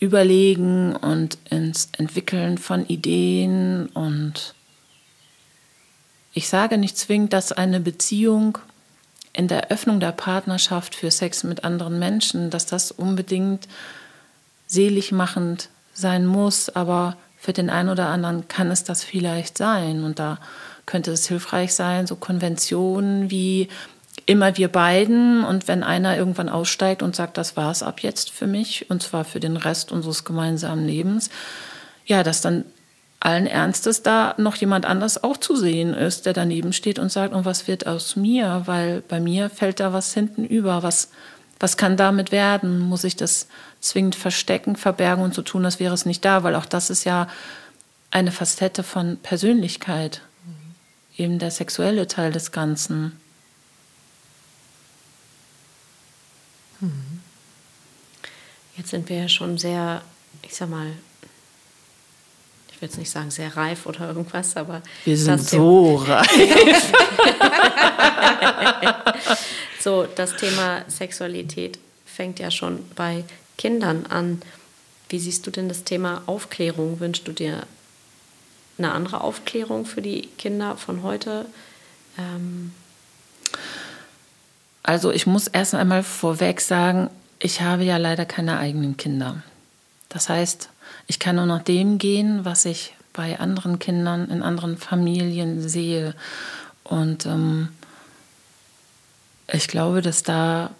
Überlegen 0.00 0.96
und 0.96 1.38
ins 1.50 1.88
Entwickeln 1.96 2.58
von 2.58 2.86
Ideen. 2.86 3.86
Und 3.86 4.54
ich 6.32 6.48
sage 6.48 6.78
nicht 6.78 6.98
zwingend, 6.98 7.32
dass 7.32 7.52
eine 7.52 7.80
Beziehung 7.80 8.58
in 9.34 9.48
der 9.48 9.70
Öffnung 9.70 10.00
der 10.00 10.12
Partnerschaft 10.12 10.94
für 10.94 11.10
Sex 11.10 11.44
mit 11.44 11.64
anderen 11.64 11.98
Menschen, 11.98 12.50
dass 12.50 12.66
das 12.66 12.90
unbedingt 12.90 13.68
selig 14.66 15.12
machend 15.12 15.68
sein 15.92 16.24
muss, 16.24 16.70
aber 16.70 17.16
für 17.36 17.52
den 17.52 17.68
einen 17.68 17.90
oder 17.90 18.06
anderen 18.06 18.48
kann 18.48 18.70
es 18.70 18.84
das 18.84 19.04
vielleicht 19.04 19.58
sein. 19.58 20.04
Und 20.04 20.18
da 20.18 20.38
könnte 20.86 21.10
es 21.10 21.28
hilfreich 21.28 21.74
sein, 21.74 22.06
so 22.06 22.16
Konventionen 22.16 23.30
wie 23.30 23.68
immer 24.26 24.56
wir 24.56 24.68
beiden 24.68 25.44
und 25.44 25.68
wenn 25.68 25.82
einer 25.82 26.16
irgendwann 26.16 26.48
aussteigt 26.48 27.02
und 27.02 27.14
sagt, 27.14 27.36
das 27.36 27.56
war's 27.56 27.82
ab 27.82 28.00
jetzt 28.00 28.30
für 28.30 28.46
mich 28.46 28.90
und 28.90 29.02
zwar 29.02 29.24
für 29.24 29.40
den 29.40 29.56
Rest 29.56 29.92
unseres 29.92 30.24
gemeinsamen 30.24 30.86
Lebens, 30.86 31.28
ja, 32.06 32.22
dass 32.22 32.40
dann 32.40 32.64
allen 33.24 33.46
Ernstes 33.46 34.02
da 34.02 34.34
noch 34.36 34.54
jemand 34.56 34.84
anders 34.84 35.24
auch 35.24 35.38
zu 35.38 35.56
sehen 35.56 35.94
ist, 35.94 36.26
der 36.26 36.34
daneben 36.34 36.74
steht 36.74 36.98
und 36.98 37.10
sagt, 37.10 37.32
und 37.32 37.46
was 37.46 37.66
wird 37.66 37.86
aus 37.86 38.16
mir? 38.16 38.62
Weil 38.66 39.00
bei 39.00 39.18
mir 39.18 39.48
fällt 39.48 39.80
da 39.80 39.94
was 39.94 40.12
hinten 40.12 40.44
über. 40.44 40.82
Was, 40.82 41.10
was 41.58 41.78
kann 41.78 41.96
damit 41.96 42.32
werden? 42.32 42.78
Muss 42.78 43.02
ich 43.02 43.16
das 43.16 43.48
zwingend 43.80 44.14
verstecken, 44.14 44.76
verbergen 44.76 45.24
und 45.24 45.32
so 45.32 45.40
tun, 45.40 45.64
als 45.64 45.80
wäre 45.80 45.94
es 45.94 46.04
nicht 46.04 46.22
da? 46.22 46.42
Weil 46.42 46.54
auch 46.54 46.66
das 46.66 46.90
ist 46.90 47.04
ja 47.04 47.26
eine 48.10 48.30
Facette 48.30 48.82
von 48.82 49.16
Persönlichkeit, 49.16 50.20
eben 51.16 51.38
der 51.38 51.50
sexuelle 51.50 52.06
Teil 52.06 52.30
des 52.30 52.52
Ganzen. 52.52 53.18
Jetzt 58.76 58.90
sind 58.90 59.08
wir 59.08 59.16
ja 59.16 59.28
schon 59.30 59.56
sehr, 59.56 60.02
ich 60.42 60.54
sag 60.54 60.68
mal, 60.68 60.92
will 62.84 62.90
jetzt 62.90 62.98
nicht 62.98 63.10
sagen 63.10 63.30
sehr 63.30 63.56
reif 63.56 63.86
oder 63.86 64.08
irgendwas, 64.08 64.56
aber. 64.56 64.82
Wir 65.04 65.16
sind 65.16 65.48
so 65.48 65.96
reif. 65.96 66.28
so, 69.80 70.06
das 70.14 70.36
Thema 70.36 70.84
Sexualität 70.88 71.78
fängt 72.04 72.38
ja 72.38 72.50
schon 72.50 72.84
bei 72.94 73.24
Kindern 73.56 74.04
an. 74.06 74.42
Wie 75.08 75.18
siehst 75.18 75.46
du 75.46 75.50
denn 75.50 75.68
das 75.68 75.84
Thema 75.84 76.22
Aufklärung? 76.26 77.00
Wünschst 77.00 77.26
du 77.26 77.32
dir 77.32 77.66
eine 78.76 78.92
andere 78.92 79.22
Aufklärung 79.22 79.86
für 79.86 80.02
die 80.02 80.28
Kinder 80.38 80.76
von 80.76 81.02
heute? 81.02 81.46
Ähm 82.18 82.72
also 84.82 85.10
ich 85.10 85.26
muss 85.26 85.46
erst 85.46 85.74
einmal 85.74 86.02
vorweg 86.02 86.60
sagen, 86.60 87.08
ich 87.38 87.62
habe 87.62 87.84
ja 87.84 87.96
leider 87.96 88.26
keine 88.26 88.58
eigenen 88.58 88.98
Kinder. 88.98 89.42
Das 90.10 90.28
heißt, 90.28 90.68
ich 91.06 91.18
kann 91.18 91.36
nur 91.36 91.46
nach 91.46 91.62
dem 91.62 91.98
gehen, 91.98 92.44
was 92.44 92.64
ich 92.64 92.94
bei 93.12 93.38
anderen 93.38 93.78
Kindern 93.78 94.28
in 94.28 94.42
anderen 94.42 94.76
Familien 94.76 95.66
sehe. 95.66 96.14
Und 96.82 97.26
ähm, 97.26 97.68
ich 99.52 99.68
glaube, 99.68 100.02
dass 100.02 100.22
da 100.22 100.70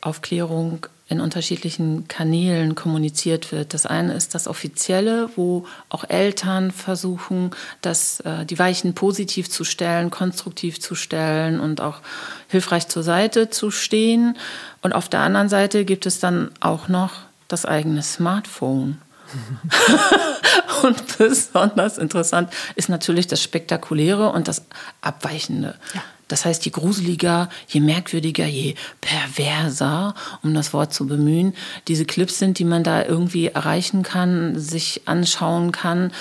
Aufklärung 0.00 0.86
in 1.08 1.20
unterschiedlichen 1.20 2.08
Kanälen 2.08 2.74
kommuniziert 2.74 3.52
wird. 3.52 3.74
Das 3.74 3.84
eine 3.84 4.14
ist 4.14 4.34
das 4.34 4.48
Offizielle, 4.48 5.28
wo 5.36 5.66
auch 5.90 6.04
Eltern 6.08 6.70
versuchen, 6.70 7.50
das, 7.82 8.20
äh, 8.20 8.46
die 8.46 8.58
Weichen 8.58 8.94
positiv 8.94 9.50
zu 9.50 9.64
stellen, 9.64 10.10
konstruktiv 10.10 10.80
zu 10.80 10.94
stellen 10.94 11.60
und 11.60 11.82
auch 11.82 12.00
hilfreich 12.48 12.88
zur 12.88 13.02
Seite 13.02 13.50
zu 13.50 13.70
stehen. 13.70 14.36
Und 14.80 14.94
auf 14.94 15.10
der 15.10 15.20
anderen 15.20 15.50
Seite 15.50 15.84
gibt 15.84 16.06
es 16.06 16.20
dann 16.20 16.50
auch 16.60 16.88
noch 16.88 17.12
das 17.48 17.66
eigene 17.66 18.02
Smartphone. 18.02 18.98
und 20.82 21.18
besonders 21.18 21.98
interessant 21.98 22.50
ist 22.74 22.88
natürlich 22.88 23.26
das 23.26 23.42
Spektakuläre 23.42 24.30
und 24.30 24.48
das 24.48 24.64
Abweichende. 25.00 25.76
Ja. 25.94 26.02
Das 26.28 26.44
heißt, 26.44 26.64
je 26.64 26.72
gruseliger, 26.72 27.48
je 27.68 27.80
merkwürdiger, 27.80 28.46
je 28.46 28.74
perverser, 29.00 30.14
um 30.42 30.54
das 30.54 30.72
Wort 30.72 30.94
zu 30.94 31.06
bemühen, 31.06 31.54
diese 31.86 32.06
Clips 32.06 32.38
sind, 32.38 32.58
die 32.58 32.64
man 32.64 32.82
da 32.82 33.04
irgendwie 33.04 33.48
erreichen 33.48 34.02
kann, 34.02 34.58
sich 34.58 35.02
anschauen 35.04 35.70
kann, 35.70 36.12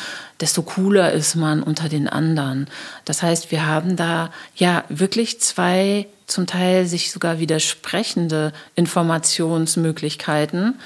desto 0.41 0.61
cooler 0.61 1.14
ist 1.14 1.36
man 1.36 1.64
unter 1.64 1.88
den 1.88 2.09
anderen. 2.09 2.68
Das 3.05 3.24
heißt, 3.24 3.51
wir 3.51 3.66
haben 3.66 3.95
da 3.95 4.30
ja 4.55 4.84
wirklich 4.89 5.39
zwei 5.39 6.07
zum 6.28 6.47
Teil 6.47 6.86
sich 6.86 7.11
sogar 7.11 7.39
widersprechende 7.39 8.51
Informationsmöglichkeiten. 8.76 10.80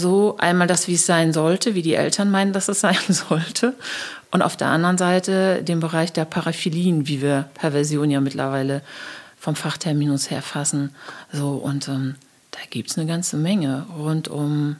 So 0.00 0.36
einmal 0.38 0.66
das, 0.66 0.88
wie 0.88 0.94
es 0.94 1.06
sein 1.06 1.32
sollte, 1.32 1.74
wie 1.74 1.82
die 1.82 1.94
Eltern 1.94 2.30
meinen, 2.30 2.52
dass 2.52 2.68
es 2.68 2.80
sein 2.86 2.96
sollte. 3.08 3.74
Und 4.30 4.42
auf 4.42 4.56
der 4.56 4.68
anderen 4.68 4.98
Seite 4.98 5.62
den 5.62 5.80
Bereich 5.80 6.12
der 6.12 6.24
Paraphilien, 6.24 7.06
wie 7.06 7.20
wir 7.20 7.48
Perversion 7.54 8.10
ja 8.10 8.20
mittlerweile 8.20 8.82
vom 9.38 9.56
Fachterminus 9.56 10.30
her 10.30 10.42
fassen. 10.42 10.94
So, 11.32 11.50
und 11.50 11.88
ähm, 11.88 12.14
da 12.50 12.60
gibt 12.68 12.90
es 12.90 12.98
eine 12.98 13.06
ganze 13.06 13.36
Menge 13.36 13.86
rund 13.96 14.28
um 14.28 14.76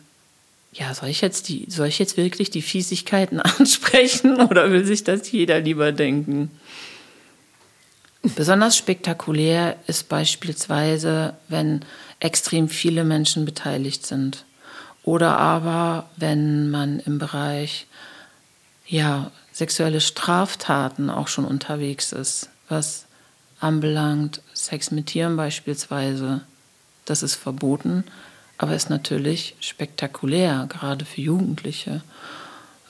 ja, 0.72 0.94
soll 0.94 1.08
ich 1.08 1.20
jetzt 1.20 1.48
die, 1.48 1.66
soll 1.68 1.88
ich 1.88 1.98
jetzt 1.98 2.16
wirklich 2.16 2.50
die 2.50 2.62
Fiesigkeiten 2.62 3.40
ansprechen 3.58 4.40
oder 4.40 4.70
will 4.70 4.84
sich 4.84 5.04
das 5.04 5.30
jeder 5.30 5.60
lieber 5.60 5.92
denken? 5.92 6.50
Besonders 8.22 8.76
spektakulär 8.76 9.76
ist 9.86 10.08
beispielsweise, 10.08 11.34
wenn 11.48 11.80
extrem 12.20 12.68
viele 12.68 13.02
Menschen 13.02 13.46
beteiligt 13.46 14.06
sind. 14.06 14.44
Oder 15.02 15.38
aber, 15.38 16.08
wenn 16.16 16.70
man 16.70 17.00
im 17.00 17.18
Bereich 17.18 17.86
ja, 18.86 19.30
sexuelle 19.52 20.00
Straftaten 20.00 21.10
auch 21.10 21.28
schon 21.28 21.44
unterwegs 21.44 22.12
ist, 22.12 22.50
was 22.68 23.06
anbelangt 23.60 24.42
Sex 24.52 24.90
mit 24.90 25.06
Tieren 25.06 25.36
beispielsweise. 25.36 26.42
Das 27.04 27.22
ist 27.22 27.34
verboten, 27.34 28.04
aber 28.58 28.74
ist 28.74 28.90
natürlich 28.90 29.56
spektakulär, 29.60 30.66
gerade 30.68 31.04
für 31.04 31.20
Jugendliche. 31.20 32.02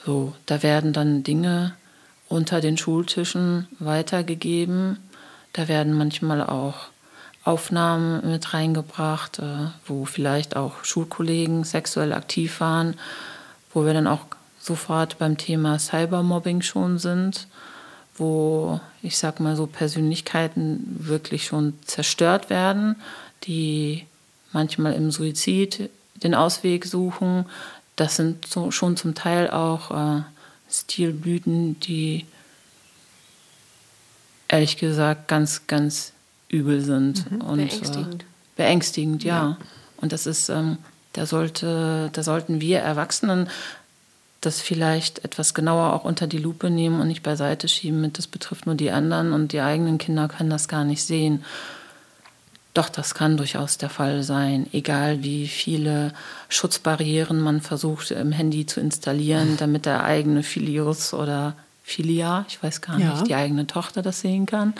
So, 0.05 0.35
da 0.47 0.63
werden 0.63 0.93
dann 0.93 1.23
Dinge 1.23 1.75
unter 2.29 2.61
den 2.61 2.79
Schultischen 2.79 3.67
weitergegeben. 3.79 4.99
Da 5.53 5.69
werden 5.69 5.93
manchmal 5.93 6.43
auch 6.43 6.89
Aufnahmen 7.45 8.30
mit 8.30 8.53
reingebracht, 8.53 9.38
äh, 9.38 9.68
wo 9.86 10.05
vielleicht 10.05 10.57
auch 10.57 10.84
Schulkollegen 10.84 11.64
sexuell 11.64 12.12
aktiv 12.12 12.61
waren, 12.61 12.99
wo 13.72 13.84
wir 13.84 13.95
dann 13.95 14.07
auch 14.07 14.26
sofort 14.61 15.18
beim 15.18 15.38
Thema 15.38 15.78
Cybermobbing 15.78 16.61
schon 16.61 16.99
sind, 16.99 17.47
wo 18.16 18.80
ich 19.03 19.16
sag 19.16 19.41
mal 19.41 19.57
so 19.57 19.66
Persönlichkeiten 19.66 20.97
wirklich 21.01 21.47
schon 21.47 21.78
zerstört 21.86 22.51
werden, 22.51 22.97
die 23.45 24.07
manchmal 24.53 24.93
im 24.93 25.11
Suizid 25.11 25.88
den 26.16 26.34
Ausweg 26.34 26.84
suchen. 26.84 27.47
Das 27.97 28.16
sind 28.16 28.47
so, 28.47 28.70
schon 28.70 28.99
zum 28.99 29.14
Teil 29.14 29.51
auch 29.51 29.91
äh, 29.91 30.22
Stilblüten, 30.70 31.80
die 31.80 32.26
ehrlich 34.49 34.76
gesagt 34.76 35.28
ganz, 35.28 35.66
ganz 35.66 36.12
übel 36.51 36.81
sind. 36.81 37.31
Mhm, 37.31 37.41
und, 37.41 37.57
beängstigend. 37.57 38.23
Äh, 38.23 38.27
beängstigend, 38.57 39.25
ja. 39.25 39.35
ja. 39.35 39.57
Und 39.97 40.13
das 40.13 40.27
ist, 40.27 40.49
ähm, 40.49 40.79
da, 41.13 41.27
sollte, 41.27 42.11
da 42.13 42.23
sollten 42.23 42.61
wir 42.61 42.81
Erwachsenen 42.81 43.49
das 44.41 44.61
vielleicht 44.61 45.25
etwas 45.25 45.55
genauer 45.55 45.93
auch 45.93 46.05
unter 46.05 46.27
die 46.27 46.39
Lupe 46.39 46.71
nehmen 46.71 47.01
und 47.01 47.09
nicht 47.09 47.23
beiseite 47.23 47.69
schieben 47.69 48.01
mit, 48.01 48.17
das 48.17 48.27
betrifft 48.27 48.67
nur 48.67 48.75
die 48.75 48.91
anderen 48.91 49.33
und 49.33 49.53
die 49.53 49.61
eigenen 49.61 49.99
Kinder 49.99 50.29
können 50.29 50.51
das 50.51 50.67
gar 50.67 50.85
nicht 50.85 51.03
sehen. 51.03 51.45
Doch, 52.73 52.89
das 52.89 53.15
kann 53.15 53.37
durchaus 53.37 53.79
der 53.79 53.91
Fall 53.91 54.23
sein, 54.23 54.67
egal 54.73 55.23
wie 55.23 55.49
viele 55.49 56.15
Schutzbarrieren 56.49 57.41
man 57.41 57.61
versucht 57.61 58.13
im 58.13 58.33
Handy 58.33 58.65
zu 58.65 58.81
installieren, 58.81 59.57
damit 59.59 59.87
der 59.87 60.05
eigene 60.05 60.43
Filius 60.43 61.13
oder 61.13 61.55
Filia, 61.83 62.47
ich 62.49 62.63
weiß 62.63 62.81
gar 62.81 62.97
nicht, 62.97 63.07
ja. 63.07 63.23
die 63.23 63.35
eigene 63.35 63.67
Tochter 63.67 64.01
das 64.01 64.21
sehen 64.21 64.47
kann. 64.47 64.75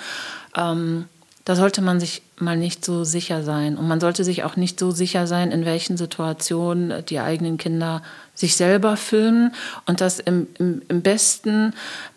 Ähm, 0.57 1.07
da 1.51 1.57
sollte 1.57 1.82
man 1.82 1.98
sich 1.98 2.22
mal 2.38 2.57
nicht 2.57 2.84
so 2.84 3.03
sicher 3.03 3.42
sein. 3.42 3.76
Und 3.76 3.88
man 3.88 3.98
sollte 3.98 4.22
sich 4.22 4.44
auch 4.44 4.55
nicht 4.55 4.78
so 4.78 4.92
sicher 4.92 5.26
sein, 5.26 5.51
in 5.51 5.64
welchen 5.64 5.96
Situationen 5.96 7.05
die 7.07 7.18
eigenen 7.18 7.59
Kinder 7.59 8.03
sich 8.36 8.55
selber 8.55 8.96
filmen 8.96 9.53
und 9.84 10.01
das 10.01 10.20
im, 10.20 10.46
im, 10.61 10.80
im 10.86 11.03
besten 11.03 11.74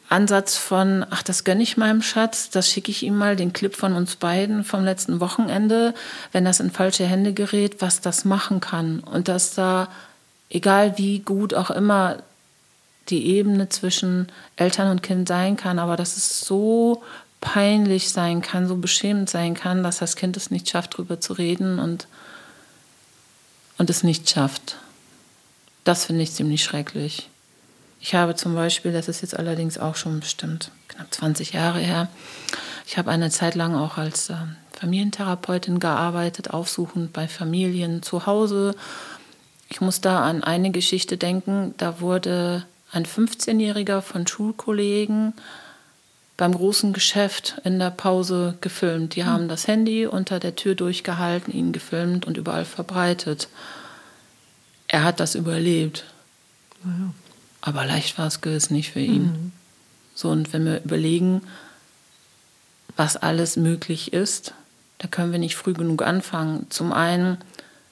Ansatz 0.08 0.56
von, 0.56 1.04
ach, 1.10 1.24
das 1.24 1.46
gönne 1.46 1.64
ich 1.64 1.78
meinem 1.78 2.04
Schatz, 2.04 2.52
das 2.52 2.70
schicke 2.70 2.92
ich 2.92 3.02
ihm 3.02 3.18
mal, 3.18 3.36
den 3.36 3.54
Clip 3.54 3.76
von 3.76 3.94
uns 3.94 4.18
beiden 4.18 4.64
vom 4.64 4.84
letzten 4.84 5.20
Wochenende, 5.20 5.96
wenn 6.32 6.46
das 6.46 6.60
in 6.60 6.70
falsche 6.70 7.08
Hände 7.08 7.34
gerät, 7.34 7.78
was 7.80 8.02
das 8.02 8.26
machen 8.26 8.60
kann. 8.60 9.00
Und 9.00 9.30
dass 9.30 9.56
da, 9.56 9.88
egal 10.52 11.00
wie 11.00 11.22
gut 11.22 11.56
auch 11.56 11.72
immer 11.72 12.18
die 13.10 13.26
Ebene 13.36 13.68
zwischen 13.70 14.28
Eltern 14.58 14.92
und 14.92 15.02
Kind 15.02 15.28
sein 15.28 15.58
kann, 15.58 15.80
aber 15.80 15.98
dass 15.98 16.18
es 16.18 16.42
so 16.42 17.02
peinlich 17.44 18.10
sein 18.10 18.42
kann, 18.42 18.68
so 18.70 18.78
beschämend 18.78 19.30
sein 19.30 19.54
kann, 19.54 19.84
dass 19.84 19.98
das 19.98 20.16
Kind 20.16 20.38
es 20.38 20.50
nicht 20.50 20.70
schafft, 20.70 20.94
darüber 20.94 21.20
zu 21.20 21.34
reden 21.34 21.78
und, 21.78 22.08
und 23.78 23.90
es 23.90 24.02
nicht 24.02 24.30
schafft. 24.30 24.78
Das 25.84 26.06
finde 26.06 26.24
ich 26.24 26.32
ziemlich 26.32 26.64
schrecklich. 26.64 27.30
Ich 28.00 28.16
habe 28.16 28.36
zum 28.36 28.56
Beispiel, 28.56 28.94
das 28.94 29.10
ist 29.10 29.22
jetzt 29.22 29.38
allerdings 29.38 29.78
auch 29.78 29.98
schon 29.98 30.22
bestimmt 30.22 30.72
knapp 30.88 31.14
20 31.14 31.52
Jahre 31.52 31.80
her, 31.80 32.08
ich 32.88 32.98
habe 32.98 33.12
eine 33.12 33.30
Zeit 33.30 33.56
lang 33.56 33.76
auch 33.76 33.98
als 33.98 34.30
äh, 34.30 34.36
Familientherapeutin 34.72 35.80
gearbeitet, 35.80 36.52
aufsuchend 36.52 37.12
bei 37.12 37.28
Familien 37.28 38.04
zu 38.04 38.26
Hause. 38.26 38.74
Ich 39.68 39.82
muss 39.82 40.00
da 40.00 40.24
an 40.24 40.44
eine 40.44 40.72
Geschichte 40.72 41.18
denken, 41.18 41.74
da 41.78 42.00
wurde 42.00 42.66
ein 42.92 43.06
15-Jähriger 43.06 44.02
von 44.02 44.28
Schulkollegen 44.28 45.34
beim 46.38 46.54
großen 46.54 46.94
Geschäft 46.94 47.62
in 47.64 47.80
der 47.80 47.92
Pause 47.92 48.58
gefilmt. 48.62 49.16
Die 49.16 49.26
haben 49.26 49.48
das 49.48 49.68
Handy 49.68 50.08
unter 50.08 50.40
der 50.40 50.56
Tür 50.56 50.76
durchgehalten, 50.76 51.54
ihn 51.54 51.72
gefilmt 51.72 52.26
und 52.26 52.38
überall 52.38 52.66
verbreitet 52.66 53.48
er 54.94 55.04
hat 55.04 55.20
das 55.20 55.34
überlebt. 55.34 56.06
Ja. 56.86 57.14
Aber 57.62 57.84
leicht 57.84 58.18
war 58.20 58.28
es 58.28 58.42
gewiss 58.42 58.70
nicht 58.70 58.92
für 58.92 59.00
ihn. 59.00 59.24
Mhm. 59.24 59.52
So, 60.14 60.30
und 60.30 60.54
wenn 60.54 60.66
wir 60.66 60.84
überlegen, 60.84 61.42
was 62.96 63.18
alles 63.18 63.58
möglich 63.58 64.14
ist, 64.14 64.54
da 65.00 65.08
können 65.08 65.32
wir 65.32 65.40
nicht 65.40 65.56
früh 65.56 65.74
genug 65.74 66.04
anfangen. 66.04 66.68
Zum 66.70 66.94
einen 66.94 67.40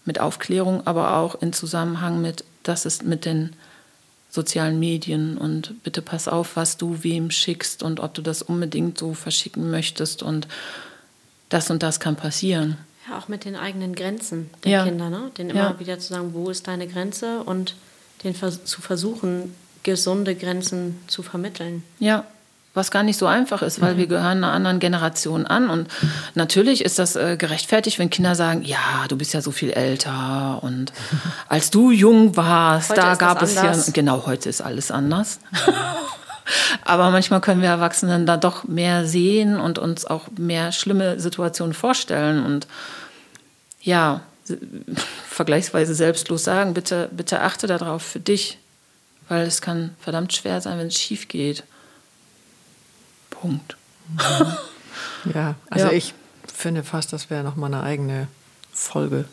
mit 0.06 0.20
Aufklärung, 0.20 0.86
aber 0.86 1.18
auch 1.18 1.42
in 1.42 1.54
Zusammenhang 1.54 2.22
mit, 2.22 2.44
das 2.62 2.86
ist 2.86 3.04
mit 3.04 3.26
den 3.26 3.54
sozialen 4.32 4.80
Medien 4.80 5.38
und 5.38 5.84
bitte 5.84 6.02
pass 6.02 6.28
auf, 6.28 6.56
was 6.56 6.78
du 6.78 7.04
wem 7.04 7.30
schickst 7.30 7.84
und 7.84 8.00
ob 8.00 8.14
du 8.14 8.22
das 8.22 8.42
unbedingt 8.42 8.98
so 8.98 9.14
verschicken 9.14 9.70
möchtest 9.70 10.24
und 10.24 10.48
das 11.50 11.70
und 11.70 11.84
das 11.84 12.00
kann 12.00 12.16
passieren. 12.16 12.78
Ja, 13.08 13.18
auch 13.18 13.28
mit 13.28 13.44
den 13.44 13.58
eigenen 13.58 13.94
Grenzen 13.94 14.50
der 14.64 14.72
ja. 14.72 14.84
Kinder, 14.86 15.10
ne? 15.10 15.32
Den 15.38 15.50
immer 15.50 15.72
ja. 15.72 15.80
wieder 15.80 16.00
zu 16.00 16.14
sagen, 16.14 16.34
wo 16.34 16.50
ist 16.50 16.68
deine 16.68 16.88
Grenze 16.88 17.44
und 17.44 17.76
den 18.24 18.34
zu 18.34 18.82
versuchen, 18.82 19.54
gesunde 19.84 20.36
Grenzen 20.36 20.98
zu 21.08 21.24
vermitteln. 21.24 21.84
Ja, 22.00 22.26
was 22.74 22.90
gar 22.90 23.04
nicht 23.04 23.18
so 23.18 23.26
einfach 23.28 23.62
ist, 23.62 23.82
weil 23.82 23.96
mhm. 23.96 23.98
wir 23.98 24.08
gehören 24.08 24.44
einer 24.44 24.54
anderen 24.54 24.80
Generation 24.80 25.46
an. 25.46 25.70
Und 25.70 25.90
natürlich 26.36 26.86
ist 26.86 27.00
das 27.00 27.16
äh, 27.16 27.36
gerechtfertigt, 27.38 28.00
wenn 28.00 28.10
Kinder 28.10 28.36
sagen, 28.36 28.64
ja, 28.64 29.06
du 29.10 29.18
bist 29.18 29.34
ja 29.34 29.42
so 29.42 29.52
viel 29.52 29.72
älter 29.72 30.60
und 30.62 30.94
als 31.50 31.70
du 31.70 31.92
jung 31.92 32.38
warst, 32.38 32.92
heute 32.92 33.02
da 33.02 33.16
gab 33.16 33.42
es 33.42 33.58
anders. 33.58 33.88
ja, 33.88 33.94
genau, 33.94 34.26
heute 34.26 34.50
ist 34.50 34.62
alles 34.62 34.90
anders. 34.90 35.40
Aber 36.86 37.12
manchmal 37.12 37.42
können 37.42 37.62
wir 37.62 37.70
Erwachsenen 37.70 38.26
da 38.26 38.36
doch 38.38 38.64
mehr 38.64 39.06
sehen 39.06 39.60
und 39.60 39.78
uns 39.78 40.06
auch 40.06 40.28
mehr 40.38 40.72
schlimme 40.72 41.20
Situationen 41.20 41.74
vorstellen 41.74 42.44
und 42.44 42.68
ja, 43.82 44.22
vergleichsweise 45.30 45.96
selbstlos 45.96 46.44
sagen, 46.44 46.74
bitte, 46.74 47.10
bitte 47.12 47.42
achte 47.42 47.68
darauf 47.68 48.02
für 48.02 48.20
dich, 48.20 48.58
weil 49.30 49.46
es 49.46 49.62
kann 49.62 49.96
verdammt 50.00 50.34
schwer 50.34 50.62
sein, 50.62 50.78
wenn 50.78 50.88
es 50.88 50.98
schief 50.98 51.28
geht. 51.28 51.64
Punkt. 53.42 53.76
Ja, 55.34 55.56
also 55.70 55.88
ja. 55.88 55.92
ich 55.92 56.14
finde 56.54 56.84
fast, 56.84 57.14
das 57.14 57.30
wäre 57.30 57.44
nochmal 57.44 57.74
eine 57.74 57.84
eigene 57.84 58.28
Folge, 58.74 59.26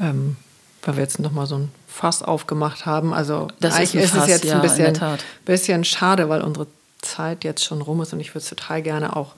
ähm, 0.00 0.36
weil 0.82 0.96
wir 0.96 1.02
jetzt 1.02 1.18
nochmal 1.18 1.46
so 1.46 1.56
ein 1.56 1.70
Fass 1.86 2.22
aufgemacht 2.22 2.86
haben. 2.86 3.12
Also 3.12 3.48
das 3.60 3.74
eigentlich 3.74 3.94
ist, 3.96 4.10
Fass, 4.10 4.18
ist 4.18 4.22
es 4.22 4.28
jetzt 4.28 4.44
ja, 4.44 4.56
ein 4.56 4.62
bisschen, 4.62 4.98
bisschen 5.44 5.84
schade, 5.84 6.28
weil 6.28 6.42
unsere 6.42 6.66
Zeit 7.00 7.44
jetzt 7.44 7.64
schon 7.64 7.82
rum 7.82 8.00
ist 8.02 8.12
und 8.12 8.20
ich 8.20 8.30
würde 8.30 8.40
es 8.40 8.48
total 8.48 8.82
gerne 8.82 9.16
auch 9.16 9.34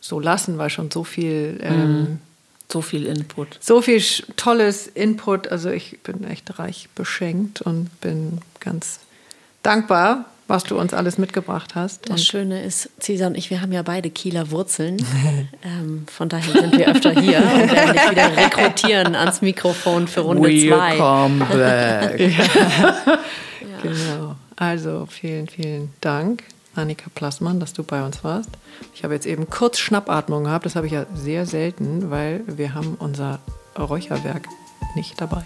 so 0.00 0.20
lassen, 0.20 0.58
weil 0.58 0.70
schon 0.70 0.90
so 0.90 1.04
viel. 1.04 1.58
Ähm, 1.62 2.00
mhm. 2.00 2.18
so 2.70 2.82
viel 2.82 3.06
Input. 3.06 3.58
So 3.60 3.82
viel 3.82 4.02
tolles 4.36 4.86
Input. 4.86 5.48
Also 5.48 5.70
ich 5.70 6.00
bin 6.02 6.24
echt 6.24 6.58
reich 6.58 6.88
beschenkt 6.94 7.62
und 7.62 8.00
bin 8.00 8.40
ganz 8.60 9.00
dankbar, 9.62 10.26
was 10.48 10.64
du 10.64 10.78
uns 10.78 10.94
alles 10.94 11.18
mitgebracht 11.18 11.74
hast. 11.74 12.08
Das 12.08 12.24
Schöne 12.24 12.62
ist, 12.62 12.90
Cesar 13.00 13.28
und 13.28 13.36
ich, 13.36 13.50
wir 13.50 13.60
haben 13.60 13.72
ja 13.72 13.82
beide 13.82 14.10
Kieler 14.10 14.50
Wurzeln. 14.50 14.96
ähm, 15.64 16.06
von 16.06 16.28
daher 16.28 16.52
sind 16.52 16.78
wir 16.78 16.88
öfter 16.88 17.10
hier 17.20 17.38
und 17.38 17.72
werden 17.72 17.92
dich 17.92 18.10
wieder 18.10 18.36
rekrutieren 18.36 19.14
ans 19.14 19.42
Mikrofon 19.42 20.06
für 20.06 20.20
Runde 20.20 20.48
2. 20.48 20.70
Welcome 20.70 21.44
back. 21.52 22.20
ja. 22.20 23.18
Genau. 23.82 24.36
Also 24.56 25.06
vielen, 25.10 25.48
vielen 25.48 25.92
Dank. 26.00 26.44
Annika 26.74 27.06
Plassmann, 27.14 27.58
dass 27.58 27.72
du 27.72 27.82
bei 27.82 28.04
uns 28.04 28.22
warst. 28.22 28.50
Ich 28.94 29.02
habe 29.02 29.14
jetzt 29.14 29.26
eben 29.26 29.48
kurz 29.48 29.78
Schnappatmung 29.78 30.44
gehabt. 30.44 30.66
Das 30.66 30.76
habe 30.76 30.86
ich 30.86 30.92
ja 30.92 31.06
sehr 31.14 31.46
selten, 31.46 32.10
weil 32.10 32.42
wir 32.46 32.74
haben 32.74 32.96
unser 32.98 33.40
Räucherwerk 33.78 34.46
nicht 34.94 35.20
dabei. 35.20 35.44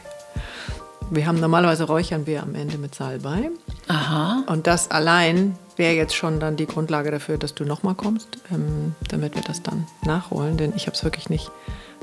Wir 1.13 1.27
haben 1.27 1.41
normalerweise 1.41 1.85
räuchern 1.85 2.27
wir 2.27 2.41
am 2.41 2.55
Ende 2.55 2.79
mit 2.79 2.95
Salbei. 2.95 3.51
Aha. 3.89 4.45
Und 4.47 4.69
das 4.69 4.93
allein 4.93 5.59
wäre 5.77 5.95
jetzt 5.95 6.15
schon 6.15 6.39
dann 6.39 6.57
die 6.57 6.67
Grundlage 6.67 7.11
dafür, 7.11 7.37
dass 7.37 7.53
du 7.53 7.65
nochmal 7.65 7.97
kommst, 7.97 8.39
ähm, 8.53 8.95
damit 9.09 9.35
wir 9.35 9.43
das 9.43 9.61
dann 9.61 9.89
nachholen. 10.05 10.57
Denn 10.57 10.73
ich 10.77 10.87
habe 10.87 10.97
es 10.97 11.03
wirklich 11.03 11.29
nicht 11.29 11.51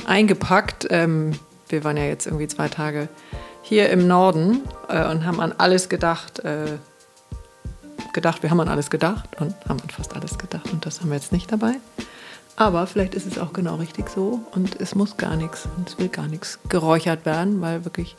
eingepackt. 0.05 0.87
Ähm, 0.89 1.31
wir 1.69 1.85
waren 1.85 1.95
ja 1.95 2.03
jetzt 2.03 2.25
irgendwie 2.25 2.49
zwei 2.49 2.67
Tage 2.67 3.07
hier 3.61 3.89
im 3.89 4.07
Norden 4.07 4.61
äh, 4.89 5.09
und 5.09 5.25
haben 5.25 5.39
an 5.39 5.53
alles 5.57 5.87
gedacht. 5.87 6.39
Äh, 6.39 6.77
gedacht, 8.11 8.43
wir 8.43 8.49
haben 8.49 8.59
an 8.59 8.67
alles 8.67 8.89
gedacht 8.89 9.29
und 9.39 9.53
haben 9.69 9.79
an 9.79 9.89
fast 9.89 10.15
alles 10.15 10.37
gedacht 10.37 10.71
und 10.71 10.85
das 10.85 11.01
haben 11.01 11.09
wir 11.09 11.15
jetzt 11.15 11.31
nicht 11.31 11.51
dabei. 11.51 11.75
Aber 12.55 12.87
vielleicht 12.87 13.13
ist 13.13 13.27
es 13.27 13.37
auch 13.37 13.53
genau 13.53 13.75
richtig 13.75 14.09
so 14.09 14.41
und 14.51 14.81
es 14.81 14.95
muss 14.95 15.17
gar 15.17 15.35
nichts 15.35 15.67
und 15.77 15.87
es 15.87 15.99
will 15.99 16.09
gar 16.09 16.27
nichts 16.27 16.57
geräuchert 16.67 17.27
werden, 17.27 17.61
weil 17.61 17.85
wirklich 17.85 18.15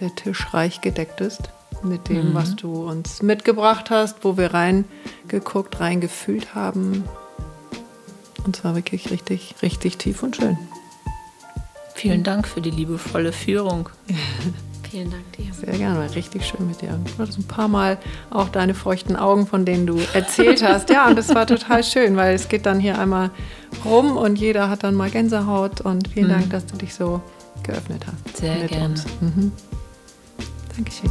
der 0.00 0.14
Tisch 0.14 0.52
reich 0.52 0.80
gedeckt 0.80 1.20
ist 1.20 1.50
mit 1.82 2.08
dem, 2.08 2.30
mhm. 2.30 2.34
was 2.34 2.56
du 2.56 2.88
uns 2.88 3.22
mitgebracht 3.22 3.90
hast, 3.90 4.24
wo 4.24 4.36
wir 4.36 4.54
reingeguckt, 4.54 5.80
reingefühlt 5.80 6.54
haben. 6.54 7.04
Und 8.44 8.56
zwar 8.56 8.74
wirklich 8.74 9.10
richtig, 9.10 9.54
richtig 9.62 9.98
tief 9.98 10.22
und 10.22 10.36
schön. 10.36 10.58
Vielen 11.94 12.22
Dank 12.22 12.46
für 12.46 12.60
die 12.60 12.70
liebevolle 12.70 13.32
Führung. 13.32 13.88
Vielen 14.90 15.10
Dank 15.10 15.32
dir. 15.32 15.52
Sehr 15.52 15.76
gerne, 15.76 15.98
war 15.98 16.14
richtig 16.14 16.46
schön 16.46 16.68
mit 16.68 16.80
dir. 16.80 16.98
Du 17.16 17.22
hattest 17.22 17.38
ein 17.38 17.48
paar 17.48 17.66
Mal 17.66 17.98
auch 18.30 18.48
deine 18.48 18.74
feuchten 18.74 19.16
Augen, 19.16 19.46
von 19.46 19.64
denen 19.64 19.86
du 19.86 19.98
erzählt 20.12 20.62
hast. 20.68 20.90
Ja, 20.90 21.08
und 21.08 21.16
das 21.16 21.34
war 21.34 21.46
total 21.46 21.82
schön, 21.82 22.16
weil 22.16 22.34
es 22.34 22.48
geht 22.48 22.66
dann 22.66 22.78
hier 22.78 22.98
einmal 22.98 23.30
rum 23.84 24.16
und 24.16 24.36
jeder 24.36 24.70
hat 24.70 24.84
dann 24.84 24.94
mal 24.94 25.10
Gänsehaut. 25.10 25.80
Und 25.80 26.08
vielen 26.08 26.26
mhm. 26.26 26.32
Dank, 26.32 26.50
dass 26.50 26.66
du 26.66 26.76
dich 26.76 26.94
so 26.94 27.22
geöffnet 27.64 28.06
hast. 28.06 28.36
Sehr 28.36 28.66
gerne. 28.66 28.94
Mhm. 29.20 29.52
Dankeschön. 30.76 31.10